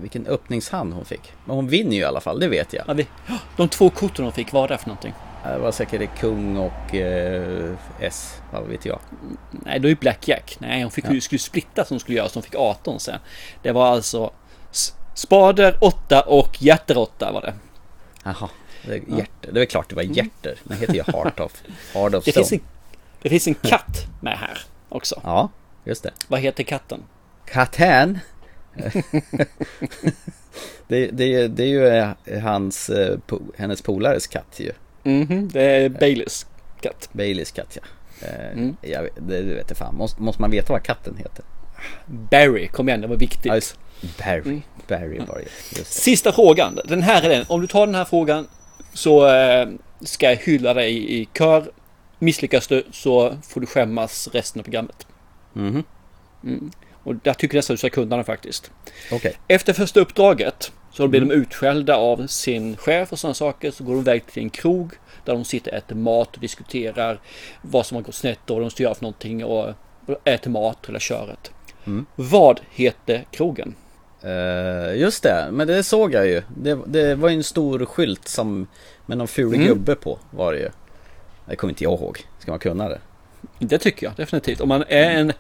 Vilken 0.01 0.27
öppningshand 0.27 0.93
hon 0.93 1.05
fick. 1.05 1.33
Men 1.45 1.55
hon 1.55 1.67
vinner 1.67 1.91
ju 1.95 2.01
i 2.01 2.03
alla 2.05 2.19
fall, 2.21 2.39
det 2.39 2.47
vet 2.47 2.73
jag. 2.73 2.83
Ja, 2.87 2.93
vi, 2.93 3.07
de 3.57 3.69
två 3.69 3.89
korten 3.89 4.25
hon 4.25 4.31
fick, 4.33 4.53
vad 4.53 4.61
var 4.61 4.67
det 4.67 4.77
för 4.77 4.87
någonting? 4.87 5.13
Det 5.43 5.57
var 5.57 5.71
säkert 5.71 5.99
det 5.99 6.07
kung 6.07 6.57
och 6.57 6.95
eh, 6.95 7.73
S, 7.99 8.41
vad 8.53 8.63
vet 8.63 8.85
jag. 8.85 8.99
Nej, 9.51 9.79
då 9.79 9.87
är 9.87 9.89
ju 9.89 9.95
Black 9.95 10.27
Jack. 10.27 10.55
Nej, 10.59 10.81
hon 10.81 10.91
fick 10.91 11.05
Ja. 11.05 11.11
ju 11.13 11.21
skulle 11.21 11.39
splitta 11.39 11.85
som 11.85 11.95
hon 11.95 11.99
skulle 11.99 12.17
göra, 12.17 12.29
så 12.29 12.35
hon 12.35 12.43
fick 12.43 12.55
18 12.55 12.99
sen. 12.99 13.19
Det 13.61 13.71
var 13.71 13.87
alltså 13.87 14.31
spader 15.13 15.77
8 15.81 16.21
och 16.21 16.61
hjärter 16.63 16.97
8 16.97 17.31
var 17.31 17.41
det. 17.41 17.53
Jaha, 18.23 18.49
det 18.87 18.95
är 18.95 19.17
hjärter. 19.17 19.51
Det 19.51 19.61
är 19.61 19.65
klart 19.65 19.89
det 19.89 19.95
var 19.95 20.03
hjärter. 20.03 20.55
Den 20.63 20.77
heter 20.77 20.93
ju 20.93 21.03
Heart 21.03 21.39
of, 21.39 21.63
Heart 21.93 22.13
of 22.13 22.25
Det 22.25 22.31
Stone. 22.31 22.45
finns, 22.45 22.51
en, 22.51 22.59
det 23.21 23.29
finns 23.29 23.47
en 23.47 23.53
katt 23.53 24.07
med 24.21 24.37
här 24.37 24.57
också. 24.89 25.21
Ja, 25.23 25.49
just 25.83 26.03
det. 26.03 26.11
Vad 26.27 26.39
heter 26.39 26.63
katten? 26.63 27.03
Katten. 27.45 28.19
det, 30.87 31.07
det, 31.11 31.47
det 31.47 31.63
är 31.63 31.67
ju 31.67 31.87
eh, 31.87 32.41
hans, 32.43 32.89
eh, 32.89 33.17
hennes 33.57 33.81
polares 33.81 34.27
katt 34.27 34.59
ju. 34.59 34.71
Mhm, 35.03 35.49
det 35.53 35.61
är 35.61 35.89
Baileys 35.89 36.45
katt. 36.81 37.09
Baileys 37.11 37.51
katt 37.51 37.77
ja. 37.77 37.81
Eh, 38.27 38.51
Mm. 38.51 38.75
jag 38.81 39.03
vet, 39.03 39.13
det 39.27 39.41
vet 39.41 39.65
jag 39.69 39.77
fan. 39.77 39.95
Måste, 39.95 40.21
måste 40.21 40.41
man 40.41 40.51
veta 40.51 40.73
vad 40.73 40.83
katten 40.83 41.17
heter? 41.17 41.45
Barry, 42.05 42.67
kom 42.67 42.89
igen, 42.89 43.01
det 43.01 43.07
var 43.07 43.15
viktigt. 43.15 43.45
Ja, 43.45 43.59
Barry. 44.19 44.41
Mm. 44.49 44.61
Barry 44.87 45.19
var 45.19 45.41
det. 45.75 45.85
Sista 45.85 46.31
frågan. 46.31 46.79
Den 46.85 47.01
här 47.01 47.23
är 47.23 47.29
den. 47.29 47.45
Om 47.49 47.61
du 47.61 47.67
tar 47.67 47.85
den 47.85 47.95
här 47.95 48.05
frågan 48.05 48.47
så 48.95 49.27
eh, 49.27 49.67
ska 50.01 50.29
jag 50.29 50.35
hylla 50.35 50.73
dig 50.73 51.21
i 51.21 51.27
kör. 51.37 51.71
Misslyckas 52.19 52.67
du 52.67 52.83
så 52.91 53.37
får 53.43 53.61
du 53.61 53.67
skämmas 53.67 54.29
resten 54.33 54.59
av 54.59 54.63
programmet. 54.63 55.07
Mhm. 55.53 55.83
Mm. 56.43 56.71
Och 57.03 57.15
där 57.15 57.33
tycker 57.33 57.55
jag 57.55 57.59
nästan 57.59 57.73
du 57.73 57.77
ska 57.77 57.89
kunna 57.89 58.15
den 58.15 58.25
faktiskt. 58.25 58.71
Okej. 59.11 59.35
Efter 59.47 59.73
första 59.73 59.99
uppdraget 59.99 60.71
så 60.91 61.07
blir 61.07 61.21
de 61.21 61.31
utskällda 61.31 61.95
av 61.95 62.27
sin 62.27 62.77
chef 62.77 63.11
och 63.11 63.19
sådana 63.19 63.33
saker. 63.33 63.71
Så 63.71 63.83
går 63.83 63.93
de 63.93 63.99
iväg 63.99 64.25
till 64.25 64.43
en 64.43 64.49
krog 64.49 64.91
där 65.25 65.33
de 65.33 65.45
sitter 65.45 65.71
och 65.71 65.77
äter 65.77 65.95
mat 65.95 66.35
och 66.35 66.41
diskuterar 66.41 67.19
vad 67.61 67.85
som 67.85 67.95
har 67.95 68.01
gått 68.01 68.15
snett 68.15 68.49
och 68.49 68.55
vad 68.55 68.63
de 68.63 68.69
ska 68.69 68.83
göra 68.83 68.95
för 68.95 69.03
någonting 69.03 69.45
och 69.45 69.73
äter 70.23 70.51
mat 70.51 70.85
hela 70.87 70.99
köret. 70.99 71.51
Mm. 71.85 72.05
Vad 72.15 72.59
heter 72.71 73.25
krogen? 73.31 73.75
Eh, 74.25 74.95
just 74.97 75.23
det, 75.23 75.47
men 75.51 75.67
det 75.67 75.83
såg 75.83 76.13
jag 76.13 76.27
ju. 76.27 76.41
Det, 76.57 76.77
det 76.85 77.15
var 77.15 77.29
ju 77.29 77.35
en 77.35 77.43
stor 77.43 77.85
skylt 77.85 78.27
som 78.27 78.67
med 79.05 79.17
någon 79.17 79.27
ful 79.27 79.53
Mm. 79.55 79.67
gubbe 79.67 79.95
på 79.95 80.19
var 80.31 80.53
det 80.53 80.59
ju. 80.59 80.69
Det 81.45 81.55
kommer 81.55 81.71
inte 81.71 81.83
jag 81.83 81.93
ihåg. 81.93 82.25
Ska 82.39 82.51
man 82.51 82.59
kunna 82.59 82.89
det? 82.89 82.99
Det 83.59 83.77
tycker 83.77 84.05
jag 84.05 84.15
definitivt. 84.15 84.61
Om 84.61 84.69
man 84.69 84.83
är 84.87 85.09
en 85.11 85.33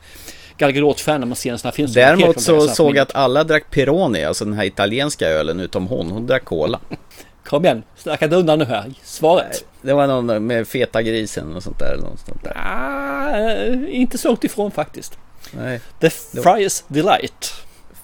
Gal 0.57 0.71
Gadot-fan 0.71 1.19
när 1.19 1.27
man 1.27 1.35
ser 1.35 1.51
en 1.51 1.59
sån 1.59 1.67
här 1.67 1.73
film. 1.75 1.87
så 1.87 1.93
Däremot 1.93 2.41
så 2.41 2.61
såg 2.67 2.95
jag 2.95 3.01
att 3.01 3.15
alla 3.15 3.43
drack 3.43 3.71
Peroni, 3.71 4.23
alltså 4.23 4.45
den 4.45 4.53
här 4.53 4.65
italienska 4.65 5.27
ölen, 5.29 5.59
utom 5.59 5.87
hon. 5.87 6.11
Hon 6.11 6.27
drack 6.27 6.45
cola. 6.45 6.79
Kom 7.45 7.65
igen, 7.65 7.83
snacka 7.95 8.25
inte 8.25 8.37
undan 8.37 8.59
nu 8.59 8.65
här. 8.65 8.93
Svaret? 9.03 9.65
Det 9.81 9.93
var 9.93 10.07
någon 10.07 10.47
med 10.47 10.67
feta 10.67 11.01
grisen 11.01 11.55
och 11.55 11.63
sånt 11.63 11.79
där. 11.79 11.97
Något 11.97 12.19
sånt 12.19 12.43
där. 12.43 12.53
Ah, 12.55 13.87
inte 13.87 14.17
så 14.17 14.27
långt 14.27 14.43
ifrån 14.43 14.71
faktiskt. 14.71 15.17
Nej. 15.51 15.79
The 15.99 16.09
Friars 16.09 16.83
Delight. 16.87 17.53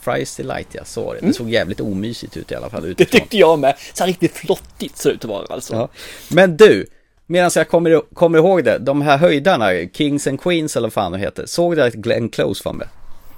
Fries 0.02 0.36
Delight, 0.36 0.68
ja. 0.72 0.82
Så 0.86 1.04
var 1.06 1.14
det. 1.14 1.20
Mm. 1.20 1.32
Det 1.32 1.38
såg 1.38 1.50
jävligt 1.50 1.80
omysigt 1.80 2.38
ut 2.38 2.52
i 2.52 2.56
alla 2.56 2.70
fall 2.70 2.82
Det 2.82 2.88
utifrån. 2.88 3.20
tyckte 3.20 3.38
jag 3.38 3.60
med. 3.60 3.76
Så 3.94 4.06
riktigt 4.06 4.34
flottigt 4.38 4.98
ser 4.98 5.10
det 5.10 5.16
ut 5.16 5.24
att 5.24 5.30
vara 5.30 5.46
alltså. 5.50 5.76
Ja. 5.76 5.90
Men 6.30 6.58
du, 6.58 6.86
medan 7.28 7.52
jag 7.56 7.70
kommer, 7.70 8.02
kommer 8.14 8.38
ihåg 8.38 8.64
det, 8.64 8.78
de 8.78 9.02
här 9.02 9.18
höjdarna, 9.18 9.70
Kings 9.94 10.28
and 10.28 10.42
Queens 10.42 10.76
eller 10.76 10.88
vad 10.88 10.94
fan 10.94 11.12
de 11.12 11.18
heter. 11.18 11.46
Såg 11.46 11.76
du 11.76 11.84
att 11.84 11.94
Glenn 11.94 12.30
Close 12.30 12.62
var 12.66 12.74
med? 12.74 12.88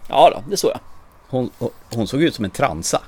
Ja 0.10 0.30
då, 0.36 0.44
det 0.50 0.58
såg 0.58 0.72
jag. 0.72 0.80
Hon, 1.28 1.50
hon, 1.94 2.08
såg 2.08 2.24
ut 2.24 2.36
som 2.36 2.46
en 2.46 2.52
transa. 2.52 3.02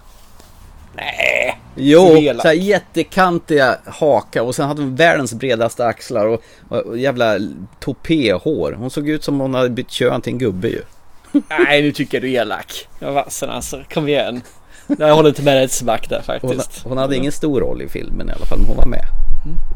Nej. 0.95 1.59
Jo, 1.75 2.15
så 2.41 2.47
här 2.47 2.53
jättekantiga 2.53 3.77
haka 3.85 4.43
och 4.43 4.55
sen 4.55 4.67
hade 4.67 4.81
hon 4.81 4.95
världens 4.95 5.33
bredaste 5.33 5.85
axlar 5.85 6.25
och, 6.25 6.41
och, 6.69 6.77
och 6.77 6.97
jävla 6.97 7.37
topéhår. 7.79 8.71
Hon 8.71 8.89
såg 8.89 9.09
ut 9.09 9.23
som 9.23 9.39
hon 9.39 9.53
hade 9.53 9.69
bytt 9.69 9.91
kön 9.91 10.21
till 10.21 10.33
en 10.33 10.39
gubbe 10.39 10.67
ju. 10.67 10.81
Nej, 11.49 11.81
nu 11.81 11.91
tycker 11.91 12.17
jag 12.17 12.23
du 12.23 12.27
är 12.33 12.41
elak. 12.41 12.87
Ja, 12.99 13.11
vassen 13.11 13.49
alltså. 13.49 13.83
Kom 13.93 14.07
igen. 14.07 14.41
Jag 14.99 15.15
håller 15.15 15.29
inte 15.29 15.41
med 15.41 15.55
dig 15.57 15.63
ett 15.65 15.71
smack 15.71 16.09
där 16.09 16.23
Hon, 16.41 16.51
faktiskt. 16.55 16.83
hon 16.83 16.97
hade 16.97 17.15
ingen 17.15 17.31
stor 17.31 17.61
roll 17.61 17.81
i 17.81 17.89
filmen 17.89 18.29
i 18.29 18.31
alla 18.31 18.45
fall, 18.45 18.57
men 18.57 18.67
hon 18.67 18.77
var 18.77 18.85
med. 18.85 19.05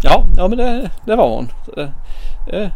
Ja, 0.03 0.23
ja 0.37 0.47
men 0.47 0.57
det, 0.57 0.91
det 1.05 1.15
var 1.15 1.29
hon. 1.29 1.51
Det, 1.75 1.91
det 2.51 2.71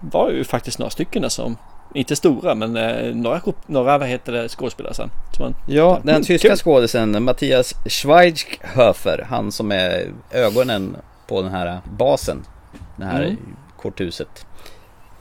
var 0.00 0.30
ju 0.30 0.44
faktiskt 0.44 0.78
några 0.78 0.90
stycken 0.90 1.30
som, 1.30 1.56
inte 1.94 2.16
stora, 2.16 2.54
men 2.54 2.76
eh, 2.76 3.14
några, 3.14 3.40
några 3.66 3.98
vad 3.98 4.08
heter 4.08 4.32
det, 4.32 4.48
skådespelare 4.48 4.94
sen. 4.94 5.10
Man, 5.40 5.54
Ja, 5.66 6.00
den 6.02 6.14
Mm, 6.14 6.22
tyska 6.24 6.56
skådisen 6.56 7.22
Mattias 7.24 7.74
Schweighöfer, 7.86 9.26
han 9.30 9.52
som 9.52 9.72
är 9.72 10.10
ögonen 10.30 10.96
på 11.28 11.42
den 11.42 11.50
här 11.50 11.80
basen, 11.98 12.44
det 12.96 13.04
här 13.04 13.22
Mm. 13.22 13.36
korthuset. 13.82 14.46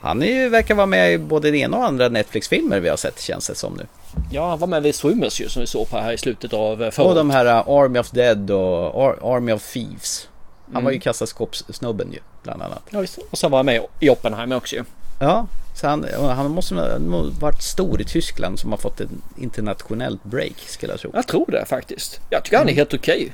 Han 0.01 0.23
är 0.23 0.27
ju, 0.27 0.49
verkar 0.49 0.75
vara 0.75 0.85
med 0.85 1.13
i 1.13 1.17
både 1.17 1.51
det 1.51 1.57
ena 1.57 1.77
och 1.77 1.85
andra 1.85 2.09
Netflix-filmer 2.09 2.79
vi 2.79 2.89
har 2.89 2.97
sett 2.97 3.21
känns 3.21 3.47
det 3.47 3.55
som 3.55 3.73
nu. 3.73 3.85
Ja, 4.31 4.49
han 4.49 4.59
var 4.59 4.67
med 4.67 4.83
vid 4.83 4.95
Swimmers 4.95 5.41
ju 5.41 5.49
som 5.49 5.59
vi 5.59 5.67
såg 5.67 5.89
på 5.89 5.97
här 5.97 6.13
i 6.13 6.17
slutet 6.17 6.53
av 6.53 6.83
eh, 6.83 6.91
förra 6.91 7.07
Och 7.07 7.15
de 7.15 7.29
här 7.29 7.45
uh, 7.45 7.69
Army 7.69 7.99
of 7.99 8.11
Dead 8.11 8.51
och 8.51 9.03
Ar- 9.03 9.35
Army 9.35 9.51
of 9.51 9.73
Thieves. 9.73 10.27
Han 10.65 10.73
Mm. 10.75 10.83
var 10.83 10.91
ju 10.91 10.99
kassaskåpssnubben 10.99 12.11
ju, 12.13 12.19
bland 12.43 12.61
annat. 12.61 12.81
Ja, 12.89 12.99
visst. 12.99 13.19
Och 13.31 13.37
sen 13.37 13.51
var 13.51 13.59
han 13.59 13.65
med 13.65 13.81
i 13.99 14.09
Oppenheimer 14.09 14.55
också 14.55 14.75
ju. 14.75 14.83
Ja, 15.19 15.47
så 15.75 15.87
han, 15.87 16.05
han 16.19 16.51
måste 16.51 16.75
ha 16.75 16.97
varit 17.39 17.61
stor 17.61 18.01
i 18.01 18.03
Tyskland 18.03 18.59
som 18.59 18.71
har 18.71 18.77
fått 18.77 19.01
en 19.01 19.21
internationellt 19.37 20.23
break 20.23 20.59
skulle 20.65 20.93
jag 20.93 20.99
tro. 20.99 21.11
Jag 21.13 21.27
tror 21.27 21.45
det 21.51 21.65
faktiskt. 21.65 22.19
Jag 22.29 22.43
tycker 22.43 22.57
han 22.57 22.69
är 22.69 22.73
helt 22.73 22.93
okej. 22.93 23.33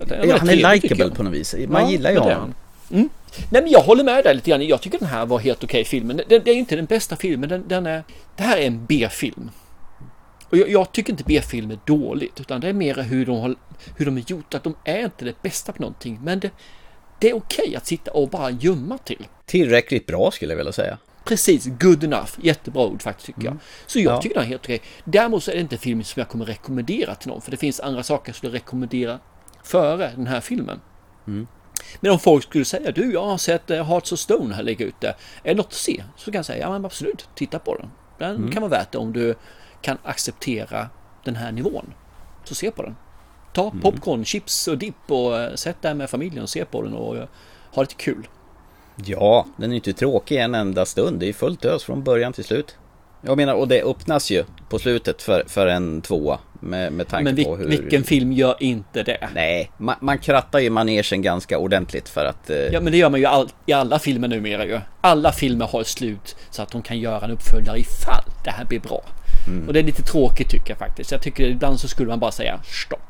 Okay. 0.00 0.28
Ja, 0.28 0.36
han 0.38 0.48
är 0.48 0.74
likeable 0.74 1.10
på 1.10 1.22
något 1.22 1.32
vis. 1.32 1.54
Man 1.68 1.82
ja, 1.82 1.90
gillar 1.90 2.10
ju 2.10 2.18
honom. 2.18 2.54
Mm. 2.90 3.08
Nej 3.50 3.62
men 3.62 3.70
jag 3.70 3.80
håller 3.80 4.04
med 4.04 4.24
dig 4.24 4.34
lite 4.34 4.50
grann. 4.50 4.66
Jag 4.66 4.80
tycker 4.82 4.98
den 4.98 5.08
här 5.08 5.26
var 5.26 5.38
helt 5.38 5.64
okej 5.64 5.84
filmen. 5.84 6.20
Det, 6.28 6.34
är 6.34 6.48
inte 6.48 6.76
den 6.76 6.84
bästa 6.84 7.16
filmen. 7.16 7.48
Den, 7.48 7.68
den 7.68 7.86
är, 7.86 8.04
det 8.36 8.42
här 8.42 8.56
är 8.56 8.66
en 8.66 8.86
B-film. 8.86 9.50
Och 10.50 10.56
jag, 10.56 10.68
jag, 10.68 10.92
tycker 10.92 11.12
inte 11.12 11.24
B-film 11.24 11.70
är 11.70 11.78
dåligt. 11.86 12.40
Utan 12.40 12.60
det 12.60 12.68
är 12.68 12.72
mer 12.72 13.02
hur 13.02 13.26
de 13.26 13.40
har, 13.40 13.54
hur 13.96 14.06
de 14.06 14.16
är 14.16 14.24
gjort. 14.26 14.54
Att 14.54 14.64
de 14.64 14.76
är 14.84 15.04
inte 15.04 15.24
det 15.24 15.42
bästa 15.42 15.72
på 15.72 15.82
någonting. 15.82 16.20
Men 16.22 16.40
det, 16.40 16.50
det 17.18 17.30
är 17.30 17.36
okej 17.36 17.76
att 17.76 17.86
sitta 17.86 18.10
och 18.10 18.28
bara 18.28 18.50
gömma 18.50 18.98
till. 18.98 19.26
Tillräckligt 19.46 20.06
bra 20.06 20.30
skulle 20.30 20.52
jag 20.52 20.56
vilja 20.56 20.72
säga. 20.72 20.98
Precis, 21.24 21.66
good 21.80 22.04
enough. 22.04 22.30
Jättebra 22.42 22.86
ord 22.86 23.02
faktiskt 23.02 23.26
tycker 23.26 23.42
jag. 23.42 23.50
Mm. 23.50 23.60
Så 23.86 23.98
jag 23.98 24.12
Ja. 24.12 24.22
tycker 24.22 24.34
den 24.34 24.44
är 24.44 24.48
helt 24.48 24.62
okej. 24.64 24.80
Däremot 25.04 25.44
så 25.44 25.50
är 25.50 25.54
det 25.54 25.60
inte 25.60 25.74
en 25.74 25.78
film 25.78 26.04
som 26.04 26.20
jag 26.20 26.28
kommer 26.28 26.44
rekommendera 26.44 27.14
till 27.14 27.28
någon. 27.28 27.40
För 27.42 27.50
det 27.50 27.56
finns 27.56 27.80
andra 27.80 28.02
saker 28.02 28.28
jag 28.28 28.36
skulle 28.36 28.52
rekommendera 28.52 29.18
före 29.62 30.12
den 30.16 30.26
här 30.26 30.40
filmen. 30.40 30.80
Mm. 31.26 31.46
Men 32.00 32.12
om 32.12 32.18
folk 32.18 32.44
skulle 32.44 32.64
säga 32.64 32.90
du, 32.92 33.12
jag 33.12 33.24
har 33.26 33.38
sett 33.38 33.70
uh, 33.70 33.82
Hearts 33.84 34.12
of 34.12 34.18
Stone 34.18 34.54
här 34.54 34.62
ligga 34.62 34.86
ute. 34.86 35.08
Är 35.08 35.14
det 35.48 35.54
något 35.54 35.66
att 35.66 35.72
se? 35.72 36.04
Så 36.16 36.24
kan 36.30 36.38
jag 36.38 36.46
säga, 36.46 36.58
ja 36.66 36.70
men 36.72 36.84
absolut, 36.84 37.28
titta 37.34 37.58
på 37.58 37.76
den. 37.76 37.90
Den 38.18 38.36
Mm. 38.36 38.50
kan 38.52 38.62
vara 38.62 38.70
värt 38.70 38.92
det 38.92 38.98
om 38.98 39.12
du 39.12 39.34
kan 39.80 39.98
acceptera 40.02 40.88
den 41.24 41.36
här 41.36 41.52
nivån. 41.52 41.92
Så 42.44 42.54
se 42.54 42.70
på 42.70 42.82
den. 42.82 42.96
Ta 43.52 43.68
Mm. 43.68 43.80
popcorn, 43.80 44.24
chips 44.24 44.68
och 44.68 44.78
dipp 44.78 45.10
och 45.10 45.32
uh, 45.32 45.54
sätt 45.54 45.76
där 45.80 45.94
med 45.94 46.10
familjen 46.10 46.42
och 46.42 46.48
se 46.50 46.64
på 46.64 46.82
den 46.82 46.94
och 46.94 47.14
uh, 47.14 47.22
ha 47.70 47.82
lite 47.82 47.94
kul. 47.94 48.28
Ja, 49.04 49.46
den 49.56 49.72
är 49.72 49.76
inte 49.76 49.92
tråkig 49.92 50.36
en 50.36 50.54
enda 50.54 50.86
stund. 50.86 51.20
Det 51.20 51.28
är 51.28 51.32
fullt 51.32 51.64
ös 51.64 51.84
från 51.84 52.02
början 52.04 52.32
till 52.32 52.44
slut. 52.44 52.76
Jag 53.20 53.36
menar, 53.36 53.54
och 53.54 53.68
det 53.68 53.82
öppnas 53.82 54.30
ju 54.30 54.44
på 54.68 54.78
slutet 54.78 55.22
för, 55.22 55.44
för 55.46 55.66
en 55.66 56.02
tvåa 56.02 56.38
med, 56.64 56.92
med 56.92 57.08
tanke 57.08 57.24
Men 57.24 57.36
vil- 57.36 57.44
på 57.44 57.56
hur... 57.56 57.68
vilken 57.68 58.04
film 58.04 58.32
gör 58.32 58.56
inte 58.60 59.02
det? 59.02 59.28
Nej, 59.34 59.70
man, 59.78 59.94
man 60.00 60.18
krattar 60.18 60.58
ju 60.58 60.70
manegen 60.70 61.22
ganska 61.22 61.58
ordentligt 61.58 62.08
för 62.08 62.24
att... 62.24 62.50
Eh, 62.50 62.56
Ja 62.56 62.80
men 62.80 62.92
det 62.92 62.98
gör 62.98 63.10
man 63.10 63.20
ju 63.20 63.26
all, 63.26 63.48
i 63.66 63.72
alla 63.72 63.98
filmer 63.98 64.28
numera 64.28 64.64
ju. 64.66 64.80
Alla 65.00 65.32
filmer 65.32 65.66
har 65.66 65.82
slut 65.84 66.36
så 66.50 66.62
att 66.62 66.70
de 66.70 66.82
kan 66.82 66.98
göra 66.98 67.24
en 67.24 67.30
uppföljare 67.30 67.78
ifall 67.78 68.24
det 68.44 68.50
här 68.50 68.64
blir 68.64 68.80
bra. 68.80 69.02
Mm. 69.46 69.66
Och 69.66 69.72
det 69.72 69.78
är 69.80 69.84
lite 69.84 70.02
tråkigt 70.02 70.50
tycker 70.50 70.70
jag 70.70 70.78
faktiskt. 70.78 71.12
Jag 71.12 71.22
tycker 71.22 71.44
ibland 71.44 71.80
så 71.80 71.88
skulle 71.88 72.08
man 72.08 72.18
bara 72.20 72.32
säga 72.32 72.60
stopp. 72.64 73.00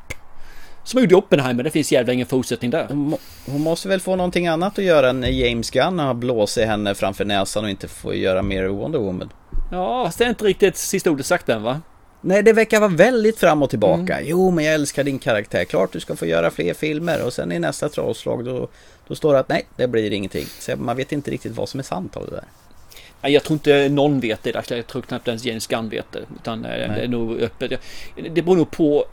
Som 0.83 1.01
gjorde 1.01 1.15
Oppenheimer, 1.15 1.63
det 1.63 1.69
finns 1.71 1.91
jävla 1.91 2.13
ingen 2.13 2.27
fortsättning 2.27 2.71
där. 2.71 2.85
Hon, 2.89 3.17
hon 3.45 3.61
måste 3.61 3.87
väl 3.87 3.99
få 3.99 4.15
någonting 4.15 4.47
annat 4.47 4.79
att 4.79 4.85
göra 4.85 5.11
när 5.11 5.27
James 5.29 5.71
Gunn 5.71 5.99
har 5.99 6.13
blåst 6.13 6.57
henne 6.57 6.95
framför 6.95 7.25
näsan 7.25 7.63
och 7.63 7.69
inte 7.69 7.87
får 7.87 8.13
göra 8.15 8.41
mer 8.41 8.67
Wonder 8.67 8.99
Woman. 8.99 9.29
Ja, 9.71 10.05
fast 10.05 10.17
det 10.17 10.25
är 10.25 10.29
inte 10.29 10.45
riktigt 10.45 10.77
sista 10.77 11.11
ordet 11.11 11.25
sagt 11.25 11.49
än 11.49 11.63
va? 11.63 11.81
Nej, 12.27 12.43
det 12.43 12.53
verkar 12.53 12.79
vara 12.79 12.89
väldigt 12.91 13.39
fram 13.39 13.63
och 13.63 13.69
tillbaka. 13.69 14.13
Mm. 14.17 14.25
Jo, 14.29 14.51
men 14.51 14.65
jag 14.65 14.73
älskar 14.73 15.03
din 15.03 15.19
karaktär. 15.19 15.63
Klart 15.65 15.91
du 15.91 15.99
ska 15.99 16.15
få 16.15 16.25
göra 16.25 16.51
fler 16.51 16.73
filmer. 16.73 17.25
Och 17.25 17.33
sen 17.33 17.51
i 17.51 17.59
nästa 17.59 17.89
trollslag 17.89 18.45
då, 18.45 18.67
då 19.07 19.15
står 19.15 19.33
det 19.33 19.39
att 19.39 19.49
nej, 19.49 19.65
det 19.75 19.87
blir 19.87 20.11
ingenting. 20.13 20.45
Så 20.59 20.75
man 20.75 20.97
vet 20.97 21.11
inte 21.11 21.31
riktigt 21.31 21.51
vad 21.55 21.69
som 21.69 21.79
är 21.79 21.83
sant 21.83 22.17
av 22.17 22.25
det 22.25 22.31
där. 22.31 22.43
Nej, 23.21 23.31
Jag 23.33 23.43
tror 23.43 23.53
inte 23.55 23.89
någon 23.89 24.19
vet 24.19 24.43
det. 24.43 24.69
Jag 24.69 24.87
tror 24.87 25.01
knappt 25.01 25.27
ens 25.27 25.45
James 25.45 25.67
Gunn 25.67 25.89
vet 25.89 26.11
det. 26.11 26.19
Utan 26.41 26.65
eh, 26.65 26.71
det 26.71 26.87
Nej. 26.87 27.03
är 27.03 27.07
nog 27.07 27.39
öppet. 27.39 27.71
Det 28.31 28.41
beror 28.41 28.55
nog 28.55 28.71
på... 28.71 29.05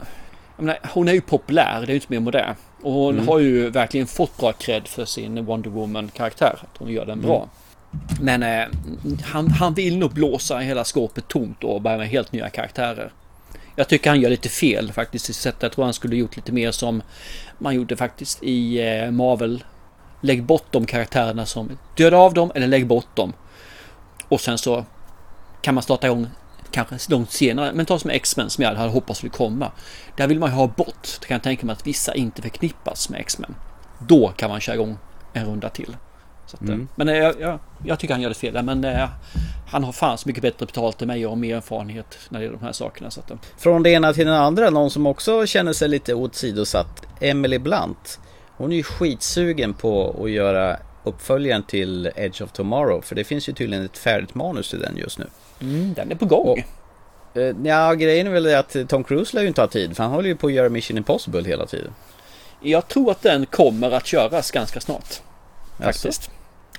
Menar, 0.57 0.79
hon 0.93 1.07
är 1.07 1.13
ju 1.13 1.21
populär, 1.21 1.79
det 1.81 1.85
är 1.85 1.87
ju 1.87 1.95
inte 1.95 2.07
mer 2.09 2.19
med 2.19 2.33
det. 2.33 2.55
Och 2.81 2.91
hon 2.91 3.13
Mm. 3.15 3.27
har 3.27 3.39
ju 3.39 3.69
verkligen 3.69 4.07
fått 4.07 4.37
bra 4.37 4.51
cred 4.51 4.87
för 4.87 5.05
sin 5.05 5.45
Wonder 5.45 5.69
Woman-karaktär. 5.69 6.55
Att 6.61 6.77
hon 6.77 6.89
gör 6.89 7.05
den 7.05 7.21
bra. 7.21 7.47
Men 8.21 8.43
eh, 8.43 8.67
han, 9.23 9.47
han 9.51 9.73
vill 9.73 9.97
nog 9.97 10.13
blåsa 10.13 10.57
hela 10.57 10.83
skåpet 10.83 11.27
tomt 11.27 11.63
och 11.63 11.81
börja 11.81 11.97
med 11.97 12.07
helt 12.07 12.31
nya 12.31 12.49
karaktärer. 12.49 13.11
Jag 13.75 13.87
tycker 13.87 14.09
han 14.09 14.21
gör 14.21 14.29
lite 14.29 14.49
fel 14.49 14.91
faktiskt 14.91 15.29
i 15.29 15.33
sättet. 15.33 15.63
Jag 15.63 15.71
tror 15.71 15.85
han 15.85 15.93
skulle 15.93 16.15
gjort 16.15 16.35
lite 16.35 16.51
mer 16.51 16.71
som 16.71 17.01
man 17.59 17.75
gjorde 17.75 17.95
faktiskt 17.95 18.43
i 18.43 18.81
eh, 18.81 19.11
Marvel. 19.11 19.63
Lägg 20.21 20.43
bort 20.43 20.65
de 20.71 20.85
karaktärerna 20.85 21.45
som 21.45 21.77
döda 21.97 22.17
av 22.17 22.33
dem 22.33 22.51
eller 22.55 22.67
lägg 22.67 22.87
bort 22.87 23.15
dem. 23.15 23.33
Och 24.27 24.41
sen 24.41 24.57
så 24.57 24.85
kan 25.61 25.75
man 25.75 25.83
starta 25.83 26.07
igång 26.07 26.27
kanske 26.71 27.11
långt 27.11 27.31
senare. 27.31 27.73
Men 27.73 27.85
ta 27.85 27.99
som 27.99 28.09
X-Men 28.09 28.49
som 28.49 28.63
jag 28.63 28.75
hade 28.75 28.91
hoppats 28.91 29.17
skulle 29.17 29.31
komma. 29.31 29.71
Där 30.17 30.27
vill 30.27 30.39
man 30.39 30.49
ju 30.49 30.55
ha 30.55 30.67
bort. 30.67 31.07
Det 31.21 31.27
kan 31.27 31.35
jag 31.35 31.43
tänka 31.43 31.65
mig 31.65 31.73
att 31.73 31.87
vissa 31.87 32.13
inte 32.15 32.41
förknippas 32.41 33.09
med 33.09 33.21
X-Men. 33.21 33.55
Då 33.99 34.27
kan 34.27 34.49
man 34.49 34.59
köra 34.59 34.75
igång 34.75 34.97
en 35.33 35.45
runda 35.45 35.69
till. 35.69 35.95
Så 36.53 36.63
att, 36.63 36.69
eh, 36.69 36.75
Mm. 36.75 36.87
Men 36.95 37.09
eh, 37.09 37.15
jag, 37.17 37.35
jag, 37.41 37.59
jag 37.85 37.99
tycker 37.99 38.13
han 38.13 38.21
gör 38.21 38.29
det 38.29 38.35
fel. 38.35 38.63
Men 38.63 38.83
eh, 38.83 39.09
han 39.71 39.83
har 39.83 39.91
fan 39.91 40.17
så 40.17 40.29
mycket 40.29 40.41
bättre 40.41 40.65
betalt 40.65 41.01
än 41.01 41.07
mig 41.07 41.27
och 41.27 41.37
mer 41.37 41.55
erfarenhet 41.55 42.17
när 42.29 42.39
det 42.39 42.45
gäller 42.45 42.57
de 42.57 42.65
här 42.65 42.71
sakerna. 42.73 43.11
Så 43.11 43.19
att, 43.19 43.31
eh, 43.31 43.37
Från 43.57 43.83
det 43.83 43.89
ena 43.89 44.13
till 44.13 44.25
den 44.25 44.35
andra, 44.35 44.69
någon 44.69 44.91
som 44.91 45.07
också 45.07 45.45
känner 45.45 45.73
sig 45.73 45.89
lite 45.89 46.13
åsidosatt. 46.13 47.01
Emily 47.19 47.59
Blunt. 47.59 48.19
Hon 48.57 48.71
är 48.71 48.75
ju 48.75 48.83
skitsugen 48.83 49.73
på 49.73 50.15
att 50.23 50.31
göra 50.31 50.77
uppföljaren 51.03 51.63
till 51.63 52.11
Edge 52.15 52.41
of 52.41 52.51
Tomorrow. 52.51 53.01
För 53.01 53.15
det 53.15 53.23
finns 53.23 53.49
ju 53.49 53.53
tydligen 53.53 53.85
ett 53.85 53.97
färdigt 53.97 54.35
manus 54.35 54.69
till 54.69 54.79
den 54.79 54.97
just 54.97 55.19
nu. 55.19 55.25
mm, 55.61 55.93
den 55.93 56.11
är 56.11 56.15
på 56.15 56.25
gång. 56.25 56.63
Eh, 57.33 57.55
Ja, 57.63 57.93
grejen 57.93 58.27
är 58.27 58.31
väl 58.31 58.55
att 58.55 58.75
Tom 58.87 59.03
Cruise 59.03 59.35
lär 59.35 59.41
ju 59.41 59.47
inte 59.47 59.61
ha 59.61 59.67
tid. 59.67 59.95
För 59.95 60.03
han 60.03 60.11
håller 60.11 60.29
ju 60.29 60.35
på 60.35 60.47
att 60.47 60.53
göra 60.53 60.69
Mission 60.69 60.97
Impossible 60.97 61.43
hela 61.43 61.65
tiden. 61.65 61.91
Jag 62.61 62.87
tror 62.87 63.11
att 63.11 63.21
den 63.21 63.45
kommer 63.45 63.91
att 63.91 64.05
köras 64.05 64.51
ganska 64.51 64.79
snart. 64.79 65.21
Faktiskt. 65.79 66.31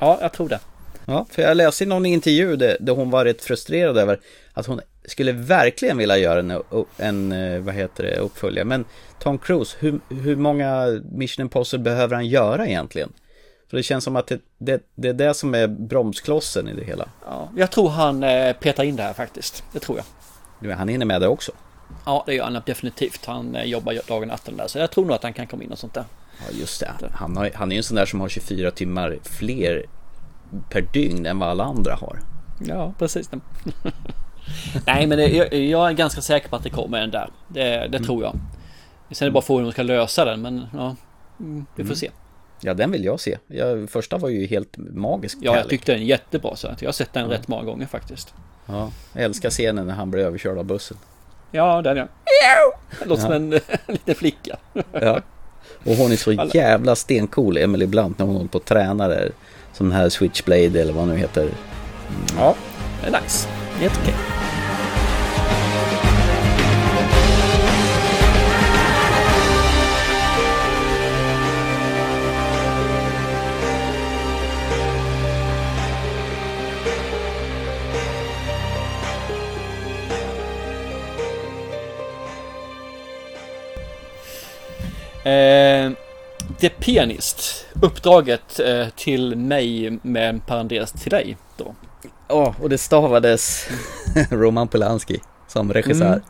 Ja, 0.05 0.19
jag 0.21 0.33
tror 0.33 0.49
det. 0.49 0.61
Ja, 1.07 1.27
för 1.31 1.43
jag 1.43 1.57
läste 1.57 1.85
i 1.85 1.87
någon 1.87 2.07
intervju 2.07 2.57
där, 2.57 2.77
där 2.81 2.93
hon 2.93 3.11
var 3.11 3.25
rätt 3.25 3.43
frustrerad 3.43 3.99
över 3.99 4.21
att 4.53 4.67
hon 4.67 4.81
skulle 5.05 5.33
verkligen 5.33 5.97
vilja 5.97 6.17
göra 6.17 6.39
en, 6.39 6.63
en 6.97 7.65
vad 7.65 7.75
heter 7.75 8.03
det, 8.05 8.17
uppföljare. 8.17 8.65
Men 8.65 8.85
Tom 9.19 9.39
Cruise, 9.39 9.77
hur, 9.81 10.01
hur 10.09 10.37
många 10.37 11.01
Mission 11.13 11.43
Impossible 11.43 11.85
behöver 11.85 12.15
han 12.15 12.27
göra 12.27 12.67
egentligen? 12.67 13.13
För 13.71 13.77
det 13.77 13.83
känns 13.83 14.05
som 14.05 14.17
att 14.17 14.27
det, 14.27 14.41
det, 14.59 14.83
det 14.95 15.09
är 15.09 15.13
det 15.13 15.35
som 15.35 15.55
är 15.55 15.67
bromsklossen 15.67 16.69
i 16.69 16.75
det 16.75 16.85
hela. 16.85 17.09
Ja, 17.27 17.49
jag 17.57 17.71
tror 17.71 17.89
han 17.89 18.23
eh, 18.23 18.53
petar 18.53 18.85
in 18.85 18.97
det 18.97 19.03
här 19.03 19.13
faktiskt. 19.13 19.65
Det 19.73 19.79
tror 19.79 20.01
jag. 20.61 20.77
Han 20.77 20.89
hinner 20.89 21.07
med 21.07 21.21
det 21.21 21.29
också. 21.29 21.53
Ja, 22.07 22.25
det 22.27 22.35
gör 22.35 22.45
han 22.45 22.63
definitivt. 22.67 23.25
Han 23.27 23.57
eh, 23.57 23.65
jobbar 23.65 23.93
dagen 24.09 24.23
och 24.23 24.29
natten 24.29 24.57
där. 24.57 24.67
Så 24.67 24.79
jag 24.79 24.91
tror 24.91 25.05
nog 25.05 25.15
att 25.15 25.23
han 25.23 25.33
kan 25.33 25.47
komma 25.47 25.63
in 25.63 25.73
och 25.73 25.79
sånt 25.79 25.95
där. 25.95 26.05
Ja, 26.39 26.45
just 26.59 26.81
det. 26.81 26.91
Han, 27.13 27.37
har, 27.37 27.51
han 27.55 27.71
är 27.73 27.77
ju 27.77 27.79
en 27.79 27.83
sån 27.85 27.95
där 27.97 28.07
som 28.07 28.21
har 28.21 28.29
24 28.29 28.71
timmar 28.71 29.19
fler 29.23 29.85
per 30.71 30.81
dygn 30.81 31.27
än 31.27 31.39
vad 31.39 31.49
alla 31.49 31.65
andra 31.65 31.95
har. 31.95 32.19
Ja, 32.67 32.95
precis. 32.99 33.31
Nej, 34.87 35.07
men 35.07 35.19
det, 35.19 35.29
jag, 35.29 35.55
jag 35.55 35.89
är 35.89 35.93
ganska 35.93 36.21
säker 36.21 36.49
på 36.49 36.57
att 36.57 36.63
det 36.63 36.71
kommer 36.71 37.01
en 37.01 37.11
där. 37.11 37.31
Det, 37.49 37.89
det 37.89 37.99
tror 37.99 38.23
jag. 38.23 38.37
Sen 39.11 39.27
är 39.27 39.31
det 39.31 39.35
bara 39.35 39.43
frågan 39.43 39.65
hur 39.65 39.71
de 39.71 39.73
ska 39.73 39.83
lösa 39.83 40.25
den, 40.25 40.43
men 40.43 40.67
ja, 40.73 40.97
mm, 41.41 41.67
vi 41.77 41.83
får 41.83 41.89
Mm. 41.89 41.97
se. 41.97 42.11
Ja, 42.61 42.75
den 42.75 42.91
vill 42.91 43.05
jag 43.05 43.21
se. 43.21 43.39
Jag, 43.47 43.91
första 43.91 44.19
var 44.19 44.29
ju 44.29 44.47
helt 44.47 44.77
magisk. 44.77 45.39
Ja, 45.41 45.57
jag 45.57 45.69
tyckte 45.69 45.93
den 45.93 46.01
är 46.01 46.05
jättebra 46.05 46.57
så 46.57 46.67
jag 46.81 46.89
har 46.89 46.93
sett 46.93 47.13
den 47.13 47.25
Ja. 47.31 47.37
rätt 47.37 47.49
många 47.49 47.63
gånger 47.63 47.87
faktiskt. 47.87 48.35
Ja, 48.67 48.91
jag 49.13 49.23
älskar 49.25 49.51
scenen 49.51 49.87
när 49.87 49.95
han 49.95 50.11
blir 50.11 50.23
överkörd 50.25 50.59
av 50.59 50.65
bussen. 50.65 50.97
Ja, 51.51 51.83
den 51.83 51.97
ja. 51.97 52.07
Det 53.01 53.05
låter 53.09 53.23
som 53.23 53.31
Ja. 53.31 53.37
en 53.37 53.51
liten 53.87 54.15
flicka. 54.15 54.57
Ja. 54.93 55.21
Och 55.85 55.95
hon 55.97 56.13
är 56.13 56.17
så 56.17 56.33
jävla 56.33 56.97
stencool, 56.97 57.57
Emily 57.57 57.87
Blunt, 57.87 58.19
när 58.19 58.27
hon 58.27 58.37
håller 58.37 58.49
på 58.49 58.59
och 58.59 58.65
tränar 58.65 59.09
där. 59.09 59.33
Som 59.73 59.89
den 59.89 59.99
här 59.99 60.09
Switchblade 60.09 60.81
eller 60.81 60.93
vad 60.93 61.09
nu 61.09 61.17
heter. 61.17 61.49
Ja, 62.39 62.55
det 63.03 63.17
är 63.17 63.23
nice. 63.23 63.49
Helt 63.81 63.99
okej. 64.03 64.15
Eh, 85.25 85.93
The 86.61 86.69
Pianist. 86.69 87.67
Uppdraget 87.83 88.61
eh, 88.61 88.89
till 88.97 89.37
mig 89.37 89.99
med 90.03 90.29
en 90.29 90.41
parentes 90.41 90.93
till 90.93 91.11
dig 91.11 91.37
då. 91.57 91.75
Ja, 92.29 92.55
och 92.61 92.69
det 92.69 92.79
stavades 92.79 93.69
Roman 94.31 94.69
Polanski 94.69 95.21
som 95.49 95.73
regissör. 95.73 96.07
Mm. 96.07 96.23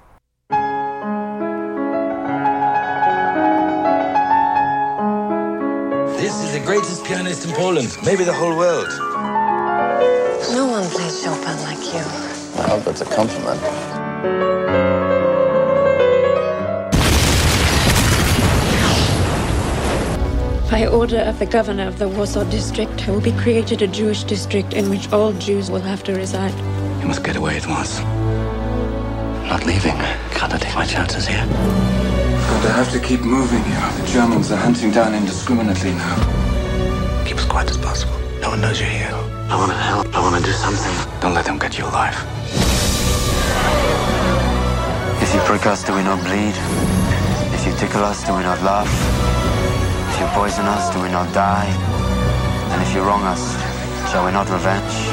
This 6.19 6.45
is 6.45 6.53
the 6.53 6.61
greatest 6.67 7.05
pianist 7.05 7.47
in 7.47 7.53
Poland, 7.53 7.89
maybe 8.05 8.25
the 8.25 8.33
whole 8.33 8.57
world. 8.57 8.89
No 10.55 10.67
one 10.67 10.89
plays 10.91 11.25
Chopin 11.25 11.57
like 11.69 11.85
you. 11.95 12.05
Well, 12.57 12.81
that's 12.81 13.03
a 13.03 13.17
compliment. 13.17 13.61
By 20.71 20.87
order 20.87 21.19
of 21.19 21.39
the 21.39 21.47
governor 21.47 21.87
of 21.87 21.99
the 21.99 22.09
Warsaw 22.09 22.45
district, 22.45 23.05
there 23.05 23.15
will 23.15 23.21
be 23.21 23.33
created 23.33 23.83
a 23.83 23.87
Jewish 23.87 24.25
district 24.25 24.73
in 24.73 24.89
which 24.89 25.13
all 25.13 25.33
Jews 25.35 25.71
will 25.71 25.83
have 25.83 26.03
to 26.05 26.15
reside. 26.15 26.55
You 27.01 27.07
must 27.07 27.23
get 27.23 27.37
away 27.37 27.57
at 27.57 27.67
once. 27.67 28.01
I'm 28.01 29.47
not 29.47 29.67
leaving. 29.67 29.95
Can't 30.33 30.53
I 30.53 30.59
take 30.59 30.75
my 30.75 30.87
chances 30.87 31.29
here? 31.29 31.45
But 31.47 32.67
I 32.67 32.73
have 32.75 32.91
to 32.93 32.99
keep 32.99 33.21
moving 33.21 33.63
here. 33.63 33.93
The 34.01 34.07
Germans 34.11 34.51
are 34.51 34.57
hunting 34.57 34.91
down 34.91 35.15
indiscriminately 35.15 35.93
now. 35.93 37.25
Keep 37.27 37.37
as 37.37 37.45
quiet 37.45 37.71
as 37.71 37.77
possible. 37.77 38.19
No 38.41 38.49
one 38.49 38.63
knows 38.63 38.81
you're 38.81 38.89
here. 38.89 39.13
I 39.13 39.57
want 39.57 39.71
to 39.71 39.77
help. 39.77 40.15
I 40.17 40.21
want 40.21 40.37
to 40.37 40.43
do 40.43 40.57
something. 40.57 41.21
Don't 41.21 41.35
let 41.35 41.45
them 41.45 41.59
get 41.59 41.79
you 41.79 41.85
alive. 41.85 42.17
If 45.23 45.33
you 45.35 45.41
prick 45.41 45.67
us, 45.67 45.85
do 45.85 45.95
we 45.95 46.03
not 46.03 46.25
bleed? 46.25 46.55
If 47.55 47.67
you 47.67 47.73
tickle 47.77 48.03
us, 48.03 48.25
do 48.25 48.35
we 48.35 48.43
not 48.43 48.61
laugh? 48.63 49.34
If 50.25 50.31
you 50.31 50.37
poison 50.37 50.65
us, 50.65 50.95
do 50.95 51.03
we 51.03 51.11
not 51.11 51.35
die? 51.35 51.67
And 52.73 52.83
if 52.83 52.95
you 52.95 53.03
wrong 53.03 53.23
us, 53.25 53.43
shall 54.11 54.25
we 54.25 54.33
not 54.33 54.49
revenge? 54.51 55.13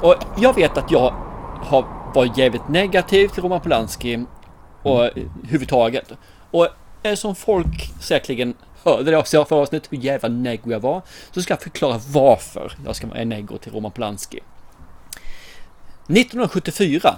Och 0.00 0.14
jag 0.36 0.54
vet 0.54 0.78
att 0.78 0.90
jag 0.90 1.14
har 1.60 1.84
varit 2.14 2.38
jävligt 2.38 2.68
negativ 2.68 3.28
till 3.28 3.42
Roman 3.42 3.60
Polanski 3.60 4.26
och 4.82 5.10
huvudtaget. 5.42 6.12
Och 6.50 6.68
Eh, 7.04 7.14
som 7.14 7.34
folk 7.34 7.90
säkerligen 8.00 8.54
hörde 8.84 9.10
det 9.10 9.16
också 9.16 9.44
förra 9.44 9.60
avsnittet 9.60 9.92
hur 9.92 9.98
jävla 9.98 10.28
neggo 10.28 10.70
jag 10.70 10.80
var. 10.80 11.02
Så 11.30 11.42
ska 11.42 11.52
jag 11.52 11.62
förklara 11.62 12.00
varför 12.12 12.72
jag 12.84 12.96
ska 12.96 13.06
vara 13.06 13.24
neggo 13.24 13.58
till 13.58 13.72
Roman 13.72 13.92
Polanski. 13.92 14.40
1974 16.06 17.16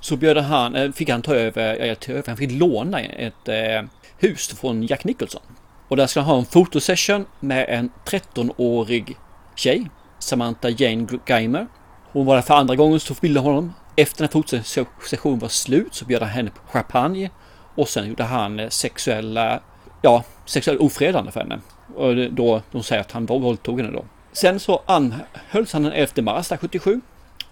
så 0.00 0.16
bjöd 0.16 0.38
han, 0.38 0.76
eh, 0.76 0.92
fick 0.92 1.08
han 1.08 1.22
ta 1.22 1.34
över, 1.34 1.86
ja, 1.86 1.96
över, 2.08 2.22
han 2.26 2.36
fick 2.36 2.50
låna 2.52 3.00
ett 3.00 3.48
eh, 3.48 3.82
hus 4.18 4.48
från 4.48 4.82
Jack 4.82 5.04
Nicholson. 5.04 5.42
Och 5.88 5.96
där 5.96 6.06
ska 6.06 6.20
han 6.20 6.30
ha 6.30 6.38
en 6.38 6.44
fotosession 6.44 7.26
med 7.40 7.66
en 7.68 7.90
13-årig 8.04 9.16
tjej, 9.56 9.90
Samantha 10.18 10.68
Jane 10.68 11.06
Geimer. 11.26 11.66
Hon 12.12 12.26
var 12.26 12.34
där 12.34 12.42
för 12.42 12.54
andra 12.54 12.76
gången 12.76 13.00
så 13.00 13.14
filmade 13.14 13.46
honom. 13.46 13.72
Efter 13.96 14.22
när 14.22 14.28
fotosessionen 14.28 15.38
var 15.38 15.48
slut 15.48 15.94
så 15.94 16.04
bjöd 16.04 16.22
han 16.22 16.30
henne 16.30 16.50
på 16.50 16.72
champagne. 16.72 17.30
Och 17.74 17.88
sen 17.88 18.08
gjorde 18.08 18.24
han 18.24 18.60
eh, 18.60 18.68
sexuella, 18.68 19.60
ja, 20.02 20.24
sexuellt 20.46 20.80
ofredande 20.80 21.32
för 21.32 21.40
henne. 21.40 21.58
Och 21.96 22.16
då, 22.32 22.62
de 22.72 22.82
säger 22.82 23.00
att 23.00 23.12
han 23.12 23.26
våldtog 23.26 23.80
henne 23.80 23.92
då. 23.92 24.04
Sen 24.32 24.60
så 24.60 24.82
anhölls 24.86 25.72
han 25.72 25.82
den 25.82 25.92
11 25.92 26.22
mars 26.22 26.52
77. 26.60 27.00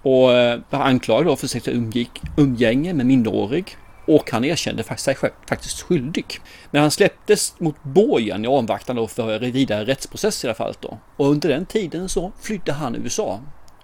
Och 0.03 0.33
eh, 0.33 0.61
var 0.71 0.81
anklagad 0.81 1.27
då 1.27 1.37
för 1.37 1.47
sexuellt 1.47 2.09
umgänge 2.37 2.95
med 2.95 3.07
minderårig. 3.07 3.77
Och 4.07 4.31
han 4.31 4.45
erkände 4.45 4.83
sig 4.97 5.15
själv 5.15 5.33
faktiskt 5.49 5.83
skyldig. 5.83 6.41
Men 6.71 6.83
han 6.83 6.91
släpptes 6.91 7.61
mot 7.61 7.83
borgen 7.83 8.45
i 8.45 8.49
avvaktan 8.49 8.97
då 8.97 9.07
för 9.07 9.39
vidare 9.39 9.85
rättsprocess 9.85 10.45
i 10.45 10.47
alla 10.47 10.55
fall 10.55 10.75
då. 10.81 10.99
Och 11.17 11.27
under 11.31 11.49
den 11.49 11.67
tiden 11.67 12.09
så 12.09 12.33
flydde 12.41 12.73
han 12.73 12.97
USA. 12.97 13.41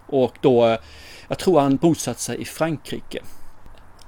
Och 0.06 0.38
då, 0.40 0.66
eh, 0.66 0.78
jag 1.28 1.38
tror 1.38 1.60
han 1.60 1.76
bosatte 1.76 2.20
sig 2.20 2.40
i 2.40 2.44
Frankrike. 2.44 3.22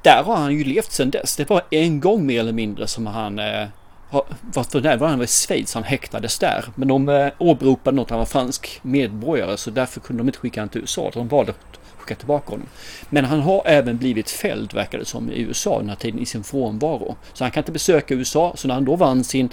Där 0.03 0.22
har 0.22 0.36
han 0.36 0.53
ju 0.53 0.64
levt 0.64 0.92
sedan 0.92 1.11
dess. 1.11 1.36
Det 1.36 1.51
var 1.51 1.62
en 1.70 2.01
gång 2.01 2.26
mer 2.26 2.40
eller 2.40 2.53
mindre 2.53 2.86
som 2.86 3.07
han 3.07 3.38
eh, 3.38 3.68
var 4.11 4.64
för 4.64 4.80
närvarande 4.80 5.18
var 5.18 5.24
i 5.24 5.26
Schweiz, 5.26 5.74
han 5.74 5.82
häktades 5.82 6.38
där. 6.38 6.64
Men 6.74 6.88
de 6.88 7.09
eh, 7.09 7.32
åberopade 7.38 7.96
något, 7.96 8.11
han 8.11 8.18
var 8.18 8.26
fransk 8.26 8.80
medborgare 8.82 9.57
så 9.57 9.70
därför 9.70 10.01
kunde 10.01 10.20
de 10.20 10.28
inte 10.28 10.38
skicka 10.38 10.61
honom 10.61 10.68
till 10.68 10.80
USA. 10.80 11.11
De 11.14 11.28
valde 11.28 11.53
att 11.53 11.78
skicka 11.99 12.14
tillbaka 12.14 12.51
honom. 12.51 12.66
Men 13.09 13.24
han 13.24 13.40
har 13.40 13.62
även 13.64 13.96
blivit 13.96 14.30
fälld, 14.30 14.74
verkar 14.74 14.99
det 14.99 15.05
som, 15.05 15.30
i 15.30 15.40
USA 15.40 15.78
den 15.78 15.88
här 15.88 15.96
tiden 15.96 16.20
i 16.20 16.26
sin 16.26 16.44
frånvaro. 16.44 17.16
Så 17.32 17.44
han 17.44 17.51
kan 17.51 17.61
inte 17.61 17.72
besöka 17.72 18.14
USA. 18.14 18.53
Så 18.57 18.68
när 18.68 18.74
han 18.74 18.84
då 18.84 18.96
vann 18.96 19.24
sin 19.24 19.49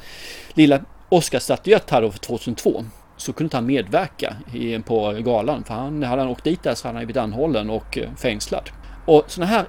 lilla 0.53 0.79
Oscarsstatyett 1.09 1.91
här 1.91 2.01
då 2.01 2.11
för 2.11 2.19
2002 2.19 2.85
så 3.17 3.33
kunde 3.33 3.45
inte 3.45 3.57
han 3.57 3.65
medverka 3.65 4.35
i, 4.53 4.79
på 4.79 5.11
galan. 5.11 5.63
För 5.63 5.73
han, 5.73 6.03
hade 6.03 6.21
han 6.21 6.31
åkt 6.31 6.43
dit 6.43 6.63
där 6.63 6.75
så 6.75 6.87
hade 6.87 6.97
han 6.97 7.05
blivit 7.05 7.21
anhållen 7.21 7.69
och 7.69 7.97
eh, 7.97 8.09
fängslad. 8.17 8.69
Och 9.05 9.23
sådana 9.27 9.51
här 9.51 9.65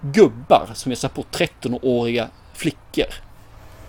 gubbar 0.00 0.70
som 0.74 0.92
ger 0.92 0.96
sig 0.96 1.10
på 1.10 1.22
13-åriga 1.22 2.28
flickor 2.54 3.06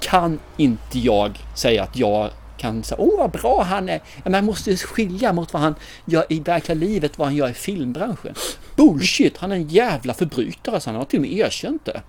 kan 0.02 0.40
inte 0.58 1.00
jag 1.00 1.40
säga 1.56 1.84
att 1.84 1.98
jag 1.98 2.30
kan 2.58 2.84
säga 2.84 3.02
åh 3.02 3.18
vad 3.18 3.32
bra 3.32 3.64
han 3.64 3.90
är. 3.90 4.02
Man 4.30 4.46
måste 4.46 4.78
skilja 4.78 5.34
mot 5.34 5.54
vad 5.54 5.62
han 5.62 5.76
gör 6.06 6.26
i 6.30 6.40
verkliga 6.40 6.76
livet, 6.76 7.18
vad 7.18 7.28
han 7.28 7.36
gör 7.36 7.50
i 7.50 7.54
filmbranschen. 7.54 8.36
Bullshit, 8.76 9.38
han 9.38 9.52
är 9.52 9.56
en 9.56 9.68
jävla 9.68 10.14
förbrytare 10.14 10.80
så 10.80 10.90
han 10.90 10.98
har 10.98 11.06
till 11.06 11.20
och 11.20 11.22
med 11.22 11.34
erkänt 11.34 11.86
det. 11.86 12.02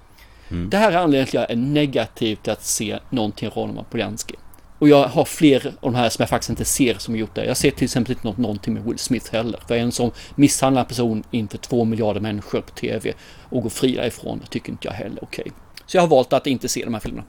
Mm. 0.50 0.70
Det 0.70 0.76
här 0.76 0.92
är 0.92 0.96
anledningen 0.96 1.26
till 1.26 1.38
att 1.38 1.50
jag 1.50 1.58
är 1.58 1.62
negativ 1.62 2.36
till 2.36 2.52
att 2.52 2.64
se 2.64 2.98
någonting 3.10 3.50
Roman 3.54 3.84
Polanski. 3.90 4.34
Och 4.78 4.88
jag 4.88 5.08
har 5.08 5.24
fler 5.24 5.66
av 5.66 5.92
de 5.92 5.94
här 5.94 6.08
som 6.08 6.22
jag 6.22 6.28
faktiskt 6.28 6.50
inte 6.50 6.64
ser 6.64 6.94
som 6.98 7.16
gjort 7.16 7.34
det. 7.34 7.44
Jag 7.44 7.56
ser 7.56 7.70
till 7.70 7.84
exempel 7.84 8.12
inte 8.12 8.26
något, 8.26 8.38
någonting 8.38 8.74
med 8.74 8.84
Will 8.84 8.98
Smith 8.98 9.32
heller. 9.32 9.60
För 9.68 9.74
en 9.74 9.92
som 9.92 10.10
misshandlar 10.34 10.82
en 10.82 10.88
person 10.88 11.24
inför 11.30 11.58
två 11.58 11.84
miljarder 11.84 12.20
människor 12.20 12.60
på 12.60 12.70
tv 12.70 13.12
och 13.50 13.62
går 13.62 13.70
fri 13.70 13.94
därifrån 13.94 14.40
tycker 14.50 14.70
inte 14.70 14.88
jag 14.88 14.94
heller 14.94 15.24
okej. 15.24 15.42
Okay. 15.46 15.52
Så 15.86 15.96
jag 15.96 16.02
har 16.02 16.08
valt 16.08 16.32
att 16.32 16.46
inte 16.46 16.68
se 16.68 16.84
de 16.84 16.94
här 16.94 17.00
filmerna. 17.00 17.26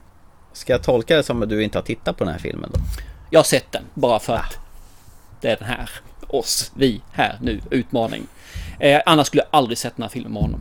Ska 0.52 0.72
jag 0.72 0.82
tolka 0.82 1.16
det 1.16 1.22
som 1.22 1.42
att 1.42 1.48
du 1.48 1.62
inte 1.62 1.78
har 1.78 1.82
tittat 1.82 2.16
på 2.16 2.24
den 2.24 2.32
här 2.32 2.40
filmen 2.40 2.70
då? 2.74 2.80
Jag 3.30 3.38
har 3.38 3.44
sett 3.44 3.72
den, 3.72 3.82
bara 3.94 4.18
för 4.18 4.34
att 4.34 4.58
det 5.40 5.48
är 5.48 5.56
den 5.56 5.68
här. 5.68 5.90
Oss, 6.28 6.72
vi, 6.76 7.00
här, 7.12 7.38
nu, 7.42 7.60
utmaning. 7.70 8.26
Eh, 8.80 9.00
annars 9.06 9.26
skulle 9.26 9.42
jag 9.42 9.48
aldrig 9.58 9.78
sett 9.78 9.96
den 9.96 10.02
här 10.02 10.10
filmen 10.10 10.32
med 10.32 10.42
honom. 10.42 10.60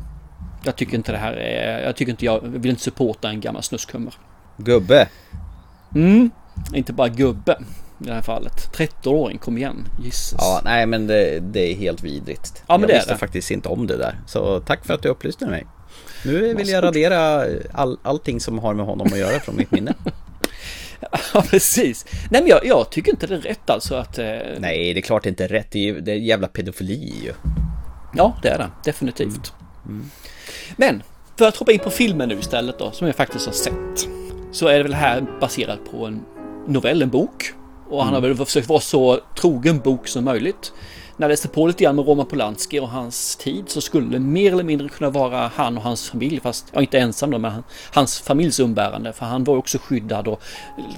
Jag 0.64 0.76
tycker 0.76 0.96
inte 0.96 1.12
det 1.12 1.18
här 1.18 1.34
är, 1.34 1.84
jag 1.84 1.96
tycker 1.96 2.12
inte 2.12 2.26
jag 2.26 2.40
vill 2.44 2.70
inte 2.72 2.84
supporta 2.84 3.30
en 3.30 3.42
gammal 3.42 3.64
snuskhummer. 3.64 4.14
Gubbe. 4.58 5.08
Mm, 5.96 6.32
inte 6.74 6.94
bara 6.94 7.10
gubbe 7.10 7.58
i 8.00 8.04
det 8.04 8.14
här 8.14 8.22
fallet. 8.22 8.70
13-åring, 8.74 9.38
kom 9.38 9.58
igen. 9.58 9.88
Jesus. 10.04 10.38
Ja, 10.38 10.62
nej 10.64 10.86
men 10.86 11.08
det, 11.08 11.40
det 11.40 11.72
är 11.72 11.76
helt 11.76 12.04
vidrigt. 12.04 12.64
Ja, 12.68 12.78
men 12.78 12.82
jag 12.82 12.90
det 12.90 12.94
visste 12.94 13.12
är 13.12 13.14
det. 13.14 13.20
faktiskt 13.20 13.52
inte 13.52 13.70
om 13.70 13.88
det 13.88 13.98
där. 13.98 14.20
Så 14.28 14.60
tack 14.60 14.86
för 14.86 14.94
att 14.94 15.02
du 15.02 15.10
upplyste 15.10 15.46
mig. 15.46 15.66
Nu 16.26 16.54
vill 16.54 16.70
jag 16.70 16.84
radera 16.84 17.46
all, 17.72 17.98
allting 18.04 18.40
som 18.40 18.60
har 18.60 18.74
med 18.74 18.86
honom 18.86 19.08
att 19.08 19.20
göra 19.20 19.40
från 19.40 19.56
mitt 19.56 19.72
minne. 19.72 19.94
Ja, 21.34 21.42
precis. 21.50 22.06
Nej, 22.30 22.42
men 22.42 22.50
jag, 22.50 22.66
jag, 22.66 22.90
tycker 22.90 23.12
inte 23.12 23.28
det 23.28 23.36
är 23.36 23.40
rätt 23.40 23.70
alltså 23.70 23.96
att... 23.96 24.18
Eh... 24.18 24.26
Nej, 24.58 24.94
det 24.94 25.00
är 25.00 25.02
klart 25.02 25.24
det 25.24 25.30
inte 25.30 25.44
är 25.44 25.48
rätt. 25.48 25.72
Det 25.72 25.80
är, 25.80 25.84
ju, 25.84 26.02
det 26.02 26.12
är 26.12 26.16
jävla 26.16 26.48
pedofili 26.48 27.14
ju. 27.24 27.34
Ja, 28.16 28.38
det 28.42 28.50
är 28.50 28.58
det. 28.58 28.70
Definitivt. 28.84 29.54
Mm. 29.86 29.96
Mm. 29.98 30.10
Men, 30.78 31.04
för 31.38 31.48
att 31.48 31.58
hoppa 31.58 31.72
in 31.72 31.80
på 31.80 31.90
filmen 31.90 32.30
nu 32.30 32.40
istället 32.40 32.80
då, 32.80 32.92
som 32.92 33.08
jag 33.08 33.16
faktiskt 33.16 33.46
har 33.46 33.54
sett. 33.54 34.10
Så 34.52 34.68
är 34.68 34.78
det 34.78 34.84
väl 34.84 34.94
här 34.94 35.26
baserat 35.40 35.80
på 35.92 36.06
en 36.06 36.26
novell, 36.68 37.02
en 37.02 37.10
bok. 37.10 37.54
Och 37.90 38.04
han 38.04 38.14
har 38.14 38.22
väl 38.22 38.36
försökt 38.36 38.70
vara 38.70 38.80
så 38.80 39.20
trogen 39.36 39.80
bok 39.80 40.08
som 40.08 40.26
möjligt. 40.26 40.74
När 41.18 41.26
jag 41.26 41.30
läste 41.30 41.48
på 41.48 41.68
lite 41.68 41.84
grann 41.84 41.96
med 41.96 42.08
Roman 42.08 42.26
Polanski 42.26 42.80
och 42.80 42.90
hans 42.90 43.36
tid 43.36 43.64
så 43.68 43.82
skulle 43.82 44.08
det 44.08 44.20
mer 44.20 44.52
eller 44.52 44.64
mindre 44.64 44.90
kunna 44.90 45.10
vara 45.10 45.52
han 45.56 45.78
och 45.78 45.84
hans 45.84 46.10
familj, 46.10 46.40
fast 46.40 46.66
ja, 46.74 46.82
inte 46.82 47.00
ensam 47.00 47.32
då, 47.32 47.38
men 47.38 47.52
han, 47.52 47.64
hans 47.94 48.20
familjs 48.20 48.60
umbärande. 48.60 49.14
För 49.14 49.26
han 49.26 49.44
var 49.44 49.58
också 49.58 49.78
skyddad 49.78 50.28
och 50.28 50.42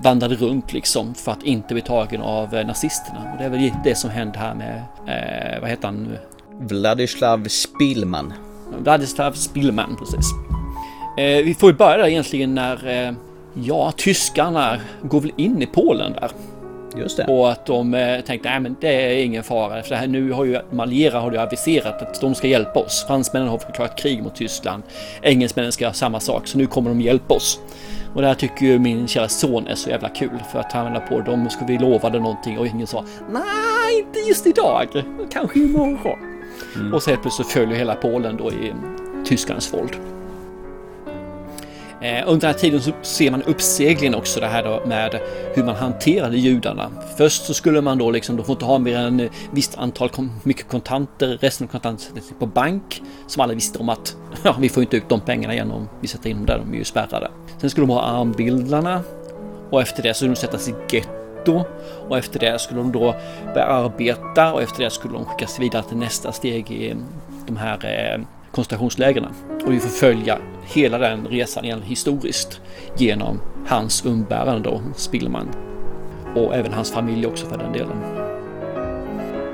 vandrade 0.03 0.35
runt 0.35 0.73
liksom 0.73 1.15
för 1.15 1.31
att 1.31 1.43
inte 1.43 1.73
bli 1.73 1.83
tagen 1.83 2.21
av 2.21 2.55
eh, 2.55 2.67
nazisterna. 2.67 3.31
Och 3.31 3.37
det 3.37 3.43
är 3.43 3.49
väl 3.49 3.71
det 3.83 3.95
som 3.95 4.09
hände 4.09 4.39
här 4.39 4.55
med, 4.55 4.77
eh, 5.07 5.61
vad 5.61 5.69
heter 5.69 5.85
han 5.85 6.03
nu? 6.03 6.19
Vladislav 6.59 7.47
Spillman. 7.47 8.33
Vladislav 8.79 9.31
Spillman, 9.31 9.97
precis. 9.99 10.25
Eh, 11.17 11.45
vi 11.45 11.55
får 11.59 11.71
ju 11.71 11.77
börja 11.77 11.97
där 11.97 12.07
egentligen 12.07 12.55
när, 12.55 13.07
eh, 13.07 13.13
ja, 13.63 13.91
tyskarna 13.91 14.77
går 15.01 15.21
väl 15.21 15.31
in 15.37 15.61
i 15.61 15.65
Polen 15.65 16.13
där. 16.13 16.31
Just 16.97 17.17
det. 17.17 17.25
Och 17.25 17.51
att 17.51 17.65
de 17.65 17.93
eh, 17.93 18.21
tänkte, 18.21 18.49
nej 18.49 18.59
men 18.59 18.75
det 18.81 18.87
är 18.87 19.23
ingen 19.23 19.43
fara. 19.43 19.83
För 19.83 19.95
här, 19.95 20.07
nu 20.07 20.31
har 20.31 20.45
ju 20.45 20.59
de 20.69 20.79
allierade 20.79 21.19
har 21.19 21.31
ju 21.31 21.37
aviserat 21.37 22.01
att 22.01 22.21
de 22.21 22.35
ska 22.35 22.47
hjälpa 22.47 22.79
oss. 22.79 23.05
Fransmännen 23.07 23.47
har 23.47 23.57
förklarat 23.57 23.95
krig 23.95 24.23
mot 24.23 24.35
Tyskland. 24.35 24.83
Engelsmännen 25.21 25.71
ska 25.71 25.83
göra 25.83 25.93
samma 25.93 26.19
sak, 26.19 26.47
så 26.47 26.57
nu 26.57 26.67
kommer 26.67 26.89
de 26.89 27.01
hjälpa 27.01 27.33
oss. 27.33 27.59
Och 28.15 28.21
det 28.21 28.27
här 28.27 28.35
tycker 28.35 28.65
ju 28.65 28.79
min 28.79 29.07
kära 29.07 29.27
son 29.27 29.67
är 29.67 29.75
så 29.75 29.89
jävla 29.89 30.09
kul. 30.09 30.43
För 30.51 30.59
att 30.59 30.71
han 30.71 31.01
på 31.09 31.21
dem 31.21 31.49
skulle 31.49 31.71
vi 31.71 31.77
lovade 31.77 32.19
någonting 32.19 32.59
och 32.59 32.67
ingen 32.67 32.87
sa 32.87 33.03
nej, 33.31 33.99
inte 33.99 34.19
just 34.19 34.47
idag. 34.47 34.87
Kanske 35.31 35.59
imorgon. 35.59 36.19
Mm. 36.75 36.93
Och 36.93 37.03
så 37.03 37.09
helt 37.09 37.21
plötsligt 37.21 37.47
följer 37.47 37.77
hela 37.77 37.95
Polen 37.95 38.37
då 38.37 38.51
i 38.51 38.73
tyskarnas 39.25 39.73
våld. 39.73 40.16
Eh, 42.01 42.23
under 42.27 42.47
den 42.47 42.53
här 42.53 42.59
tiden 42.59 42.81
så 42.81 42.91
ser 43.01 43.31
man 43.31 43.43
uppseglingen 43.43 44.15
också 44.15 44.39
det 44.39 44.47
här 44.47 44.63
då 44.63 44.81
med 44.85 45.19
hur 45.53 45.63
man 45.63 45.75
hanterade 45.75 46.37
judarna. 46.37 46.91
Först 47.17 47.45
så 47.45 47.53
skulle 47.53 47.81
man 47.81 47.97
då 47.97 48.11
liksom, 48.11 48.37
de 48.37 48.45
får 48.45 48.53
inte 48.53 48.65
ha 48.65 48.79
mer 48.79 48.97
än 48.97 49.19
ett 49.19 49.31
visst 49.51 49.77
antal 49.77 50.09
mycket 50.43 50.67
kontanter, 50.67 51.37
resten 51.41 51.67
av 51.67 51.71
kontanterna 51.71 52.21
sätts 52.21 52.33
på 52.39 52.45
bank. 52.45 53.01
Som 53.27 53.43
alla 53.43 53.53
visste 53.53 53.79
om 53.79 53.89
att 53.89 54.15
ja, 54.43 54.55
vi 54.59 54.69
får 54.69 54.83
inte 54.83 54.97
ut 54.97 55.09
de 55.09 55.19
pengarna 55.19 55.53
igen 55.53 55.71
om 55.71 55.89
vi 56.01 56.07
sätter 56.07 56.29
in 56.29 56.35
dem 56.37 56.45
där, 56.45 56.57
de 56.57 56.73
är 56.73 56.77
ju 56.77 56.83
spärrade. 56.83 57.31
Sen 57.57 57.69
skulle 57.69 57.87
de 57.87 57.93
ha 57.93 58.01
armbildlarna 58.01 59.01
och 59.69 59.81
efter 59.81 60.03
det 60.03 60.13
så 60.13 60.17
skulle 60.17 60.31
de 60.31 60.35
sättas 60.35 60.69
i 60.69 60.73
getto 60.91 61.63
och 62.09 62.17
efter 62.17 62.39
det 62.39 62.59
skulle 62.59 62.79
de 62.79 62.91
då 62.91 63.15
börja 63.53 63.65
arbeta 63.65 64.53
och 64.53 64.61
efter 64.61 64.83
det 64.83 64.89
skulle 64.89 65.13
de 65.13 65.25
skickas 65.25 65.59
vidare 65.59 65.83
till 65.83 65.97
nästa 65.97 66.31
steg 66.31 66.71
i 66.71 66.95
de 67.47 67.57
här 67.57 67.77
eh, 67.85 68.21
koncentrationslägren. 68.57 69.25
Och 69.65 69.73
vi 69.73 69.79
får 69.79 69.89
följa 69.89 70.39
hela 70.63 70.97
den 70.97 71.27
resan 71.27 71.65
igen 71.65 71.81
historiskt 71.81 72.61
genom 72.97 73.41
hans 73.67 74.05
umbärande 74.05 74.69
då, 74.69 74.81
Spillman. 74.95 75.47
Och 76.35 76.55
även 76.55 76.73
hans 76.73 76.91
familj 76.91 77.27
också 77.27 77.45
för 77.45 77.57
den 77.57 77.73
delen. 77.73 77.97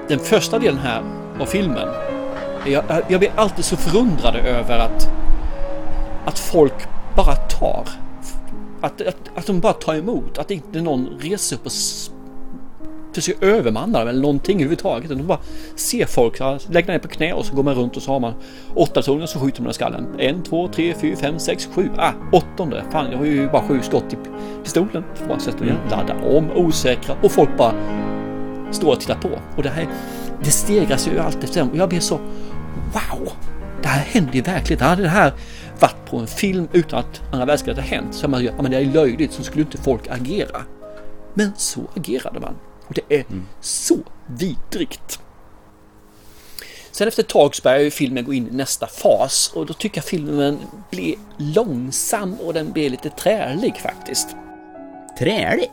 Den 0.08 0.20
första 0.20 0.60
delen 0.60 0.78
här 0.78 1.04
av 1.40 1.46
filmen, 1.46 1.88
jag, 2.66 2.84
jag 3.08 3.20
blir 3.20 3.32
alltid 3.36 3.66
så 3.66 3.78
förundrad 3.78 4.36
över 4.36 4.80
att, 4.80 5.10
att 6.26 6.40
folk 6.40 6.88
bara 7.16 7.36
tar. 7.36 7.88
Att, 8.82 9.02
att, 9.02 9.18
att 9.36 9.48
de 9.48 9.60
bara 9.60 9.74
tar 9.74 9.96
emot, 9.96 10.38
att 10.38 10.52
inte 10.52 10.82
någon 10.82 11.10
reser 11.20 11.56
upp 11.56 11.66
och 11.66 11.72
försöker 13.22 13.48
övermanna 13.48 14.00
dem 14.00 14.08
eller 14.08 14.22
någonting 14.22 14.56
överhuvudtaget. 14.56 15.10
De 15.10 15.28
bara 15.28 15.40
ser 15.76 16.06
folk, 16.06 16.40
lägger 16.70 16.88
ner 16.88 17.00
på 17.00 17.08
knä 17.08 17.34
och 17.34 17.46
så 17.46 17.56
går 17.56 17.64
man 17.64 17.76
runt 17.76 17.98
och 17.98 18.04
så 18.04 18.12
har 18.12 18.20
man 18.20 18.34
åtta 18.76 18.94
personer 18.94 19.26
så 19.26 19.40
skjuter 19.40 19.62
man 19.62 19.72
i 19.72 19.74
skallen. 19.74 20.08
En, 20.20 20.44
två, 20.44 20.68
tre, 20.68 20.94
fyra, 21.02 21.16
fem, 21.16 21.40
sex, 21.40 21.70
sju. 21.76 21.90
Ah, 21.98 22.12
åttonde. 22.32 22.84
Fan, 22.92 23.12
jag 23.12 23.18
har 23.18 23.26
ju 23.26 23.50
bara 23.50 23.62
sju 23.62 23.80
skott 23.82 24.14
i 24.14 24.18
pistolen. 24.64 25.04
Bara 25.28 25.40
sätta 25.40 25.64
igen, 25.64 25.78
ladda 25.92 26.14
om, 26.14 26.52
osäkra 26.52 27.16
och 27.22 27.32
folk 27.32 27.58
bara 27.58 27.74
står 28.72 28.92
och 28.92 29.00
tittar 29.00 29.16
på. 29.16 29.30
Och 29.58 29.64
det 29.64 29.70
här, 29.70 29.88
det 30.44 30.52
stegras 30.52 31.08
ju 31.08 31.20
allt 31.20 31.44
eftersom. 31.44 31.70
Och 31.70 31.78
jag 31.78 31.90
blir 31.90 32.00
så 32.00 32.18
wow! 32.94 33.30
Det 33.82 33.88
här 33.88 34.06
händer 34.06 34.34
ju 34.34 34.42
verkligen. 34.42 34.82
Hade 34.82 35.02
det 35.02 35.10
här 35.10 35.34
varit 35.80 36.06
på 36.10 36.18
en 36.18 36.28
film 36.28 36.68
utan 36.72 37.00
att 37.00 37.22
andra 37.32 37.46
världskriget 37.46 37.78
hade 37.78 37.96
hänt 37.96 38.16
så 38.16 38.22
hade 38.22 38.32
man 38.32 38.42
ju, 38.42 38.48
ja 38.48 38.62
men 38.62 38.72
det 38.72 38.78
är 38.78 38.86
löjligt, 38.86 39.32
så 39.32 39.44
skulle 39.44 39.64
inte 39.64 39.78
folk 39.78 40.08
agera. 40.08 40.62
Men 41.34 41.52
så 41.58 41.82
agerade 41.96 42.40
man. 42.40 42.56
Och 42.94 43.00
det 43.08 43.16
är 43.16 43.26
mm. 43.30 43.48
så 43.62 43.98
vidrigt. 44.28 45.20
Sen 46.92 47.08
efter 47.08 47.24
ett 47.24 47.30
tag 47.30 47.56
så 47.56 47.64
börjar 47.64 47.90
filmen 47.90 48.26
gå 48.26 48.34
in 48.34 48.48
i 48.48 48.52
nästa 48.52 48.88
fas 48.88 49.52
och 49.56 49.66
då 49.66 49.74
tycker 49.74 49.98
jag 49.98 50.06
filmen 50.06 50.60
blir 50.92 51.16
långsam 51.38 52.34
och 52.34 52.54
den 52.54 52.72
blir 52.72 52.90
lite 52.90 53.10
trälig 53.10 53.78
faktiskt. 53.78 54.36
Trälig? 55.20 55.72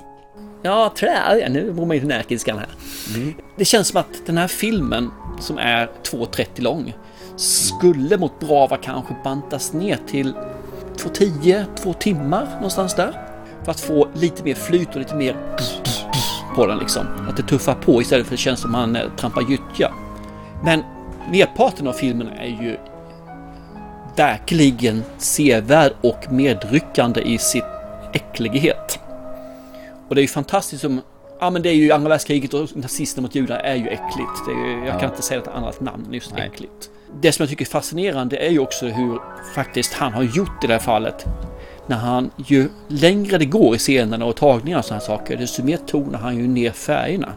Ja, 0.63 0.93
trälig. 0.97 1.51
Nu 1.51 1.73
bor 1.73 1.87
man 1.87 1.97
ju 1.97 2.05
närkiskan 2.05 2.59
här. 2.59 2.69
Mm. 3.15 3.35
Det 3.57 3.65
känns 3.65 3.89
som 3.89 4.01
att 4.01 4.27
den 4.27 4.39
här 4.39 4.49
filmen 4.49 5.11
som 5.41 5.59
är 5.59 5.91
2.30 6.03 6.47
lång 6.61 6.95
skulle 7.37 8.19
mot 8.19 8.41
bra 8.41 8.59
av 8.59 8.73
att 8.73 8.83
kanske 8.83 9.15
bantas 9.25 9.73
ner 9.73 9.99
till 10.07 10.33
2.10, 10.97 11.77
2 11.77 11.93
timmar 11.93 12.55
någonstans 12.55 12.95
där. 12.95 13.27
För 13.65 13.71
att 13.71 13.81
få 13.81 14.09
lite 14.15 14.45
mer 14.45 14.55
flyt 14.55 14.89
och 14.89 14.97
lite 14.97 15.15
mer 15.15 15.37
på 16.55 16.67
den 16.67 16.79
liksom. 16.79 17.07
Att 17.29 17.37
det 17.37 17.43
tuffar 17.43 17.75
på 17.75 18.03
istället 18.03 18.27
för 18.27 18.35
att 18.35 18.39
det 18.39 18.43
känns 18.43 18.61
som 18.61 18.73
man 18.73 18.97
eh, 18.97 19.03
trampar 19.17 19.43
gyttja. 19.43 19.93
Men 20.65 20.83
merparten 21.33 21.87
av 21.87 21.93
filmen 21.93 22.29
är 22.29 22.63
ju 22.63 22.77
verkligen 24.17 25.03
sevärd 25.19 25.93
och 26.01 26.33
medryckande 26.33 27.21
i 27.21 27.39
sin 27.39 27.63
äcklighet. 28.13 28.99
Och 30.09 30.15
det 30.15 30.21
är 30.21 30.23
ju 30.23 30.29
fantastiskt 30.29 30.83
som 30.83 31.01
Ja 31.41 31.51
men 31.51 31.63
det 31.63 31.69
är 31.69 31.75
ju 31.75 31.93
andra 31.93 32.09
världskriget 32.09 32.55
och 32.55 32.77
nazisterna 32.77 33.23
mot 33.23 33.35
judar 33.35 33.57
är 33.57 33.75
ju 33.75 33.89
äckligt. 33.89 34.49
Är, 34.49 34.87
jag 34.87 34.95
ja. 34.95 34.99
kan 34.99 35.11
inte 35.11 35.23
säga 35.23 35.41
ett 35.41 35.49
annat 35.49 35.81
namn 35.81 36.07
än 36.07 36.15
just 36.15 36.33
Nej. 36.33 36.51
äckligt. 36.53 36.91
Det 37.21 37.33
som 37.33 37.43
jag 37.43 37.51
tycker 37.51 37.65
är 37.65 37.69
fascinerande 37.69 38.37
är 38.37 38.51
ju 38.51 38.59
också 38.59 38.87
hur 38.87 39.21
faktiskt 39.55 39.93
han 39.93 40.13
har 40.13 40.23
gjort 40.23 40.65
i 40.65 40.67
det 40.67 40.73
här 40.73 40.81
fallet 40.81 41.27
när 41.91 41.97
han, 41.97 42.31
ju 42.37 42.69
längre 42.89 43.39
det 43.39 43.45
går 43.45 43.75
i 43.75 43.79
scenerna 43.79 44.25
och 44.25 44.37
tagningar 44.37 44.79
och 44.79 44.85
sådana 44.85 45.01
saker, 45.01 45.37
desto 45.37 45.63
mer 45.63 45.77
tonar 45.77 46.19
han 46.19 46.37
ju 46.37 46.49
ner 46.49 46.73
färgerna. 46.73 47.33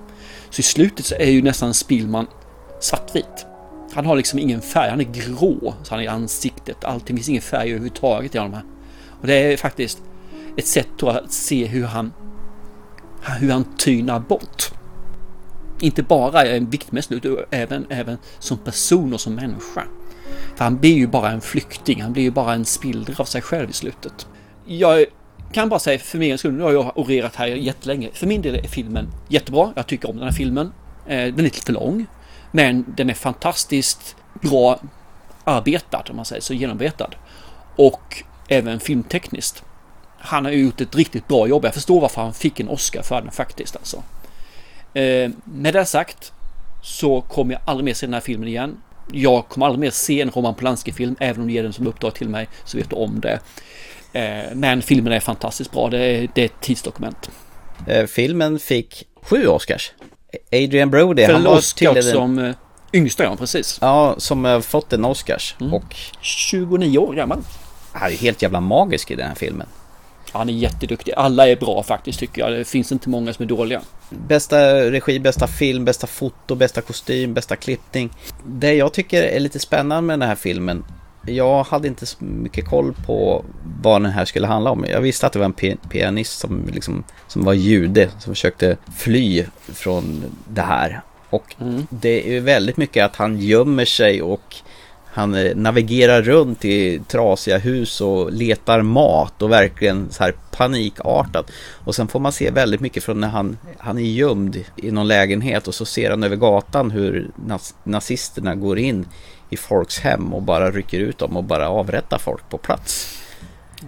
Så 0.50 0.60
i 0.60 0.64
slutet 0.64 1.06
så 1.06 1.16
är 1.16 1.30
ju 1.30 1.42
nästan 1.42 1.74
Spillman 1.74 2.28
svartvit. 2.80 3.46
Han 3.94 4.06
har 4.06 4.16
liksom 4.16 4.40
ingen 4.40 4.62
färg, 4.62 4.90
han 4.90 5.00
är 5.00 5.04
grå 5.04 5.74
så 5.84 5.90
han 5.90 6.00
är 6.00 6.04
i 6.04 6.08
ansiktet. 6.08 6.84
Allting 6.84 7.18
finns 7.18 7.30
ingen 7.30 7.42
färg 7.42 7.70
överhuvudtaget 7.70 8.36
i 8.36 8.38
honom. 8.38 8.54
Här. 8.54 8.64
Och 9.22 9.28
det 9.28 9.34
är 9.34 9.58
faktiskt 9.58 10.02
ett 10.58 10.68
sätt 10.68 11.04
att 11.04 11.32
se 11.32 11.66
hur 11.66 11.86
han 11.86 12.14
hur 13.40 13.52
han 13.52 13.66
tynar 13.78 14.20
bort. 14.20 14.72
Inte 15.80 16.04
bara 16.04 16.60
viktmässigt 16.60 17.26
utan 17.26 17.46
även, 17.50 17.86
även 17.90 18.18
som 18.40 18.58
person 18.58 19.14
och 19.14 19.22
som 19.22 19.36
människa. 19.36 19.84
För 20.56 20.64
han 20.64 20.78
blir 20.78 20.96
ju 20.96 21.08
bara 21.08 21.32
en 21.32 21.42
flykting, 21.42 22.02
han 22.02 22.14
blir 22.14 22.24
ju 22.24 22.32
bara 22.32 22.54
en 22.54 22.66
spillra 22.66 23.14
av 23.18 23.26
sig 23.26 23.42
själv 23.42 23.70
i 23.70 23.74
slutet 23.74 24.28
jag 24.66 25.06
kan 25.52 25.70
bara 25.70 25.80
säga 25.80 26.00
för 26.00 26.18
min 26.18 26.38
skull, 26.38 26.54
nu 26.54 26.64
har 26.64 26.72
jag 26.72 26.98
orerat 26.98 27.36
här 27.36 27.48
jättelänge. 27.48 28.10
För 28.14 28.28
min 28.28 28.42
del 28.42 28.56
är 28.56 28.68
filmen 28.68 29.08
jättebra. 29.28 29.74
Jag 29.76 29.88
tycker 29.88 30.10
om 30.10 30.16
den 30.16 30.26
här 30.26 30.32
filmen. 30.32 30.74
Eh, 31.08 31.18
den 31.18 31.40
är 31.40 31.44
lite 31.44 31.62
för 31.62 31.74
lång. 31.74 32.06
Men 32.52 32.86
den 32.98 33.10
är 33.10 33.14
fantastiskt 33.14 34.16
bra 34.42 34.80
arbetad, 35.44 36.04
om 36.10 36.16
man 36.16 36.26
säger 36.26 36.42
så, 36.42 36.54
genomarbetad. 36.54 37.10
Och 37.76 38.24
även 38.48 38.80
filmtekniskt. 38.80 39.64
Han 40.20 40.46
har 40.46 40.52
gjort 40.52 40.82
ett 40.82 40.96
riktigt 40.96 41.28
bra 41.28 41.48
jobb. 41.48 41.66
Jag 41.66 41.74
förstår 41.74 42.02
varför 42.02 42.22
han 42.22 42.34
fick 42.34 42.60
en 42.60 42.70
Oscar 42.70 43.02
för 43.02 43.22
den 43.22 43.32
faktiskt 43.32 43.76
alltså. 43.76 43.98
Eh, 44.94 45.32
med 45.44 45.74
det 45.74 45.86
sagt 45.86 46.34
så 46.82 47.22
kommer 47.22 47.54
jag 47.54 47.62
aldrig 47.66 47.86
mer 47.86 47.94
se 47.94 48.06
den 48.06 48.14
här 48.14 48.22
filmen 48.22 48.48
igen. 48.48 48.78
Jag 49.12 49.48
kommer 49.48 49.66
aldrig 49.66 49.80
mer 49.80 49.90
se 49.90 50.22
en 50.22 50.32
Roman 50.32 50.56
Polanski-film, 50.56 51.16
även 51.20 51.42
om 51.42 51.48
du 51.48 51.54
ger 51.54 51.64
den 51.64 51.74
som 51.74 51.88
uppdrag 51.88 52.14
till 52.14 52.30
mig 52.30 52.48
så 52.66 52.78
vet 52.78 52.90
du 52.90 52.96
om 52.96 53.20
det. 53.20 53.40
Eh, 54.14 54.56
men 54.56 54.82
filmen 54.82 55.14
är 55.14 55.20
fantastiskt 55.20 55.72
bra, 55.72 55.90
det 55.90 55.98
är, 55.98 56.30
det 56.36 56.42
är 56.42 56.46
ett 56.46 56.62
tidsdokument. 56.62 57.30
Eh, 57.88 58.06
filmen 58.06 58.60
fick 58.60 59.08
sju 59.22 59.48
Oscars. 59.48 59.92
Adrian 60.52 60.90
Brody, 60.90 61.26
För 61.26 61.34
han 61.34 61.44
var 61.44 61.58
Oscar 61.58 61.94
tydligen... 61.94 62.14
som 62.14 62.40
uh, 62.40 62.56
yngsta 62.94 63.24
ja, 63.24 63.36
precis. 63.36 63.78
Ja, 63.82 64.16
som 64.18 64.46
har 64.46 64.62
fått 64.62 64.94
en 64.94 65.06
Oscars. 65.06 65.56
Mm. 65.62 65.74
Och... 65.74 65.96
29 66.22 66.98
år 66.98 67.14
gammal. 67.14 67.42
Han 67.92 68.12
är 68.12 68.16
helt 68.16 68.42
jävla 68.42 68.62
magisk 68.62 69.12
i 69.12 69.16
den 69.16 69.28
här 69.28 69.36
filmen. 69.36 69.68
Han 70.32 70.50
är 70.50 70.54
jätteduktig. 70.54 71.14
Alla 71.18 71.48
är 71.48 71.56
bra 71.56 71.84
faktiskt 71.84 72.20
tycker 72.20 72.42
jag. 72.42 72.52
Det 72.52 72.66
finns 72.66 72.92
inte 72.92 73.10
många 73.10 73.34
som 73.34 73.44
är 73.44 73.50
dåliga. 73.50 73.82
Bästa 74.10 74.58
regi, 74.92 75.20
bästa 75.20 75.48
film, 75.48 75.86
bästa 75.86 76.08
foto, 76.08 76.56
bästa 76.56 76.82
kostym, 76.82 77.34
bästa 77.34 77.56
klippning. 77.56 78.10
Det 78.46 78.74
jag 78.74 78.94
tycker 78.94 79.24
är 79.24 79.40
lite 79.40 79.60
spännande 79.60 80.02
med 80.02 80.20
den 80.20 80.30
här 80.30 80.36
filmen 80.36 80.84
jag 81.26 81.64
hade 81.64 81.88
inte 81.88 82.06
så 82.06 82.24
mycket 82.24 82.66
koll 82.66 82.94
på 83.06 83.46
vad 83.82 84.02
den 84.02 84.12
här 84.12 84.26
skulle 84.26 84.48
handla 84.48 84.72
om. 84.72 84.86
Jag 84.90 85.02
visste 85.02 85.28
att 85.28 85.34
det 85.34 85.40
var 85.40 85.46
en 85.46 85.78
pianist 85.78 86.40
som, 86.40 86.70
liksom, 86.74 87.04
som 87.28 87.46
var 87.46 87.54
jude 87.54 88.10
som 88.20 88.34
försökte 88.34 88.78
fly 88.96 89.46
från 89.68 90.24
det 90.48 90.62
här. 90.62 91.02
Och 91.30 91.56
mm. 91.60 91.88
det 91.90 92.38
är 92.38 92.42
väldigt 92.42 92.78
mycket 92.78 93.06
att 93.06 93.16
han 93.16 93.40
gömmer 93.40 93.86
sig 93.86 94.22
och 94.22 94.56
han 95.14 95.34
eh, 95.34 95.56
navigerar 95.56 96.22
runt 96.22 96.66
i 96.66 97.02
trasiga 97.08 97.58
hus 97.58 98.02
och 98.02 98.32
letar 98.32 98.82
mat 98.82 99.42
och 99.42 99.52
verkligen 99.52 100.12
så 100.12 100.24
här 100.24 100.34
panikartat. 100.52 101.52
Och 101.86 101.96
sen 101.96 102.08
får 102.08 102.20
man 102.20 102.32
se 102.32 102.52
väldigt 102.52 102.82
mycket 102.82 103.04
från 103.04 103.22
när 103.22 103.28
han, 103.28 103.58
han 103.78 103.98
är 103.98 104.02
gömd 104.02 104.64
i 104.76 104.92
någon 104.92 105.08
lägenhet 105.08 105.68
och 105.68 105.76
så 105.76 105.86
ser 105.86 106.10
han 106.10 106.24
över 106.24 106.36
gatan 106.36 106.92
hur 106.92 107.30
nazisterna 107.84 108.56
går 108.56 108.80
in 108.80 109.06
i 109.50 109.58
folks 109.58 110.00
hem 110.00 110.34
och 110.34 110.42
bara 110.42 110.72
rycker 110.72 111.00
ut 111.00 111.18
dem 111.18 111.38
och 111.38 111.44
bara 111.44 111.70
avrättar 111.70 112.18
folk 112.18 112.50
på 112.50 112.58
plats. 112.58 113.20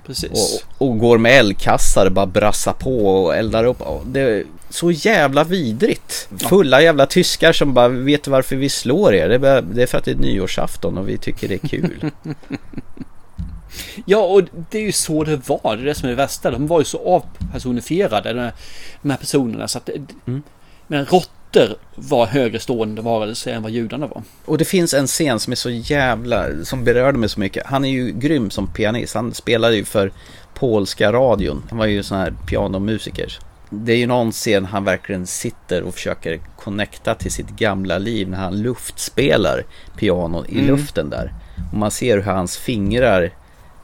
Precis. 0.05 0.63
Och, 0.77 0.87
och 0.87 0.99
går 0.99 1.17
med 1.17 1.31
eldkassar, 1.31 2.09
bara 2.09 2.25
brassar 2.25 2.73
på 2.73 3.23
och 3.23 3.35
eldar 3.35 3.63
upp. 3.63 3.83
Det 4.05 4.19
är 4.19 4.43
så 4.69 4.91
jävla 4.91 5.43
vidrigt. 5.43 6.29
Fulla 6.49 6.81
jävla 6.81 7.05
tyskar 7.05 7.53
som 7.53 7.73
bara 7.73 7.87
vet 7.87 8.27
varför 8.27 8.55
vi 8.55 8.69
slår 8.69 9.13
er. 9.13 9.29
Det 9.61 9.83
är 9.83 9.87
för 9.87 9.97
att 9.97 10.05
det 10.05 10.11
är 10.11 10.15
nyårsafton 10.15 10.97
och 10.97 11.09
vi 11.09 11.17
tycker 11.17 11.47
det 11.47 11.63
är 11.63 11.67
kul. 11.67 12.11
Ja, 14.05 14.17
och 14.17 14.41
det 14.69 14.77
är 14.77 14.81
ju 14.81 14.91
så 14.91 15.23
det 15.23 15.49
var. 15.49 15.75
Det 15.75 15.81
är 15.81 15.85
det 15.85 15.95
som 15.95 16.05
är 16.05 16.09
det 16.09 16.15
värsta. 16.15 16.51
De 16.51 16.67
var 16.67 16.79
ju 16.79 16.85
så 16.85 16.99
avpersonifierade, 17.07 18.33
de 18.33 18.39
här, 18.39 18.53
de 19.01 19.09
här 19.09 19.17
personerna. 19.17 19.67
Så 19.67 19.77
att 19.77 19.89
mm. 20.27 20.43
Men 20.87 21.05
rått 21.05 21.31
råttor 21.55 21.75
var 21.95 22.25
högre 22.25 22.59
stående 22.59 23.01
varelser 23.01 23.53
än 23.53 23.63
vad 23.63 23.71
judarna 23.71 24.07
var. 24.07 24.23
Och 24.45 24.57
det 24.57 24.65
finns 24.65 24.93
en 24.93 25.07
scen 25.07 25.39
som 25.39 25.51
är 25.51 25.55
så 25.55 25.69
jävla, 25.69 26.45
som 26.63 26.83
berörde 26.83 27.17
mig 27.17 27.29
så 27.29 27.39
mycket. 27.39 27.65
Han 27.65 27.85
är 27.85 27.89
ju 27.89 28.11
grym 28.11 28.49
som 28.49 28.67
pianist. 28.67 29.15
Han 29.15 29.33
spelade 29.33 29.75
ju 29.75 29.85
för 29.85 30.11
polska 30.53 31.11
radion. 31.11 31.63
Han 31.69 31.77
var 31.77 31.85
ju 31.85 32.03
sån 32.03 32.17
här 32.17 32.33
pianomusiker. 32.47 33.37
Det 33.69 33.93
är 33.93 33.97
ju 33.97 34.07
någon 34.07 34.31
scen 34.31 34.65
han 34.65 34.83
verkligen 34.83 35.27
sitter 35.27 35.83
och 35.83 35.93
försöker 35.93 36.39
connecta 36.55 37.15
till 37.15 37.31
sitt 37.31 37.49
gamla 37.49 37.97
liv 37.97 38.29
när 38.29 38.37
han 38.37 38.61
luftspelar 38.61 39.65
pianon 39.97 40.45
i 40.49 40.59
mm. 40.59 40.67
luften 40.67 41.09
där. 41.09 41.33
Och 41.71 41.77
man 41.77 41.91
ser 41.91 42.17
hur 42.17 42.31
hans 42.31 42.57
fingrar 42.57 43.31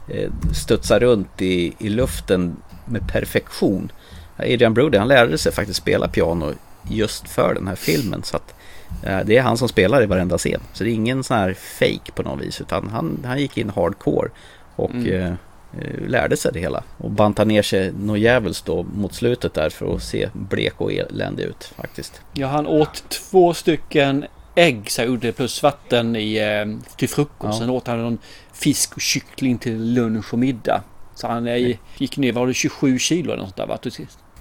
eh, 0.08 0.30
studsar 0.54 1.00
runt 1.00 1.42
i, 1.42 1.74
i 1.78 1.88
luften 1.88 2.56
med 2.84 3.08
perfektion. 3.08 3.92
Adrian 4.36 4.74
Brody 4.74 4.98
han 4.98 5.08
lärde 5.08 5.38
sig 5.38 5.52
faktiskt 5.52 5.78
spela 5.78 6.08
piano 6.08 6.52
just 6.88 7.28
för 7.28 7.54
den 7.54 7.68
här 7.68 7.74
filmen. 7.74 8.22
Så 8.22 8.36
att 8.36 8.54
eh, 9.02 9.20
det 9.24 9.36
är 9.36 9.42
han 9.42 9.58
som 9.58 9.68
spelar 9.68 10.02
i 10.02 10.06
varenda 10.06 10.38
scen. 10.38 10.60
Så 10.72 10.84
det 10.84 10.90
är 10.90 10.94
ingen 10.94 11.24
sån 11.24 11.36
här 11.36 11.54
fake 11.54 12.12
på 12.14 12.22
något 12.22 12.40
vis. 12.40 12.60
Utan 12.60 12.88
han, 12.88 13.24
han 13.24 13.38
gick 13.38 13.58
in 13.58 13.70
hardcore. 13.70 14.30
Och 14.76 14.90
mm. 14.90 15.14
eh, 15.14 15.32
eh, 15.80 16.08
lärde 16.08 16.36
sig 16.36 16.52
det 16.52 16.60
hela. 16.60 16.84
Och 16.98 17.10
bantade 17.10 17.48
ner 17.48 17.62
sig 17.62 17.92
något 17.92 18.18
djävulskt 18.18 18.66
då 18.66 18.82
mot 18.82 19.14
slutet 19.14 19.54
där 19.54 19.70
för 19.70 19.94
att 19.94 20.02
se 20.02 20.28
blek 20.32 20.80
och 20.80 20.92
eländig 20.92 21.44
ut 21.44 21.64
faktiskt. 21.64 22.20
Ja, 22.32 22.48
han 22.48 22.66
åt 22.66 23.04
två 23.08 23.54
stycken 23.54 24.24
ägg 24.54 24.90
så 24.90 25.02
gjorde 25.02 25.32
plus 25.32 25.62
vatten 25.62 26.16
i, 26.16 26.36
eh, 26.36 26.94
till 26.96 27.08
frukost. 27.08 27.52
Ja. 27.52 27.52
Sen 27.52 27.70
åt 27.70 27.86
han 27.86 28.02
någon 28.02 28.18
fisk 28.52 28.94
och 28.94 29.00
kyckling 29.00 29.58
till 29.58 29.94
lunch 29.94 30.32
och 30.32 30.38
middag. 30.38 30.82
Så 31.14 31.26
han 31.26 31.46
eh, 31.46 31.76
gick 31.96 32.16
ner, 32.16 32.32
var 32.32 32.46
det 32.46 32.54
27 32.54 32.98
kilo 32.98 33.32
eller 33.32 33.42
något 33.42 33.56
där 33.56 33.66
va? 33.66 33.78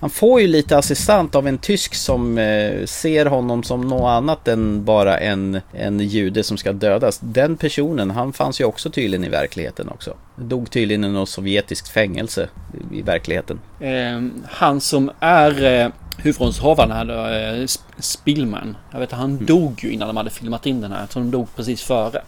Han 0.02 0.10
får 0.10 0.42
ju 0.42 0.48
lite 0.48 0.78
assistent 0.78 1.36
av 1.36 1.48
en 1.48 1.58
tysk 1.58 1.96
som 1.96 2.38
eh, 2.38 2.86
ser 2.86 3.26
honom 3.26 3.64
som 3.64 3.82
något 3.82 4.10
annat 4.10 4.48
än 4.48 4.86
bara 4.86 5.18
en, 5.18 5.62
en 5.74 6.00
jude 6.00 6.44
som 6.44 6.58
ska 6.58 6.74
dödas. 6.74 7.20
Den 7.24 7.58
personen, 7.58 8.12
han 8.12 8.34
fanns 8.34 8.62
ju 8.62 8.66
också 8.66 8.90
tydligen 8.90 9.26
i 9.26 9.30
verkligheten 9.30 9.90
också. 9.90 10.16
Dog 10.36 10.72
tydligen 10.72 11.04
i 11.04 11.10
något 11.10 11.30
sovjetiskt 11.30 11.90
fängelse 11.90 12.50
i, 12.92 13.02
verkligheten. 13.02 13.60
Eh, 13.80 14.22
han 14.50 14.82
som 14.82 15.12
är 15.20 15.64
eh, 15.64 15.92
huvudrollshavaren 16.18 16.92
här, 16.92 17.60
eh, 17.62 17.66
Spillman. 18.00 18.78
Jag 18.92 19.00
vet 19.00 19.12
han 19.12 19.32
mm. 19.32 19.46
dog 19.46 19.84
ju 19.84 19.92
innan 19.92 20.08
de 20.08 20.18
hade 20.18 20.30
filmat 20.30 20.66
in 20.66 20.82
den 20.82 20.92
här. 20.92 21.08
Så 21.10 21.20
de 21.20 21.32
dog 21.32 21.48
precis 21.56 21.82
före. 21.82 22.22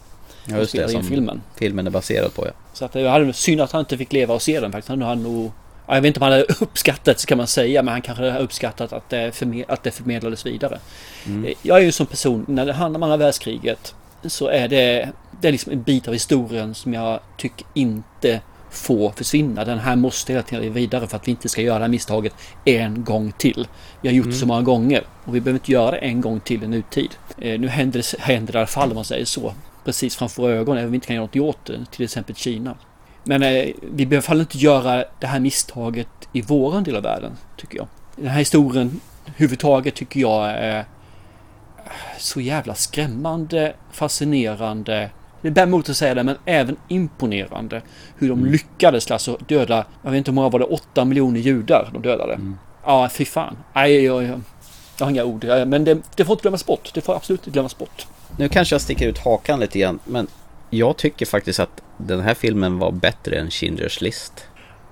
Ja 0.46 0.58
just 0.58 0.76
det, 0.76 0.90
som 0.90 1.04
filmen. 1.04 1.42
filmen 1.56 1.88
är 1.88 1.92
baserad 1.92 2.34
på 2.34 2.46
ja. 2.46 2.52
Så 2.74 2.86
att 2.86 2.92
det 2.92 3.10
hade 3.10 3.34
synd 3.34 3.62
att 3.62 3.72
han 3.72 3.80
inte 3.80 3.98
fick 3.98 4.14
leva 4.14 4.34
och 4.34 4.42
se 4.42 4.60
den 4.60 4.72
faktiskt. 4.72 4.90
Han 4.90 5.02
hade 5.02 5.22
nog 5.22 5.52
jag 5.88 6.02
vet 6.02 6.08
inte 6.08 6.20
om 6.20 6.24
han 6.24 6.32
hade 6.32 6.46
uppskattat 6.60 7.20
så 7.20 7.28
kan 7.28 7.38
man 7.38 7.48
säga, 7.48 7.84
men 7.84 7.92
han 7.92 8.02
kanske 8.02 8.24
hade 8.24 8.44
uppskattat 8.44 8.94
att 8.94 9.10
det, 9.10 9.32
förmed 9.36 9.66
att 9.68 9.84
det 9.84 9.92
förmedlades 9.92 10.46
vidare. 10.46 10.80
Mm. 11.26 11.46
Eh, 11.46 11.54
jag 11.62 11.78
är 11.78 11.82
ju 11.82 11.92
som 11.92 12.06
person, 12.06 12.46
när 12.48 12.66
det 12.66 12.74
handlar 12.74 12.98
om 12.98 13.04
andra 13.04 13.18
världskriget, 13.18 13.96
så 14.26 14.48
är 14.48 14.68
det, 14.68 15.10
det 15.42 15.48
är 15.48 15.52
liksom 15.52 15.72
en 15.72 15.84
bit 15.84 16.08
av 16.08 16.14
historien 16.14 16.76
som 16.76 16.94
jag 16.94 17.20
tycker 17.38 17.66
inte 17.74 18.42
får 18.74 19.12
försvinna. 19.12 19.66
Den 19.66 19.80
här 19.80 19.96
måste 19.96 20.34
hela 20.34 20.44
tiden 20.44 20.74
vidare 20.74 21.08
för 21.08 21.18
att 21.18 21.28
vi 21.28 21.32
inte 21.32 21.50
ska 21.50 21.62
göra 21.62 21.78
det 21.78 21.84
här 21.84 21.90
misstaget 21.90 22.34
en 22.66 23.04
gång 23.04 23.32
till. 23.32 23.68
Vi 24.02 24.10
har 24.10 24.16
gjort 24.16 24.26
mm. 24.26 24.38
så 24.38 24.46
många 24.46 24.62
gånger 24.62 25.04
och 25.26 25.36
vi 25.36 25.42
behöver 25.42 25.60
inte 25.60 25.72
göra 25.72 25.92
det 25.92 25.98
en 25.98 26.22
gång 26.22 26.40
till 26.40 26.64
i 26.64 26.68
nutid. 26.68 27.10
Eh, 27.38 27.60
nu 27.60 27.68
händer 27.68 28.00
det, 28.00 28.22
händer 28.22 28.54
det 28.54 28.58
i 28.58 28.60
alla 28.60 28.68
fall 28.68 28.90
om 28.90 28.96
man 28.96 29.06
säger 29.06 29.26
så. 29.26 29.54
Precis 29.86 30.16
framför 30.16 30.50
ögonen, 30.50 30.78
även 30.78 30.86
om 30.86 30.92
vi 30.92 30.96
inte 30.96 31.08
kan 31.08 31.16
göra 31.16 31.26
något 31.26 31.36
åt 31.36 31.66
det. 31.66 31.86
Till 31.92 32.04
exempel 32.04 32.36
Kina. 32.36 32.76
Men 33.24 33.44
eh, 33.44 33.70
vi 33.82 34.06
behöver 34.06 34.26
fall 34.26 34.40
inte 34.40 34.58
göra 34.58 35.06
det 35.20 35.28
här 35.28 35.40
misstaget 35.40 36.08
i 36.34 36.42
våran 36.42 36.84
del 36.84 36.96
av 36.96 37.04
världen, 37.04 37.32
tycker 37.58 37.78
jag. 37.78 37.88
Den 38.16 38.28
här 38.28 38.40
historien 38.40 39.00
överhuvudtaget 39.26 39.96
tycker 39.96 40.20
jag 40.20 40.50
är 40.50 40.86
så 42.20 42.42
jävla 42.42 42.76
skrämmande, 42.76 43.74
fascinerande. 43.92 45.10
Det 45.42 45.52
bär 45.52 45.64
emot 45.64 45.90
att 45.90 45.98
säga 45.98 46.14
det, 46.14 46.24
men 46.24 46.38
även 46.46 46.78
imponerande. 46.88 47.82
Hur 48.18 48.30
de 48.30 48.40
mm. 48.40 48.52
lyckades 48.52 49.12
alltså 49.12 49.38
döda, 49.48 49.86
jag 50.02 50.12
vet 50.12 50.18
inte 50.18 50.32
hur 50.32 50.36
många 50.36 50.50
var 50.50 50.60
det, 50.60 50.66
8 50.66 51.06
miljoner 51.06 51.40
judar 51.40 51.90
de 51.94 52.02
dödade. 52.02 52.34
Mm. 52.34 52.58
Ja, 52.86 53.10
fy 53.10 53.26
fan. 53.26 53.58
Nej, 53.74 54.04
jag, 54.04 54.24
jag, 54.24 54.42
jag 54.98 55.06
har 55.06 55.12
inga 55.12 55.24
ord. 55.24 55.46
Men 55.46 55.84
det, 55.84 55.98
det 56.16 56.26
får 56.26 56.34
inte 56.34 56.42
glömmas 56.42 56.66
bort. 56.66 56.92
Det 56.94 57.02
får 57.02 57.16
absolut 57.16 57.40
inte 57.42 57.52
glömmas 57.52 57.78
bort. 57.78 58.08
Nu 58.38 58.50
kanske 58.50 58.76
jag 58.76 58.82
sticker 58.82 59.08
ut 59.08 59.18
hakan 59.18 59.60
lite 59.60 59.80
grann, 59.80 60.00
men 60.06 60.28
jag 60.78 60.98
tycker 60.98 61.26
faktiskt 61.26 61.60
att 61.60 61.82
den 61.98 62.22
här 62.22 62.34
filmen 62.34 62.80
var 62.80 62.92
bättre 62.92 63.36
än 63.36 63.50
Schindler's 63.50 64.04
list. 64.04 64.34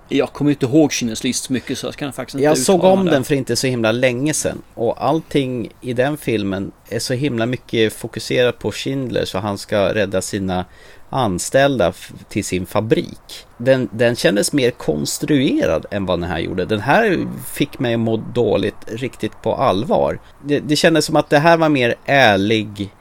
Jag 0.09 0.33
kommer 0.33 0.51
inte 0.51 0.65
ihåg 0.65 0.91
Schindler's 0.91 1.23
list 1.23 1.43
så 1.43 1.53
mycket 1.53 1.77
så 1.77 1.87
jag 1.87 1.95
kan 1.95 2.13
faktiskt 2.13 2.35
inte 2.35 2.43
Jag 2.43 2.57
såg 2.57 2.83
om 2.83 3.05
den 3.05 3.23
för 3.23 3.35
inte 3.35 3.55
så 3.55 3.67
himla 3.67 3.91
länge 3.91 4.33
sedan 4.33 4.61
och 4.73 5.05
allting 5.05 5.69
i 5.81 5.93
den 5.93 6.17
filmen 6.17 6.71
är 6.89 6.99
så 6.99 7.13
himla 7.13 7.45
mycket 7.45 7.93
fokuserat 7.93 8.59
på 8.59 8.71
Schindler 8.71 9.25
så 9.25 9.37
han 9.37 9.57
ska 9.57 9.93
rädda 9.93 10.21
sina 10.21 10.65
anställda 11.09 11.93
till 12.29 12.45
sin 12.45 12.65
fabrik. 12.65 13.45
Den, 13.57 13.89
den 13.91 14.15
kändes 14.15 14.53
mer 14.53 14.71
konstruerad 14.71 15.85
än 15.91 16.05
vad 16.05 16.19
den 16.19 16.29
här 16.29 16.39
gjorde. 16.39 16.65
Den 16.65 16.79
här 16.79 17.27
fick 17.53 17.79
mig 17.79 17.93
att 17.93 17.99
må 17.99 18.17
dåligt 18.17 18.75
riktigt 18.87 19.41
på 19.41 19.55
allvar. 19.55 20.19
Det, 20.43 20.59
det 20.59 20.75
kändes 20.75 21.05
som 21.05 21.15
att 21.15 21.29
det 21.29 21.39
här 21.39 21.57
var 21.57 21.69
mer 21.69 21.95
ärlig 22.05 22.91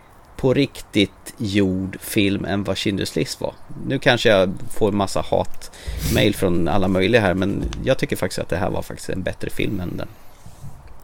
på 0.40 0.54
riktigt 0.54 1.34
gjord 1.38 1.98
film 2.00 2.44
än 2.44 2.64
vad 2.64 2.76
Schindler's 2.76 3.18
list 3.18 3.40
var. 3.40 3.54
Nu 3.86 3.98
kanske 3.98 4.28
jag 4.28 4.52
får 4.70 4.92
massa 4.92 5.20
hat-mail 5.20 6.34
från 6.34 6.68
alla 6.68 6.88
möjliga 6.88 7.20
här 7.20 7.34
men 7.34 7.64
jag 7.84 7.98
tycker 7.98 8.16
faktiskt 8.16 8.38
att 8.38 8.48
det 8.48 8.56
här 8.56 8.70
var 8.70 8.82
faktiskt 8.82 9.08
en 9.08 9.22
bättre 9.22 9.50
film 9.50 9.80
än 9.80 9.96
den. 9.96 10.08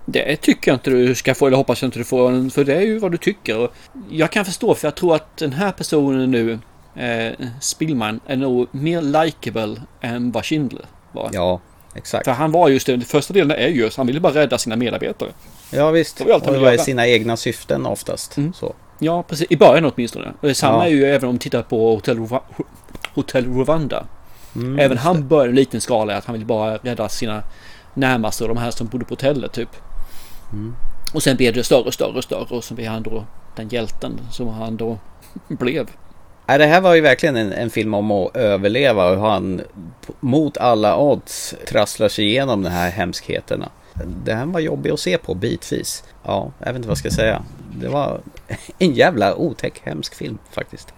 Det 0.05 0.37
tycker 0.37 0.71
jag 0.71 0.77
inte 0.77 0.91
du 0.91 1.15
ska 1.15 1.35
få, 1.35 1.47
eller 1.47 1.57
hoppas 1.57 1.83
jag 1.83 1.89
inte 1.89 1.99
du 1.99 2.05
får, 2.05 2.51
för 2.51 2.65
det 2.65 2.75
är 2.75 2.81
ju 2.81 2.99
vad 2.99 3.13
du 3.13 3.19
tycker. 3.19 3.69
Jag 4.11 4.33
kan 4.33 4.45
förstå, 4.45 4.75
för 4.75 4.87
jag 4.87 4.95
tror 4.95 5.15
att 5.15 5.37
den 5.37 5.53
här 5.53 5.73
personen 5.73 6.31
nu, 6.31 6.59
eh, 7.03 7.33
Spillman, 7.61 8.21
är 8.27 8.37
nog 8.37 8.67
mer 8.71 9.03
likable 9.03 9.83
än 10.01 10.33
vad 10.33 10.45
Schindler 10.45 10.85
var. 11.13 11.31
Ja, 11.33 11.61
exakt. 11.95 12.25
För 12.25 12.33
han 12.33 12.53
var 12.53 12.69
just 12.69 12.87
det, 12.87 12.93
den 12.93 13.03
första 13.03 13.35
delen 13.35 13.51
är 13.59 13.69
just, 13.69 13.97
han 13.97 14.07
ville 14.07 14.21
bara 14.21 14.35
rädda 14.35 14.59
sina 14.59 14.77
medarbetare. 14.77 15.31
Ja 15.71 15.91
visst, 15.91 16.19
det 16.19 16.25
var, 16.25 16.35
allt 16.35 16.47
och 16.47 16.53
det 16.53 16.59
var 16.59 16.77
sina 16.77 17.07
egna 17.07 17.37
syften 17.37 17.87
oftast. 17.87 18.37
Mm. 18.37 18.53
Så. 18.53 18.75
Ja, 18.99 19.23
precis. 19.23 19.47
I 19.51 19.57
början 19.57 19.85
åtminstone. 19.85 20.33
Och 20.41 20.49
detsamma 20.49 20.79
ja. 20.79 20.85
är 20.85 20.89
ju 20.89 21.05
även 21.05 21.29
om 21.29 21.35
vi 21.35 21.39
tittar 21.39 21.63
på 21.63 21.95
Hotel, 21.95 22.17
Rwanda. 22.17 22.43
Hotel 23.15 23.45
Rwanda. 23.45 24.07
Mm, 24.57 24.79
även 24.79 24.99
han 24.99 25.29
började 25.29 25.51
en 25.51 25.55
liten 25.55 25.81
skala 25.81 26.17
att 26.17 26.25
han 26.25 26.33
vill 26.33 26.47
bara 26.47 26.77
rädda 26.77 27.09
sina 27.09 27.43
närmaste 27.95 28.45
och 28.45 28.49
de 28.49 28.57
här 28.57 28.71
som 28.71 28.87
bodde 28.87 29.05
på 29.05 29.13
hotellet 29.13 29.53
typ. 29.53 29.69
Mm. 30.53 30.75
Och 31.15 31.23
sen 31.23 31.37
blev 31.37 31.55
det 31.55 31.65
större 31.65 31.83
och 31.83 31.95
större 31.95 32.17
och 32.17 32.25
större 32.25 32.57
och 32.57 32.65
så 32.65 32.75
blev 32.75 32.91
han 32.91 33.03
då 33.03 33.25
den 33.57 33.69
hjälten 33.69 34.21
som 34.31 34.49
han 34.49 34.77
då 34.77 34.99
blev. 35.49 35.91
Nej, 36.47 36.59
det 36.59 36.67
här 36.67 36.81
var 36.81 36.95
ju 36.95 37.01
verkligen 37.01 37.37
en, 37.37 37.53
en, 37.53 37.71
film 37.71 37.95
om 37.95 38.11
att 38.11 38.37
överleva 38.37 39.11
och 39.11 39.17
hur 39.17 39.27
han 39.27 39.61
mot 40.21 40.57
alla 40.57 40.99
odds 40.99 41.55
trasslar 41.69 42.09
sig 42.09 42.25
igenom 42.25 42.63
de 42.63 42.71
här 42.71 42.91
hemskheterna. 42.91 43.69
Det 44.25 44.35
här 44.35 44.47
var 44.47 44.61
jobbig 44.61 44.91
att 44.91 45.01
se 45.01 45.19
på 45.19 45.35
bitvis. 45.35 46.05
Ja, 46.25 46.53
jag 46.59 46.67
vet 46.67 46.77
inte 46.77 46.89
vad 46.89 46.93
jag 46.93 46.99
ska 46.99 47.11
säga. 47.11 47.43
Det 47.81 47.89
var 47.89 48.21
en 48.79 48.95
jävla 48.95 49.35
otäck, 49.35 49.81
hemsk 49.85 50.15
film 50.15 50.39
faktiskt. 50.51 50.95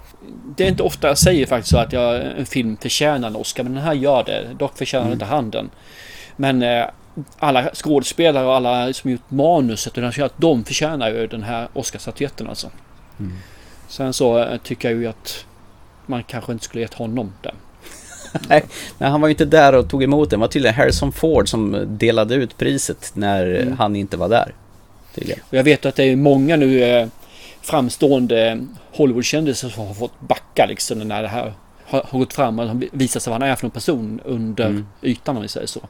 Det 0.56 0.64
är 0.64 0.68
inte 0.68 0.82
ofta 0.82 1.08
jag 1.08 1.18
säger 1.18 1.46
faktiskt 1.46 1.70
så 1.70 1.78
att 1.78 1.92
jag, 1.92 2.38
en 2.38 2.46
film 2.46 2.76
förtjänar 2.76 3.28
en 3.28 3.36
Oscar, 3.36 3.62
men 3.62 3.74
den 3.74 3.82
här 3.82 3.94
gör 3.94 4.24
det. 4.24 4.54
Dock 4.58 4.78
förtjänar 4.78 5.04
mm. 5.04 5.12
inte 5.12 5.24
handen. 5.24 5.70
Men 6.36 6.62
eh, 6.62 6.86
alla 7.38 7.70
skådespelare 7.74 8.46
och 8.46 8.54
alla 8.54 8.92
som 8.92 9.10
gjort 9.10 9.30
manuset 9.30 9.96
och 9.96 10.02
den, 10.02 10.30
de 10.36 10.64
förtjänar 10.64 11.10
ju 11.10 11.26
den 11.26 11.42
här 11.42 11.68
Oscarsstatyetten 11.72 12.48
alltså. 12.48 12.70
Mm. 13.18 13.32
Sen 13.88 14.12
så 14.12 14.38
eh, 14.38 14.58
tycker 14.58 14.90
jag 14.90 15.00
ju 15.00 15.06
att 15.06 15.44
man 16.06 16.22
kanske 16.22 16.52
inte 16.52 16.64
skulle 16.64 16.82
gett 16.82 16.94
honom 16.94 17.32
den. 17.42 17.54
Nej, 18.48 18.64
men 18.98 19.10
han 19.10 19.20
var 19.20 19.28
ju 19.28 19.32
inte 19.32 19.44
där 19.44 19.72
och 19.72 19.90
tog 19.90 20.02
emot 20.02 20.30
den. 20.30 20.38
Det 20.38 20.40
var 20.40 20.48
tydligen 20.48 20.74
Harrison 20.74 21.12
Ford 21.12 21.48
som 21.48 21.86
delade 21.98 22.34
ut 22.34 22.58
priset 22.58 23.10
när 23.14 23.54
mm. 23.54 23.76
han 23.78 23.96
inte 23.96 24.16
var 24.16 24.28
där. 24.28 24.54
Tydligen. 25.14 25.40
Och 25.48 25.54
jag 25.54 25.64
vet 25.64 25.86
att 25.86 25.94
det 25.94 26.04
är 26.04 26.16
många 26.16 26.56
nu 26.56 26.82
eh, 26.82 27.08
framstående 27.62 28.66
Hollywoodkändisar 28.92 29.68
som 29.68 29.86
har 29.86 29.94
fått 29.94 30.20
backa 30.20 30.66
liksom 30.66 30.98
när 30.98 31.22
det 31.22 31.28
här 31.28 31.52
har, 31.88 32.06
har 32.10 32.18
gått 32.18 32.32
fram 32.32 32.58
och 32.58 32.82
visat 32.92 33.22
sig 33.22 33.30
vad 33.30 33.42
han 33.42 33.50
är 33.50 33.56
för 33.56 33.64
någon 33.64 33.70
person 33.70 34.20
under 34.24 34.66
mm. 34.66 34.86
ytan 35.02 35.36
om 35.36 35.42
vi 35.42 35.48
säger 35.48 35.66
så. 35.66 35.80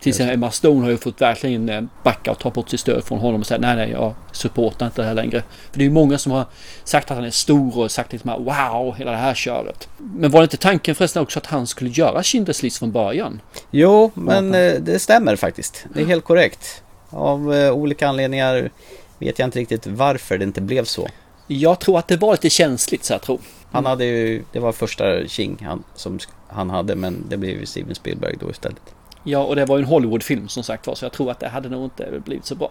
Till 0.00 0.10
exempel 0.10 0.34
Emma 0.34 0.50
Stone 0.50 0.82
har 0.82 0.90
ju 0.90 0.96
fått 0.96 1.20
verkligen 1.20 1.68
eh, 1.68 1.82
backa 2.04 2.30
och 2.30 2.38
ta 2.38 2.50
bort 2.50 2.68
sitt 2.68 2.80
stöd 2.80 3.04
från 3.04 3.18
honom 3.18 3.40
och 3.40 3.46
säga 3.46 3.60
nej 3.60 3.76
nej 3.76 3.90
jag 3.90 4.14
supportar 4.32 4.86
inte 4.86 5.02
det 5.02 5.08
här 5.08 5.14
längre. 5.14 5.42
För 5.70 5.78
det 5.78 5.84
är 5.84 5.88
ju 5.88 5.90
många 5.90 6.18
som 6.18 6.32
har 6.32 6.44
sagt 6.84 7.10
att 7.10 7.16
han 7.16 7.26
är 7.26 7.30
stor 7.30 7.78
och 7.78 7.90
sagt 7.90 8.12
liksom 8.12 8.44
wow 8.44 8.94
hela 8.94 9.10
det 9.10 9.16
här 9.16 9.34
köret. 9.34 9.88
Men 9.98 10.30
var 10.30 10.40
det 10.40 10.44
inte 10.44 10.56
tanken 10.56 10.94
förresten 10.94 11.22
också 11.22 11.38
att 11.38 11.46
han 11.46 11.66
skulle 11.66 11.90
göra 11.90 12.22
Schindler's 12.22 12.62
list 12.62 12.78
från 12.78 12.92
början? 12.92 13.40
Jo 13.70 14.10
men 14.14 14.54
eh, 14.54 14.72
det 14.72 14.98
stämmer 14.98 15.36
faktiskt. 15.36 15.86
Det 15.94 16.00
är 16.00 16.06
helt 16.06 16.24
korrekt. 16.24 16.82
Av 17.10 17.54
eh, 17.54 17.72
olika 17.72 18.08
anledningar 18.08 18.70
vet 19.18 19.38
jag 19.38 19.46
inte 19.46 19.58
riktigt 19.58 19.86
varför 19.86 20.38
det 20.38 20.44
inte 20.44 20.60
blev 20.60 20.84
så. 20.84 21.08
Jag 21.46 21.78
tror 21.78 21.98
att 21.98 22.08
det 22.08 22.16
var 22.16 22.32
lite 22.32 22.50
känsligt 22.50 23.04
så 23.04 23.12
jag 23.12 23.22
tror. 23.22 23.40
Han 23.70 23.86
hade 23.86 24.04
ju, 24.04 24.42
det 24.52 24.58
var 24.58 24.72
första 24.72 25.26
King 25.26 25.58
han, 25.62 25.84
som 25.94 26.18
han 26.48 26.70
hade 26.70 26.94
men 26.94 27.24
det 27.28 27.36
blev 27.36 27.60
ju 27.60 27.66
Steven 27.66 27.94
Spielberg 27.94 28.36
då 28.40 28.50
istället. 28.50 28.94
Ja 29.24 29.44
och 29.44 29.56
det 29.56 29.64
var 29.64 29.76
ju 29.76 29.82
en 29.82 29.88
Hollywoodfilm 29.88 30.48
som 30.48 30.62
sagt 30.62 30.86
var 30.86 30.94
så 30.94 31.04
jag 31.04 31.12
tror 31.12 31.30
att 31.30 31.40
det 31.40 31.48
hade 31.48 31.68
nog 31.68 31.84
inte 31.84 32.20
blivit 32.24 32.46
så 32.46 32.54
bra. 32.54 32.70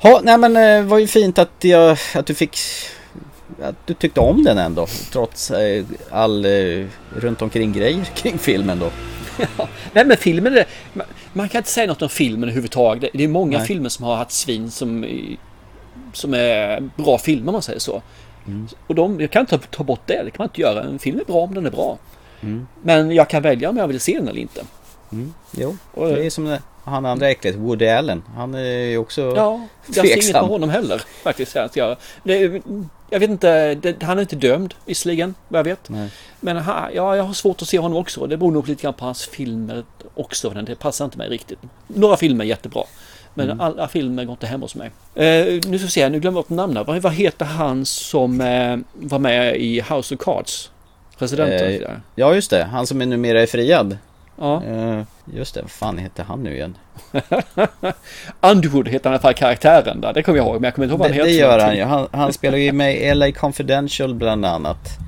Ja, 0.00 0.20
nej 0.24 0.38
men 0.38 0.54
det 0.54 0.76
eh, 0.76 0.84
var 0.84 0.98
ju 0.98 1.06
fint 1.06 1.38
att, 1.38 1.50
jag, 1.60 1.98
att 2.14 2.26
du 2.26 2.34
fick 2.34 2.58
att 3.62 3.86
du 3.86 3.94
tyckte 3.94 4.20
om 4.20 4.44
den 4.44 4.58
ändå 4.58 4.86
trots 5.12 5.50
eh, 5.50 5.84
all 6.10 6.44
eh, 6.44 6.86
runt 7.16 7.42
omkring 7.42 7.72
grejer 7.72 8.04
kring 8.14 8.38
filmen 8.38 8.78
då. 8.78 8.90
Ja, 9.58 9.68
nej 9.92 10.04
men 10.04 10.16
filmen 10.16 10.56
är, 10.56 10.66
man, 10.92 11.06
man 11.32 11.48
kan 11.48 11.58
inte 11.58 11.70
säga 11.70 11.86
något 11.86 12.02
om 12.02 12.08
filmen 12.08 12.42
överhuvudtaget. 12.42 13.10
Det 13.14 13.24
är 13.24 13.28
många 13.28 13.58
nej. 13.58 13.66
filmer 13.66 13.88
som 13.88 14.04
har 14.04 14.16
haft 14.16 14.32
svin 14.32 14.70
som, 14.70 15.06
som 16.12 16.34
är 16.34 16.80
bra 16.96 17.18
filmer 17.18 17.48
om 17.48 17.52
man 17.52 17.62
säger 17.62 17.80
så. 17.80 18.02
Mm. 18.46 18.68
Och 18.86 18.94
de, 18.94 19.20
jag 19.20 19.30
kan 19.30 19.40
inte 19.40 19.58
ta, 19.58 19.66
ta 19.70 19.84
bort 19.84 20.00
det, 20.06 20.22
det 20.24 20.30
kan 20.30 20.38
man 20.38 20.46
inte 20.46 20.60
göra. 20.60 20.82
En 20.82 20.98
film 20.98 21.20
är 21.20 21.24
bra 21.24 21.36
om 21.36 21.54
den 21.54 21.66
är 21.66 21.70
bra. 21.70 21.98
Mm. 22.40 22.66
Men 22.82 23.10
jag 23.10 23.30
kan 23.30 23.42
välja 23.42 23.70
om 23.70 23.76
jag 23.76 23.88
vill 23.88 24.00
se 24.00 24.18
den 24.18 24.28
eller 24.28 24.40
inte. 24.40 24.64
Mm. 25.12 25.34
Jo, 25.50 25.76
och, 25.94 26.08
det 26.08 26.26
är 26.26 26.30
som 26.30 26.44
det 26.44 26.62
han 26.86 27.06
andra 27.06 27.30
äckligt, 27.30 27.58
Woody 27.58 27.88
Allen. 27.88 28.22
Han 28.36 28.54
är 28.54 28.84
ju 28.84 28.98
också 28.98 29.32
Ja, 29.36 29.60
jag 29.86 30.08
ser 30.08 30.22
inget 30.22 30.32
på 30.32 30.46
honom 30.46 30.70
heller 30.70 31.02
faktiskt. 31.22 31.56
Jag, 31.74 31.96
det, 32.22 32.62
jag 33.10 33.20
vet 33.20 33.30
inte, 33.30 33.74
det, 33.74 34.02
han 34.02 34.18
är 34.18 34.22
inte 34.22 34.36
dömd 34.36 34.74
visserligen, 34.84 35.34
vad 35.48 35.58
jag 35.58 35.64
vet. 35.64 35.88
Nej. 35.88 36.10
Men 36.40 36.56
ha, 36.56 36.90
ja, 36.94 37.16
jag 37.16 37.24
har 37.24 37.32
svårt 37.32 37.62
att 37.62 37.68
se 37.68 37.78
honom 37.78 37.98
också. 37.98 38.26
Det 38.26 38.36
beror 38.36 38.52
nog 38.52 38.68
lite 38.68 38.82
grann 38.82 38.94
på 38.94 39.04
hans 39.04 39.26
filmer 39.26 39.84
också. 40.14 40.50
Det 40.50 40.74
passar 40.74 41.04
inte 41.04 41.18
mig 41.18 41.28
riktigt. 41.28 41.58
Några 41.86 42.16
filmer 42.16 42.44
är 42.44 42.48
jättebra. 42.48 42.82
Men 43.38 43.46
Mm. 43.50 43.60
alla 43.60 43.88
filmer 43.88 44.24
går 44.24 44.32
inte 44.32 44.46
hem 44.46 44.62
hos 44.62 44.74
mig. 44.74 44.90
Eh, 45.14 45.24
nu 45.66 45.78
ska 45.78 45.86
vi 45.86 45.88
se, 45.90 46.08
nu 46.08 46.20
glömmer 46.20 46.36
jag 46.38 46.44
bort 46.44 46.56
namnet. 46.56 46.86
Vad, 46.86 47.02
vad 47.02 47.12
heter 47.12 47.44
han 47.44 47.86
som 47.86 48.40
eh, 48.40 48.76
var 48.92 49.18
med 49.18 49.56
i 49.56 49.80
House 49.80 50.14
of 50.14 50.20
Cards? 50.20 50.70
Presidenten. 51.18 51.82
Eh, 51.82 51.88
ja 52.14 52.34
just 52.34 52.50
det, 52.50 52.64
han 52.64 52.86
som 52.86 53.00
är 53.00 53.06
numera 53.06 53.42
är 53.42 53.46
friad. 53.46 53.98
Ja. 54.38 54.62
Eh, 54.64 55.02
just 55.34 55.54
det, 55.54 55.62
vad 55.62 55.70
fan 55.70 55.98
heter 55.98 56.24
han 56.24 56.42
nu 56.42 56.54
igen? 56.54 56.76
Underwood 58.40 58.88
heter 58.88 59.04
han 59.10 59.12
i 59.12 59.14
alla 59.14 59.22
fall 59.22 59.34
karaktären 59.34 60.00
där. 60.00 60.12
Det 60.12 60.22
kommer 60.22 60.38
jag 60.38 60.46
ihåg. 60.46 60.54
Men 60.54 60.64
jag 60.64 60.74
kommer 60.74 60.84
inte 60.86 60.92
ihåg 60.92 60.98
vad 61.00 61.10
Det, 61.10 61.14
han 61.18 61.26
det 61.26 61.32
heter. 61.32 61.46
gör 61.46 61.58
han 61.58 61.76
ju. 61.76 61.82
Han, 61.84 62.08
han 62.12 62.32
spelar 62.32 62.58
ju 62.58 62.72
med 62.72 62.96
i 62.96 63.14
LA 63.14 63.32
Confidential 63.32 64.14
bland 64.14 64.44
annat. 64.46 64.98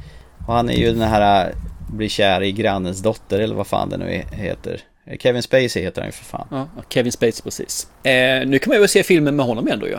Och 0.47 0.55
han 0.55 0.71
är 0.71 0.75
ju 0.77 0.93
den 0.93 1.03
här 1.09 1.47
äh, 1.47 1.53
blir 1.93 2.09
kär 2.09 2.43
i 2.43 2.53
grannens 2.53 3.03
dotter 3.03 3.39
eller 3.41 3.55
vad 3.55 3.67
fan 3.67 3.89
det 3.89 3.97
nu 3.97 4.23
heter. 4.33 4.81
Kevin 5.21 5.43
Spacey 5.43 5.83
heter 5.83 6.01
han 6.03 6.09
ju 6.09 6.13
för 6.13 6.25
fan. 6.25 6.47
Ja, 6.51 6.69
Kevin 6.89 7.13
Spacey 7.13 7.43
precis. 7.43 7.87
Eh, 8.03 8.47
nu 8.47 8.59
kan 8.59 8.71
man 8.73 8.83
ju 8.83 8.89
se 8.89 9.03
filmen 9.03 9.37
med 9.37 9.47
honom 9.47 9.69
ändå 9.69 9.87
ju. 9.87 9.99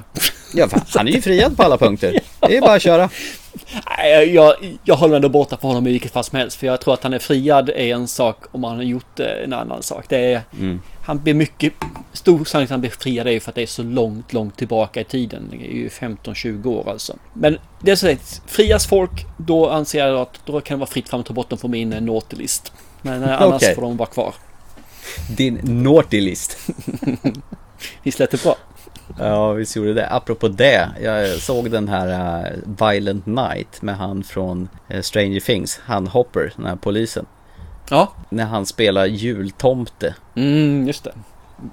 Ja, 0.54 0.68
fan, 0.68 0.82
han 0.96 1.08
är 1.08 1.12
ju 1.12 1.22
friad 1.22 1.58
på 1.58 1.64
alla 1.64 1.78
punkter. 1.78 2.20
Det 2.40 2.58
är 2.58 2.62
bara 2.62 2.74
att 2.74 2.82
köra. 2.82 3.10
Nej, 3.98 4.34
jag, 4.34 4.56
jag 4.84 4.96
håller 4.96 5.16
ändå 5.16 5.30
borta 5.30 5.58
på 5.58 5.68
honom 5.68 5.88
i 5.88 5.92
vilket 5.92 6.12
fall 6.12 6.24
som 6.24 6.38
helst. 6.38 6.58
För 6.58 6.68
jag 6.68 6.82
tror 6.82 6.94
att 6.94 7.04
han 7.04 7.14
är 7.14 7.20
friad 7.20 7.70
är 7.70 7.76
en 7.76 8.08
sak 8.08 8.44
om 8.52 8.64
han 8.64 8.76
har 8.76 8.84
gjort 8.84 9.20
eh, 9.20 9.44
en 9.44 9.54
annan 9.54 9.84
sak. 9.84 10.06
Det 10.10 10.34
är, 10.34 10.42
Mm. 10.60 10.82
Han 11.02 11.24
blir 11.24 11.34
mycket... 11.34 11.74
Stor 12.14 12.46
sannolikhet 12.46 12.68
att 12.68 12.70
han 12.70 12.82
blir 12.82 12.92
friad 12.92 13.28
är 13.28 13.32
ju 13.32 13.40
för 13.40 13.52
att 13.52 13.56
det 13.56 13.62
är 13.62 13.68
så 13.68 13.84
långt, 13.84 14.34
långt 14.34 14.58
tillbaka 14.58 15.02
i 15.02 15.04
tiden. 15.04 15.48
Det 15.52 15.58
är 15.58 15.76
ju 15.76 15.88
15-20 15.90 16.68
år 16.68 16.90
alltså. 16.90 17.18
Men 17.34 17.58
det 17.82 17.92
är 17.92 17.96
så 17.96 18.12
att 18.12 18.42
frias 18.46 18.88
folk, 18.88 19.12
då 19.38 19.70
anser 19.70 20.08
jag 20.08 20.20
att 20.20 20.40
då 20.46 20.62
kan 20.62 20.78
det 20.78 20.80
vara 20.80 20.90
fritt 20.90 21.10
fram 21.10 21.20
att 21.20 21.26
ta 21.26 21.34
bort 21.34 21.50
dem 21.50 21.60
från 21.60 21.72
min 21.72 21.94
eh, 21.94 22.02
naughty 22.02 22.36
list. 22.36 22.72
Men 23.02 23.24
eh, 23.24 23.42
annars 23.42 23.64
Okej. 23.64 23.76
får 23.76 23.82
de 23.82 23.98
vara 23.98 24.10
kvar. 24.10 24.34
Din 25.38 25.60
naughty 25.64 26.22
list. 26.22 26.58
Visst 28.04 28.20
lät 28.20 28.32
det 28.32 28.44
bra? 28.44 28.56
Ja, 29.20 29.52
visst 29.52 29.76
gjorde 29.76 29.94
det. 29.94 30.10
Apropå 30.10 30.48
det, 30.48 30.90
jag 31.02 31.42
såg 31.42 31.72
den 31.72 31.88
här 31.88 32.42
äh, 32.44 32.88
Violent 32.90 33.26
Night 33.26 33.82
med 33.82 33.98
han 33.98 34.24
från 34.24 34.70
äh, 34.88 35.02
Stranger 35.02 35.40
Things, 35.40 35.80
han 35.84 36.08
Hopper, 36.08 36.54
den 36.56 36.66
här 36.66 36.76
polisen. 36.76 37.26
Ja. 37.90 38.14
När 38.30 38.46
han 38.46 38.66
spelar 38.66 39.06
jultomte. 39.06 40.16
Mm, 40.36 40.88
just 40.88 41.04
det. 41.04 41.14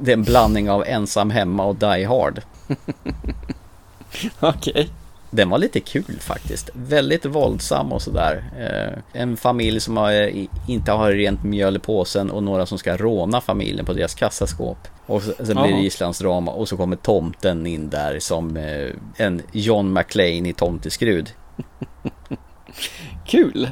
Det 0.01 0.11
är 0.11 0.17
en 0.17 0.23
blandning 0.23 0.71
av 0.71 0.85
Ensam 0.87 1.31
Hemma 1.31 1.65
och 1.65 1.77
Die 1.77 2.05
Hard. 2.05 2.43
Okej. 4.41 4.91
Den 5.31 5.51
var 5.51 5.59
lite 5.59 5.81
kul 5.81 6.17
faktiskt. 6.21 6.71
Väldigt 6.75 7.25
våldsam 7.25 7.93
och 7.93 8.03
sådär. 8.03 8.45
Eh, 8.59 9.21
en 9.23 9.37
familj 9.37 9.81
som 9.81 9.97
har, 9.97 10.13
i- 10.13 10.49
inte 10.69 10.93
har 10.93 11.13
rent 11.13 11.45
mjöl 11.45 11.77
i 11.77 11.79
påsen 11.79 12.31
och 12.31 12.43
några 12.43 12.67
som 12.67 12.79
ska 12.79 12.97
råna 12.97 13.41
familjen 13.41 13.87
på 13.87 13.93
deras 13.93 14.15
kassaskåp. 14.15 14.79
Och 15.07 15.23
så- 15.23 15.33
sen 15.47 15.47
blir 15.47 15.73
det 15.77 15.83
islandsdrama 15.87 16.53
och 16.53 16.69
så 16.69 16.77
kommer 16.77 16.97
tomten 16.97 17.67
in 17.67 17.91
där 17.91 18.19
som 18.19 18.57
eh, 18.57 18.91
en 19.17 19.43
John 19.53 19.93
McClane 19.93 20.49
i 20.49 20.53
Tomteskrud. 20.53 21.31
Kul! 23.27 23.69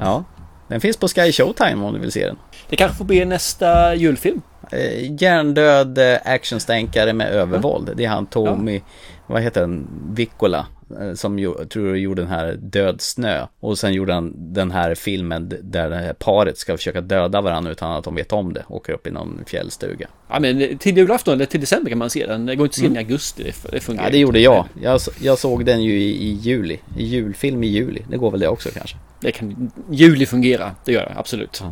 Ja, 0.00 0.24
den 0.68 0.80
finns 0.80 0.96
på 0.96 1.08
Sky 1.08 1.32
Showtime 1.32 1.84
om 1.86 1.92
du 1.94 1.98
vill 2.00 2.12
se 2.12 2.26
den. 2.26 2.36
Det 2.68 2.76
kanske 2.76 2.96
får 2.96 3.04
bli 3.04 3.24
nästa 3.24 3.94
julfilm. 3.94 4.40
Eh, 4.72 5.22
hjärndöd 5.22 5.98
eh, 5.98 6.18
actionstänkare 6.24 7.12
med 7.12 7.28
övervåld. 7.30 7.90
Det 7.96 8.04
är 8.04 8.08
han 8.08 8.26
Tommy, 8.26 8.80
vad 9.26 9.42
heter 9.42 9.60
han, 9.60 9.88
Vickola. 10.14 10.66
Eh, 11.00 11.14
Som 11.14 11.54
tror 11.70 11.88
jag 11.88 11.98
gjorde 11.98 12.22
den 12.22 12.30
här 12.30 12.56
Död 12.60 13.00
snö. 13.00 13.46
Och 13.60 13.78
sen 13.78 13.92
gjorde 13.92 14.12
han 14.12 14.32
den 14.36 14.70
här 14.70 14.94
filmen 14.94 15.52
där 15.62 15.90
det 15.90 15.96
här 15.96 16.12
paret 16.12 16.58
ska 16.58 16.76
försöka 16.76 17.00
döda 17.00 17.40
varandra 17.40 17.70
utan 17.72 17.92
att 17.92 18.04
de 18.04 18.14
vet 18.14 18.32
om 18.32 18.52
det. 18.52 18.64
Åker 18.68 18.92
upp 18.92 19.06
i 19.06 19.10
någon 19.10 19.40
fjällstuga. 19.46 20.08
Ja, 20.28 20.40
men 20.40 20.78
till 20.78 20.96
julafton 20.96 21.34
eller 21.34 21.46
till 21.46 21.60
december 21.60 21.90
kan 21.90 21.98
man 21.98 22.10
se 22.10 22.26
den. 22.26 22.46
Det 22.46 22.56
går 22.56 22.66
inte 22.66 22.72
att 22.72 22.78
se 22.78 22.86
den 22.86 22.96
i 22.96 22.98
augusti. 22.98 23.52
Det, 23.70 23.80
fungerar 23.80 24.04
Ja, 24.04 24.10
det 24.10 24.18
gjorde 24.18 24.40
jag. 24.40 24.66
Jag, 24.82 25.00
jag 25.20 25.38
såg 25.38 25.64
den 25.64 25.82
ju 25.82 26.00
i, 26.00 26.28
i 26.28 26.32
juli. 26.32 26.80
I 26.96 27.04
julfilm 27.04 27.64
i 27.64 27.66
juli. 27.66 28.02
Det 28.08 28.16
går 28.16 28.30
väl 28.30 28.40
det 28.40 28.48
också 28.48 28.68
kanske. 28.70 28.96
Det 29.20 29.32
kan 29.32 29.70
juli 29.90 30.26
fungera. 30.26 30.70
Det 30.84 30.92
gör 30.92 31.06
det 31.06 31.14
absolut. 31.16 31.62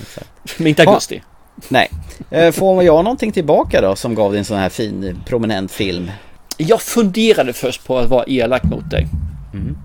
exakt. 0.00 0.30
Men 0.58 0.66
inte 0.66 0.82
augusti. 0.82 1.22
Nej. 1.68 1.90
Eh, 2.30 2.52
Får 2.52 2.82
jag 2.82 3.04
någonting 3.04 3.32
tillbaka 3.32 3.80
då 3.80 3.96
som 3.96 4.14
gav 4.14 4.32
dig 4.32 4.38
en 4.38 4.44
sån 4.44 4.56
här 4.58 4.68
fin 4.68 5.20
prominent 5.26 5.72
film? 5.72 6.10
Jag 6.56 6.82
funderade 6.82 7.52
först 7.52 7.84
på 7.84 7.98
att 7.98 8.08
vara 8.08 8.24
elak 8.26 8.62
mot 8.64 8.90
dig. 8.90 9.06
Mm. 9.54 9.76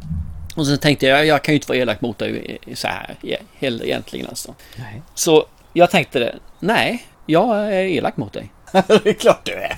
Och 0.55 0.67
sen 0.67 0.77
tänkte 0.77 1.05
jag, 1.05 1.25
jag 1.25 1.43
kan 1.43 1.53
ju 1.53 1.55
inte 1.55 1.67
vara 1.67 1.77
elak 1.77 2.01
mot 2.01 2.17
dig 2.17 2.57
så 2.73 2.87
här 2.87 3.15
egentligen 3.61 4.27
alltså. 4.27 4.55
Nej. 4.75 5.01
Så 5.15 5.45
jag 5.73 5.91
tänkte 5.91 6.19
det, 6.19 6.35
nej, 6.59 7.05
jag 7.25 7.57
är 7.57 7.83
elak 7.83 8.17
mot 8.17 8.33
dig. 8.33 8.51
det 8.71 9.09
är 9.09 9.13
klart 9.13 9.45
du 9.45 9.53
är. 9.53 9.77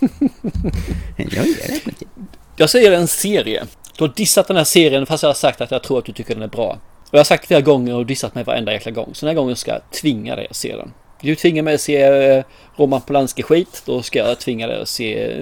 jag 1.16 1.36
är 1.36 1.70
elak 1.70 1.86
mot 1.86 1.98
dig. 1.98 2.08
Jag 2.56 2.70
säger 2.70 2.92
en 2.92 3.08
serie. 3.08 3.64
Du 3.96 4.04
har 4.04 4.12
dissat 4.14 4.48
den 4.48 4.56
här 4.56 4.64
serien 4.64 5.06
fast 5.06 5.22
jag 5.22 5.30
har 5.30 5.34
sagt 5.34 5.60
att 5.60 5.70
jag 5.70 5.82
tror 5.82 5.98
att 5.98 6.04
du 6.04 6.12
tycker 6.12 6.34
den 6.34 6.42
är 6.42 6.48
bra. 6.48 6.78
Och 7.02 7.14
jag 7.14 7.18
har 7.18 7.24
sagt 7.24 7.46
flera 7.46 7.60
gånger 7.60 7.94
och 7.94 8.06
dissat 8.06 8.34
mig 8.34 8.44
varenda 8.44 8.72
jäkla 8.72 8.90
gång. 8.90 9.10
Så 9.14 9.26
den 9.26 9.36
här 9.36 9.42
gången 9.42 9.56
ska 9.56 9.70
jag 9.70 9.90
tvinga 9.90 10.36
dig 10.36 10.46
att 10.50 10.56
se 10.56 10.76
den. 10.76 10.92
Du 11.20 11.34
tvingar 11.34 11.62
mig 11.62 11.74
att 11.74 11.80
se 11.80 12.02
eh, 12.02 12.44
Roman 12.76 13.00
Polanski 13.00 13.42
skit. 13.42 13.82
Då 13.86 14.02
ska 14.02 14.18
jag 14.18 14.38
tvinga 14.38 14.66
dig 14.66 14.82
att 14.82 14.88
se, 14.88 15.34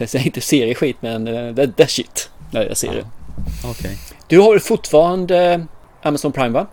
eh, 0.00 0.08
jag 0.12 0.26
inte 0.26 0.40
serie 0.40 0.74
skit 0.74 0.96
men 1.00 1.28
eh, 1.28 1.54
the, 1.54 1.66
the 1.72 1.86
shit. 1.86 2.30
Nej, 2.50 2.66
jag 2.66 2.76
ser 2.76 2.94
det. 2.94 3.06
Okej. 3.64 3.98
Du 4.26 4.40
har 4.40 4.58
fortfarande 4.58 5.66
Amazon 6.02 6.32
Prime 6.32 6.48
va? 6.48 6.66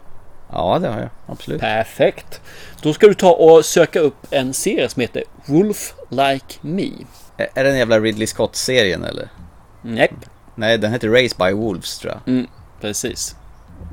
Ja, 0.52 0.80
det 0.80 0.88
har 0.88 1.00
jag. 1.00 1.10
Absolut. 1.28 1.62
Perfekt. 1.62 2.42
Då 2.82 2.94
ska 2.94 3.08
du 3.08 3.14
ta 3.14 3.32
och 3.32 3.66
söka 3.66 4.00
upp 4.00 4.28
en 4.30 4.54
serie 4.54 4.90
som 4.90 5.02
heter 5.02 5.24
Wolf 5.46 5.94
Like 6.10 6.56
Me. 6.62 6.90
Är 7.38 7.50
är 7.54 7.64
det 7.64 7.70
den 7.70 7.80
jävla 7.80 8.00
Ridley 8.00 8.28
Scott-serien 8.28 9.04
eller? 9.04 9.30
Nej. 9.82 10.12
Nej, 10.56 10.78
den 10.78 10.92
heter 10.94 11.10
Race 11.10 11.36
by 11.40 11.52
Wolves 11.52 12.00
tror 12.00 12.14
jag. 12.14 12.34
Mm, 12.34 12.48
precis. 12.82 13.36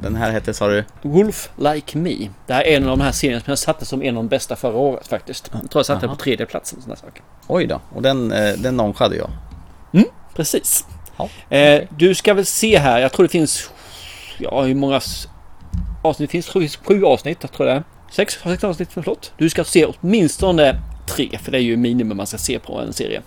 Den 0.02 0.16
här 0.16 0.30
hette, 0.32 0.54
sa 0.54 0.68
du? 0.68 0.84
Wolf 1.02 1.50
Like 1.56 1.98
Me. 1.98 2.16
Det 2.46 2.52
här 2.54 2.62
är 2.66 2.76
en 2.76 2.82
av 2.88 2.98
de 2.98 3.04
här 3.04 3.12
serierna 3.12 3.40
som 3.40 3.50
jag 3.50 3.58
satte 3.58 3.84
som 3.86 4.02
en 4.02 4.16
av 4.16 4.22
de 4.24 4.28
bästa 4.28 4.56
förra 4.56 4.76
året 4.76 5.06
faktiskt. 5.08 5.50
Jag 5.52 5.70
tror 5.70 5.78
jag 5.80 5.86
satte 5.86 6.00
den 6.00 6.08
Aha. 6.10 6.16
på 6.16 6.22
tredje 6.22 6.46
platsen. 6.46 6.80
Sådana 6.82 6.96
saker. 6.96 7.22
Oj 7.46 7.66
då, 7.66 7.80
och 7.94 8.02
den, 8.02 8.32
eh, 8.32 8.52
den 8.54 8.76
nonchade 8.76 9.16
jag. 9.16 9.30
Mm, 9.92 10.06
precis. 10.34 10.84
Ja. 11.16 11.56
Eh, 11.56 11.82
du 11.98 12.14
ska 12.14 12.34
väl 12.34 12.46
se 12.46 12.78
här. 12.78 13.00
Jag 13.00 13.12
tror 13.12 13.24
det 13.24 13.32
finns... 13.32 13.70
Ja, 14.38 14.62
hur 14.62 14.74
många 14.74 15.00
avsnitt? 16.02 16.30
Det 16.30 16.32
finns 16.32 16.48
sju, 16.48 16.68
sju 16.68 17.04
avsnitt. 17.04 17.38
Jag 17.40 17.52
tror 17.52 17.66
det 17.66 17.72
är. 17.72 17.82
Sex, 18.10 18.38
sex 18.42 18.64
avsnitt, 18.64 18.88
förlåt. 18.92 19.32
Du 19.38 19.50
ska 19.50 19.64
se 19.64 19.84
åtminstone 19.86 20.80
tre. 21.06 21.38
För 21.42 21.52
det 21.52 21.58
är 21.58 21.62
ju 21.62 21.76
minimum 21.76 22.16
man 22.16 22.26
ska 22.26 22.38
se 22.38 22.58
på 22.58 22.78
en 22.80 22.92
serie. 22.92 23.22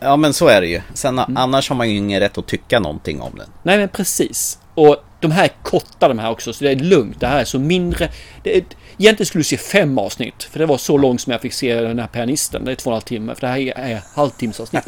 Ja, 0.00 0.16
men 0.16 0.32
så 0.34 0.48
är 0.48 0.60
det 0.60 0.66
ju. 0.66 0.80
Sen 0.94 1.18
Mm. 1.18 1.36
annars 1.36 1.68
har 1.68 1.76
man 1.76 1.90
ju 1.90 1.96
ingen 1.96 2.20
rätt 2.20 2.38
att 2.38 2.46
tycka 2.46 2.80
någonting 2.80 3.20
om 3.20 3.32
den. 3.38 3.48
Nej 3.62 3.78
men 3.78 3.88
precis. 3.88 4.58
Och 4.74 4.96
de 5.20 5.30
här 5.30 5.44
är 5.44 5.52
korta 5.62 6.08
de 6.08 6.18
här 6.18 6.30
också 6.30 6.52
så 6.52 6.64
det 6.64 6.70
är 6.70 6.76
lugnt. 6.76 7.20
Det 7.20 7.26
här 7.26 7.40
är 7.40 7.44
så 7.44 7.58
mindre. 7.58 8.08
Det 8.42 8.56
är, 8.56 8.64
egentligen 8.98 9.26
skulle 9.26 9.40
du 9.40 9.44
se 9.44 9.56
fem 9.56 9.98
avsnitt. 9.98 10.42
För 10.42 10.58
det 10.58 10.66
var 10.66 10.78
så 10.78 10.98
långt 10.98 11.20
som 11.20 11.32
jag 11.32 11.40
fick 11.40 11.52
se 11.52 11.80
den 11.80 11.98
här 11.98 12.06
pianisten. 12.06 12.64
Det 12.64 12.70
är 12.72 12.74
två 12.74 12.90
och 12.90 12.92
en 12.92 12.94
halv 12.94 13.02
timme. 13.02 13.34
För 13.34 13.40
det 13.40 13.46
här 13.46 13.78
är, 13.78 14.02
halvtimmesavsnitt. 14.14 14.84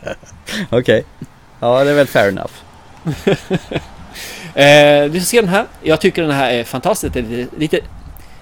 Okej. 0.70 1.04
Ja, 1.60 1.84
det 1.84 1.90
är 1.90 1.94
väl 1.94 2.06
fair 2.06 2.28
enough. 2.28 2.52
eh, 4.54 5.12
du 5.12 5.20
ska 5.20 5.26
se 5.26 5.40
den 5.40 5.50
här. 5.50 5.66
Jag 5.82 6.00
tycker 6.00 6.22
den 6.22 6.30
här 6.30 6.52
är 6.52 6.64
fantastisk. 6.64 7.14
Det 7.14 7.20
är 7.20 7.22
lite, 7.22 7.56
lite 7.56 7.80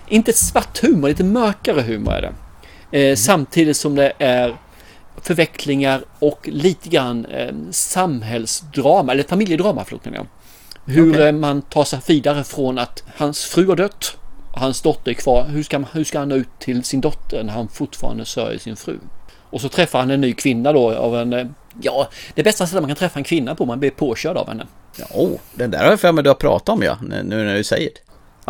inte 0.08 0.32
svart 0.32 0.82
humor, 0.82 1.08
lite 1.08 1.24
mörkare 1.24 1.80
humor 1.80 2.12
är 2.12 2.22
det. 2.22 3.10
Eh, 3.10 3.16
Samtidigt 3.16 3.76
som 3.76 3.94
det 3.94 4.12
är 4.18 4.56
förvecklingar 5.22 6.04
och 6.18 6.48
lite 6.48 6.88
grann 6.88 7.24
eh, 7.24 7.54
samhällsdrama, 7.70 9.12
eller 9.12 9.22
familjedrama 9.22 9.84
förlåt 9.84 10.06
jag. 10.14 10.26
Hur 10.84 11.10
Okej. 11.10 11.26
eh, 11.26 11.32
man 11.32 11.62
tar 11.62 11.84
sig 11.84 12.00
vidare 12.06 12.44
från 12.44 12.78
att 12.78 13.04
hans 13.16 13.44
fru 13.44 13.66
har 13.66 13.76
dött 13.76 14.16
och 14.52 14.60
hans 14.60 14.82
dotter 14.82 15.10
är 15.10 15.14
kvar. 15.14 15.44
Hur 15.44 15.62
ska, 15.62 15.78
hur 15.92 16.04
ska 16.04 16.18
han 16.18 16.28
nå 16.28 16.34
ut 16.34 16.48
till 16.58 16.84
sin 16.84 17.00
dotter 17.00 17.42
när 17.44 17.52
han 17.52 17.68
fortfarande 17.68 18.24
sörjer 18.24 18.58
sin 18.58 18.76
fru? 18.76 18.98
Och 19.50 19.60
så 19.60 19.68
träffar 19.68 19.98
han 19.98 20.10
en 20.10 20.20
ny 20.20 20.32
kvinna 20.32 20.72
då 20.72 20.94
av 20.94 21.16
en, 21.16 21.32
eh, 21.32 21.46
ja, 21.80 22.08
det 22.34 22.42
bästa 22.42 22.66
sättet 22.66 22.82
man 22.82 22.88
kan 22.88 22.96
träffa 22.96 23.18
en 23.18 23.24
kvinna 23.24 23.54
på, 23.54 23.66
man 23.66 23.80
blir 23.80 23.90
påkörd 23.90 24.36
av 24.36 24.48
henne. 24.48 24.66
Ja, 24.96 25.06
oh, 25.14 25.38
den 25.54 25.70
där 25.70 25.78
har 25.78 25.90
jag 25.90 26.00
för 26.00 26.12
mig 26.12 26.24
du 26.24 26.30
har 26.30 26.34
pratat 26.34 26.68
om 26.68 26.82
ja, 26.82 26.98
nu 27.02 27.22
när 27.22 27.54
du 27.54 27.64
säger 27.64 27.90
det. 27.90 28.00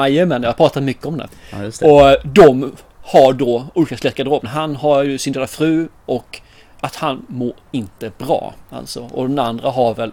Jajamän, 0.02 0.42
jag 0.42 0.48
har 0.48 0.54
pratat 0.54 0.82
mycket 0.82 1.06
om 1.06 1.18
det. 1.18 1.28
Ja, 1.50 1.58
det. 1.58 1.82
Och 1.82 2.10
eh, 2.10 2.16
de 2.24 2.72
har 3.02 3.32
då 3.32 3.66
olika 3.74 3.96
släckade 3.96 4.30
vapen. 4.30 4.48
Han 4.48 4.76
har 4.76 5.02
ju 5.02 5.18
sin 5.18 5.32
döda 5.32 5.46
fru 5.46 5.88
och 6.06 6.40
att 6.80 6.96
han 6.96 7.26
mår 7.28 7.54
inte 7.70 8.10
bra. 8.18 8.54
Alltså. 8.70 9.10
Och 9.12 9.28
den 9.28 9.38
andra 9.38 9.70
har 9.70 9.94
väl 9.94 10.12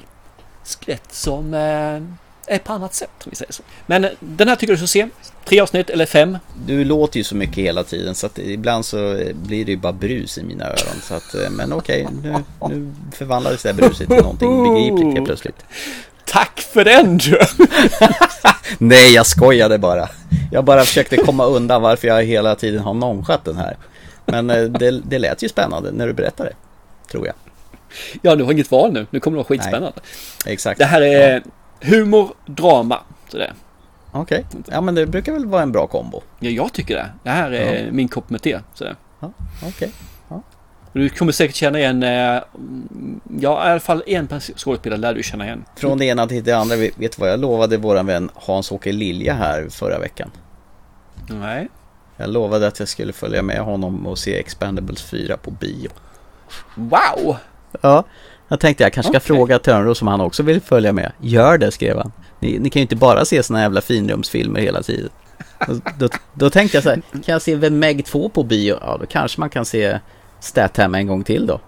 skelett 0.75 1.13
som... 1.13 1.53
Eh, 1.53 2.01
är 2.47 2.59
på 2.59 2.73
annat 2.73 2.93
sätt. 2.93 3.09
Om 3.23 3.29
vi 3.29 3.35
säger 3.35 3.53
så. 3.53 3.63
Men 3.85 4.05
eh, 4.05 4.11
den 4.19 4.47
här 4.47 4.55
tycker 4.55 4.73
du 4.73 4.77
ska 4.77 4.87
se. 4.87 5.07
Tre 5.45 5.59
avsnitt 5.59 5.89
eller 5.89 6.05
fem. 6.05 6.37
Du 6.65 6.83
låter 6.83 7.17
ju 7.17 7.23
så 7.23 7.35
mycket 7.35 7.57
hela 7.57 7.83
tiden 7.83 8.15
så 8.15 8.25
att 8.25 8.39
ibland 8.39 8.85
så 8.85 9.19
blir 9.33 9.65
det 9.65 9.71
ju 9.71 9.77
bara 9.77 9.93
brus 9.93 10.37
i 10.37 10.43
mina 10.43 10.65
öron. 10.65 11.01
Så 11.01 11.13
att, 11.13 11.35
eh, 11.35 11.49
men 11.49 11.73
okej, 11.73 12.07
nu, 12.23 12.35
nu 12.69 12.93
förvandlades 13.11 13.63
det 13.63 13.69
här 13.69 13.75
bruset 13.75 14.07
till 14.07 14.17
någonting 14.17 14.63
begripligt 14.63 15.13
helt 15.13 15.25
plötsligt. 15.25 15.65
Tack 16.25 16.59
för 16.59 16.85
den 16.85 17.17
du! 17.17 17.39
Nej, 18.77 19.13
jag 19.13 19.25
skojade 19.25 19.77
bara. 19.77 20.09
Jag 20.51 20.65
bara 20.65 20.81
försökte 20.81 21.17
komma 21.17 21.45
undan 21.45 21.81
varför 21.81 22.07
jag 22.07 22.23
hela 22.23 22.55
tiden 22.55 22.81
har 22.81 22.93
nonchatt 22.93 23.45
den 23.45 23.57
här. 23.57 23.77
Men 24.25 24.49
eh, 24.49 24.63
det, 24.63 24.91
det 24.91 25.19
lät 25.19 25.43
ju 25.43 25.49
spännande 25.49 25.91
när 25.91 26.07
du 26.07 26.13
berättade, 26.13 26.53
tror 27.11 27.27
jag. 27.27 27.35
Ja, 28.21 28.35
du 28.35 28.43
har 28.43 28.51
inget 28.51 28.71
val 28.71 28.93
nu. 28.93 29.07
Nu 29.09 29.19
kommer 29.19 29.35
det 29.35 29.43
vara 29.43 29.47
skitspännande. 29.47 29.91
Nej, 30.45 30.53
exakt. 30.53 30.79
Det 30.79 30.85
här 30.85 31.01
är 31.01 31.33
ja. 31.33 31.41
humor, 31.87 32.33
drama. 32.45 32.99
Okej, 34.11 34.45
okay. 34.49 34.61
ja 34.71 34.81
men 34.81 34.95
det 34.95 35.05
brukar 35.05 35.33
väl 35.33 35.45
vara 35.45 35.61
en 35.61 35.71
bra 35.71 35.87
kombo. 35.87 36.21
Ja, 36.39 36.49
jag 36.49 36.73
tycker 36.73 36.95
det. 36.95 37.09
Det 37.23 37.29
här 37.29 37.51
är 37.51 37.85
ja. 37.85 37.91
min 37.91 38.07
kopp 38.07 38.29
med 38.29 38.41
te. 38.41 38.59
Ja, 38.79 38.95
Okej. 39.19 39.69
Okay. 39.69 39.89
Du 40.93 41.09
kommer 41.09 41.31
säkert 41.31 41.55
känna 41.55 41.79
igen, 41.79 42.03
eh, 42.03 42.09
ja 43.39 43.67
i 43.67 43.71
alla 43.71 43.79
fall 43.79 44.03
en 44.07 44.27
skådespelare 44.39 44.99
lär 44.99 45.13
du 45.13 45.23
känna 45.23 45.45
igen. 45.45 45.65
Från 45.75 45.97
det 45.97 46.05
ena 46.05 46.27
till 46.27 46.43
det 46.43 46.51
andra, 46.51 46.75
vet 46.75 46.97
du 46.97 47.09
vad 47.17 47.29
jag 47.29 47.39
lovade 47.39 47.77
våran 47.77 48.05
vän 48.05 48.29
Hans-Åke 48.35 48.91
Lilja 48.91 49.33
här 49.33 49.69
förra 49.69 49.99
veckan? 49.99 50.31
Nej. 51.29 51.67
Jag 52.17 52.29
lovade 52.29 52.67
att 52.67 52.79
jag 52.79 52.87
skulle 52.87 53.13
följa 53.13 53.41
med 53.41 53.59
honom 53.59 54.07
och 54.07 54.17
se 54.17 54.39
Expendables 54.39 55.01
4 55.01 55.37
på 55.37 55.51
bio. 55.51 55.89
Wow! 56.75 57.37
Ja, 57.81 58.03
jag 58.47 58.59
tänkte 58.59 58.83
jag 58.83 58.93
kanske 58.93 59.11
ska 59.11 59.17
okay. 59.17 59.37
fråga 59.37 59.59
Törnros 59.59 60.01
om 60.01 60.07
han 60.07 60.21
också 60.21 60.43
vill 60.43 60.61
följa 60.61 60.93
med. 60.93 61.11
Gör 61.21 61.57
det, 61.57 61.71
skrev 61.71 61.97
han. 61.97 62.11
Ni, 62.39 62.59
ni 62.59 62.69
kan 62.69 62.79
ju 62.79 62.81
inte 62.81 62.95
bara 62.95 63.25
se 63.25 63.43
såna 63.43 63.61
jävla 63.61 63.81
finrumsfilmer 63.81 64.59
hela 64.59 64.83
tiden. 64.83 65.09
Då, 65.67 65.79
då, 65.99 66.09
då, 66.33 66.49
tänkte 66.49 66.77
jag 66.77 66.83
så 66.83 66.89
här, 66.89 67.01
kan 67.11 67.33
jag 67.33 67.41
se 67.41 67.57
The 67.57 67.69
Meg 67.69 68.05
2 68.05 68.29
på 68.29 68.43
bio? 68.43 68.77
Ja, 68.81 68.97
då 68.99 69.05
kanske 69.05 69.39
man 69.39 69.49
kan 69.49 69.65
se 69.65 69.99
Statham 70.39 70.95
en 70.95 71.07
gång 71.07 71.23
till 71.23 71.47
då. 71.47 71.59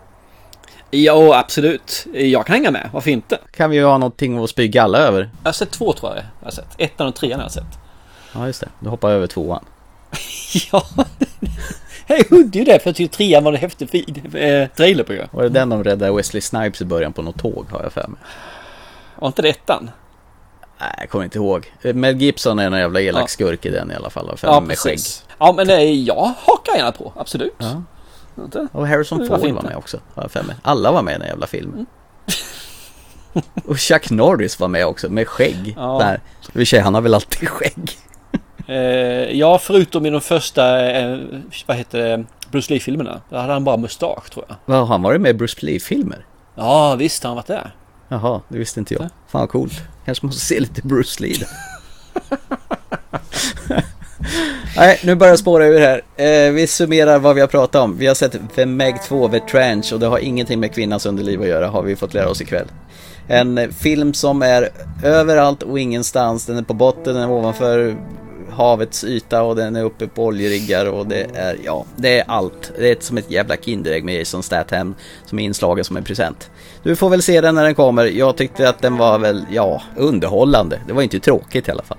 Ja, 0.91 1.39
absolut. 1.39 2.07
Jag 2.13 2.45
kan 2.45 2.53
hänga 2.53 2.71
med. 2.71 2.89
Varför 2.93 3.11
inte? 3.11 3.39
Kan 3.51 3.69
vi 3.69 3.75
ju 3.75 3.83
ha 3.83 3.97
någonting 3.97 4.43
att 4.43 4.49
spy 4.49 4.67
galla 4.67 4.97
över? 4.97 5.29
Jag 5.43 5.47
har 5.47 5.53
sett 5.53 5.71
två 5.71 5.93
tror 5.93 6.15
jag. 6.15 6.23
jag 6.39 6.45
har 6.45 6.51
sett. 6.51 6.75
Ettan 6.77 7.07
och 7.07 7.15
trean 7.15 7.39
har 7.39 7.45
jag 7.45 7.51
sett. 7.51 7.79
Ja, 8.33 8.47
just 8.47 8.61
det. 8.61 8.69
Då 8.79 8.89
hoppar 8.89 9.09
jag 9.09 9.17
över 9.17 9.27
tvåan. 9.27 9.65
ja. 10.71 10.85
Jag 12.10 12.30
hudde 12.30 12.60
ju 12.60 12.66
det 12.66 12.80
för 12.80 12.89
jag 12.89 12.95
tyckte 12.95 13.18
trean 13.18 13.43
var 13.43 13.53
en 13.53 13.57
häftig 13.57 13.89
fin 13.89 14.22
eh, 14.34 14.70
trailer 14.70 15.03
på. 15.03 15.38
Var 15.38 15.43
det 15.43 15.49
den 15.49 15.70
de 15.70 15.84
räddade 15.84 16.12
Wesley 16.12 16.41
Snipes 16.41 16.82
i 16.82 16.86
början 16.86 17.14
på 17.14 17.22
något 17.22 17.38
tåg 17.39 17.66
har 17.72 17.84
jag 17.84 17.93
för 17.93 18.07
mig. 18.07 18.20
Var 19.16 19.28
inte 19.28 19.41
det 19.41 19.49
ettan? 19.49 19.91
Nej, 20.80 20.95
jag 20.97 21.10
kommer 21.10 21.26
inte 21.26 21.38
ihåg. 21.38 21.74
Mel 21.82 22.22
Gibson 22.22 22.60
är 22.60 22.66
en 22.66 22.74
jävla 22.74 23.01
elak 23.01 23.24
ja. 23.24 23.28
skurk 23.28 23.66
i 23.66 23.70
den 23.70 23.91
i 23.91 23.95
alla 23.95 24.10
fall. 24.10 24.38
Ja, 24.41 24.60
med 24.60 24.78
skägg. 24.78 24.99
Ja, 25.38 25.53
men 25.53 25.70
eh, 25.70 25.82
jag 25.82 26.34
hakar 26.38 26.76
gärna 26.76 26.91
på. 26.91 27.14
Absolut. 27.16 27.55
Ja. 27.57 27.82
Och 28.72 28.88
Harrison 28.88 29.28
Ford 29.28 29.51
var 29.51 29.62
med 29.62 29.76
också, 29.76 29.99
har 30.16 30.24
jag 30.24 30.32
för 30.32 30.43
mig. 30.43 30.55
Alla 30.62 30.91
var 30.91 31.01
med 31.01 31.16
i 31.16 31.20
den 31.20 31.28
jävla 31.28 31.47
filmen. 31.47 31.74
Mm. 31.74 31.86
och 33.66 33.80
Chuck 33.80 34.10
Norris 34.10 34.60
var 34.60 34.68
med 34.68 34.86
också, 34.86 35.10
med 35.10 35.28
skägg. 35.28 35.74
Ja. 35.78 35.97
Där. 35.99 36.22
I 36.62 36.64
och 36.64 36.68
sig, 36.68 36.80
han 36.80 36.93
har 36.93 37.01
väl 37.01 37.14
alltid 37.14 37.49
skägg. 37.49 37.97
Eh, 38.70 39.38
ja, 39.38 39.57
förutom 39.57 40.05
i 40.05 40.09
de 40.09 40.22
första, 40.22 40.91
eh, 40.91 41.17
vad 41.65 41.78
heter 41.78 41.99
det, 41.99 42.26
Bruce 42.51 42.74
Lee-filmerna. 42.74 43.22
Där 43.30 43.38
hade 43.38 43.53
han 43.53 43.63
bara 43.63 43.78
mustasch 43.78 44.32
tror 44.32 44.45
jag. 44.47 44.57
Ja, 44.76 44.84
han 44.84 45.01
varit 45.01 45.22
med 45.22 45.30
i 45.30 45.34
Bruce 45.34 45.65
Lee-filmer? 45.65 46.26
Ja, 46.55 46.95
visst 46.95 47.24
har 47.24 47.30
han 47.30 47.36
varit 47.36 47.47
där. 47.47 47.76
Jaha, 48.07 48.41
det 48.47 48.57
visste 48.57 48.80
inte 48.80 48.93
jag. 48.93 49.09
Fan 49.28 49.41
vad 49.41 49.49
coolt. 49.49 49.82
Kanske 50.05 50.26
måste 50.26 50.41
se 50.41 50.59
lite 50.59 50.82
Bruce 50.82 51.24
Lee 51.24 51.36
Nej, 54.76 54.99
nu 55.03 55.15
börjar 55.15 55.32
jag 55.32 55.39
spåra 55.39 55.65
ur 55.65 55.80
här. 55.80 56.01
Eh, 56.15 56.51
vi 56.51 56.67
summerar 56.67 57.20
vad 57.20 57.36
vi 57.36 57.41
har 57.41 57.47
pratat 57.47 57.82
om. 57.82 57.97
Vi 57.97 58.07
har 58.07 58.15
sett 58.15 58.55
The 58.55 58.65
Meg 58.65 59.03
2, 59.03 59.28
The 59.28 59.39
Trench 59.39 59.93
och 59.93 59.99
det 59.99 60.07
har 60.07 60.20
ingenting 60.20 60.59
med 60.59 60.74
kvinnans 60.74 61.05
underliv 61.05 61.41
att 61.41 61.47
göra 61.47 61.67
har 61.67 61.84
vi 61.84 61.95
fått 61.95 62.13
lära 62.13 62.30
oss 62.30 62.41
ikväll. 62.41 62.67
En 63.28 63.74
film 63.74 64.13
som 64.13 64.41
är 64.41 64.70
överallt 65.03 65.63
och 65.63 65.80
ingenstans. 65.80 66.45
Den 66.45 66.57
är 66.57 66.61
på 66.61 66.74
botten, 66.74 67.13
den 67.13 67.24
är 67.24 67.30
ovanför 67.30 67.97
havets 68.60 69.03
yta 69.03 69.43
och 69.43 69.55
den 69.55 69.76
är 69.76 69.84
uppe 69.84 70.07
på 70.07 70.26
oljeriggar 70.26 70.86
och 70.86 71.07
det 71.07 71.28
är, 71.34 71.57
ja, 71.64 71.86
det 71.95 72.20
är 72.20 72.24
allt. 72.28 72.72
Det 72.78 72.91
är 72.91 72.97
som 72.99 73.18
ett 73.18 73.32
jävla 73.32 73.55
Kinderägg 73.55 74.03
med 74.03 74.16
Jason 74.16 74.43
Statham 74.43 74.95
som 75.26 75.39
är 75.39 75.43
inslagen 75.43 75.86
som 75.86 75.97
en 75.97 76.03
present. 76.03 76.51
Du 76.84 76.95
får 76.95 77.10
väl 77.10 77.22
se 77.22 77.41
den 77.41 77.55
när 77.55 77.64
den 77.64 77.76
kommer. 77.76 78.05
Jag 78.05 78.38
tyckte 78.38 78.70
att 78.70 78.82
den 78.82 78.97
var 78.97 79.20
väl, 79.20 79.45
ja, 79.51 79.82
underhållande. 79.97 80.82
Det 80.88 80.93
var 80.93 81.01
inte 81.01 81.20
tråkigt 81.20 81.68
i 81.68 81.72
alla 81.72 81.84
fall. 81.84 81.97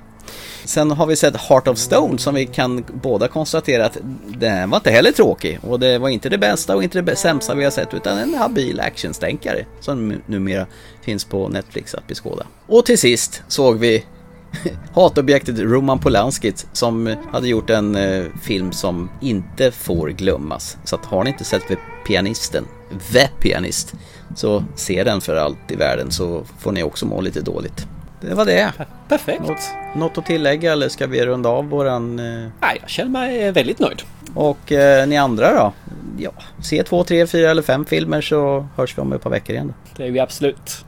Sen 0.64 0.90
har 0.90 1.06
vi 1.06 1.16
sett 1.16 1.36
Heart 1.36 1.68
of 1.68 1.78
Stone 1.78 2.18
som 2.18 2.34
vi 2.34 2.46
kan 2.46 2.84
båda 3.02 3.28
konstatera 3.28 3.86
att 3.86 3.98
den 4.26 4.70
var 4.70 4.76
inte 4.76 4.90
heller 4.90 5.12
tråkig. 5.12 5.58
Och 5.62 5.80
det 5.80 5.98
var 5.98 6.08
inte 6.08 6.28
det 6.28 6.38
bästa 6.38 6.76
och 6.76 6.82
inte 6.82 7.00
det 7.00 7.16
sämsta 7.16 7.54
vi 7.54 7.64
har 7.64 7.70
sett 7.70 7.94
utan 7.94 8.18
en 8.18 8.34
habil 8.34 8.80
actionstänkare 8.80 9.64
som 9.80 10.22
numera 10.26 10.66
finns 11.02 11.24
på 11.24 11.48
Netflix 11.48 11.94
att 11.94 12.06
beskåda. 12.06 12.46
Och 12.66 12.86
till 12.86 12.98
sist 12.98 13.42
såg 13.48 13.78
vi 13.78 14.04
hatobjektet 14.94 15.58
Roman 15.58 15.98
Polanski 15.98 16.52
som 16.72 17.16
hade 17.32 17.48
gjort 17.48 17.70
en 17.70 17.96
eh, 17.96 18.24
film 18.42 18.72
som 18.72 19.10
inte 19.20 19.70
får 19.70 20.08
glömmas. 20.08 20.78
Så 20.84 20.96
att 20.96 21.04
har 21.04 21.24
ni 21.24 21.30
inte 21.30 21.44
sett 21.44 21.62
Pianisten, 22.06 22.64
The 23.12 23.28
Pianist, 23.40 23.94
så 24.34 24.64
se 24.74 25.04
den 25.04 25.20
för 25.20 25.36
allt 25.36 25.70
i 25.70 25.76
världen 25.76 26.10
så 26.10 26.44
får 26.58 26.72
ni 26.72 26.82
också 26.82 27.06
må 27.06 27.20
lite 27.20 27.40
dåligt. 27.40 27.86
Det 28.20 28.34
var 28.34 28.44
det. 28.44 28.72
Perfekt. 29.08 29.40
Något, 29.40 29.70
något 29.96 30.18
att 30.18 30.26
tillägga 30.26 30.72
eller 30.72 30.88
ska 30.88 31.06
vi 31.06 31.26
runda 31.26 31.48
av 31.48 31.68
våran... 31.68 32.18
Eh... 32.18 32.48
Nej, 32.60 32.78
jag 32.80 32.90
känner 32.90 33.10
mig 33.10 33.52
väldigt 33.52 33.78
nöjd. 33.78 34.02
Och 34.34 34.72
eh, 34.72 35.08
ni 35.08 35.16
andra 35.16 35.54
då? 35.54 35.72
Ja, 36.18 36.32
se 36.62 36.82
två, 36.82 37.04
tre, 37.04 37.26
fyra 37.26 37.50
eller 37.50 37.62
fem 37.62 37.84
filmer 37.84 38.20
så 38.20 38.68
hörs 38.76 38.98
vi 38.98 39.02
om 39.02 39.12
ett 39.12 39.22
par 39.22 39.30
veckor 39.30 39.54
igen. 39.54 39.66
Då. 39.66 39.74
Det 39.96 40.06
är 40.06 40.10
vi 40.10 40.20
absolut. 40.20 40.84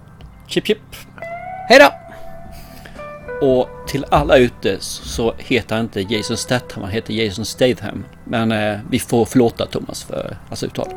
Chip 0.47 0.67
chip. 0.67 0.79
Hej 1.69 1.79
då! 1.79 2.12
Och 3.43 3.69
till 3.87 4.05
alla 4.09 4.37
ute 4.37 4.77
så 4.81 5.35
heter 5.39 5.77
han 5.77 5.85
inte 5.85 6.01
Jason 6.01 6.37
Statham, 6.37 6.83
han 6.83 6.93
heter 6.93 7.15
Jason 7.15 7.45
Statham. 7.45 8.05
Men 8.25 8.53
eh, 8.53 8.79
vi 8.91 8.99
får 8.99 9.25
förlåta 9.25 9.67
Thomas 9.67 10.05
för 10.05 10.37
hans 10.49 10.63
uttal. 10.63 10.89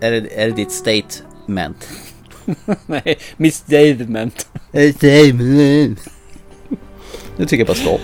Är 0.00 0.10
det, 0.10 0.42
är 0.42 0.46
det 0.46 0.56
ditt 0.56 0.72
statement? 0.72 1.88
Nej, 2.86 3.18
Miss 3.36 3.62
Davement. 3.62 4.48
Davement. 5.00 6.08
Nu 7.36 7.46
tycker 7.46 7.58
jag 7.58 7.66
bara 7.66 7.74
stopp. 7.74 8.00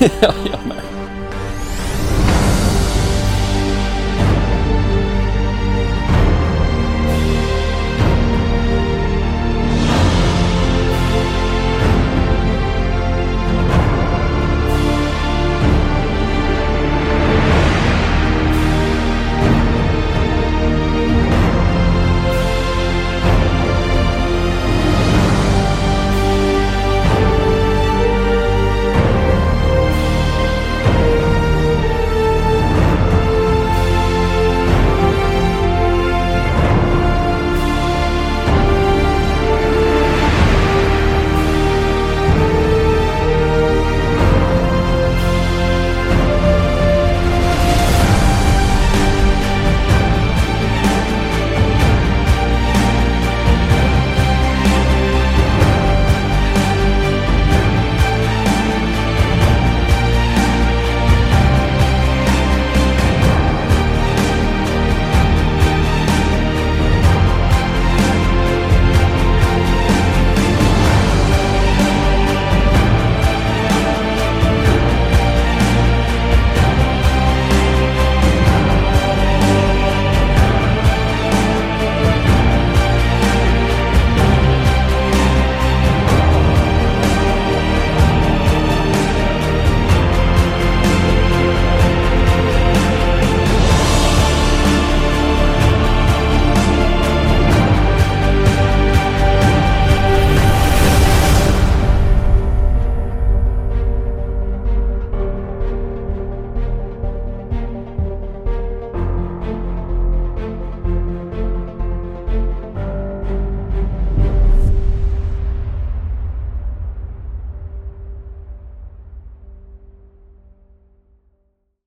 ja, 0.20 0.34
jag 0.52 0.66
med. 0.66 0.99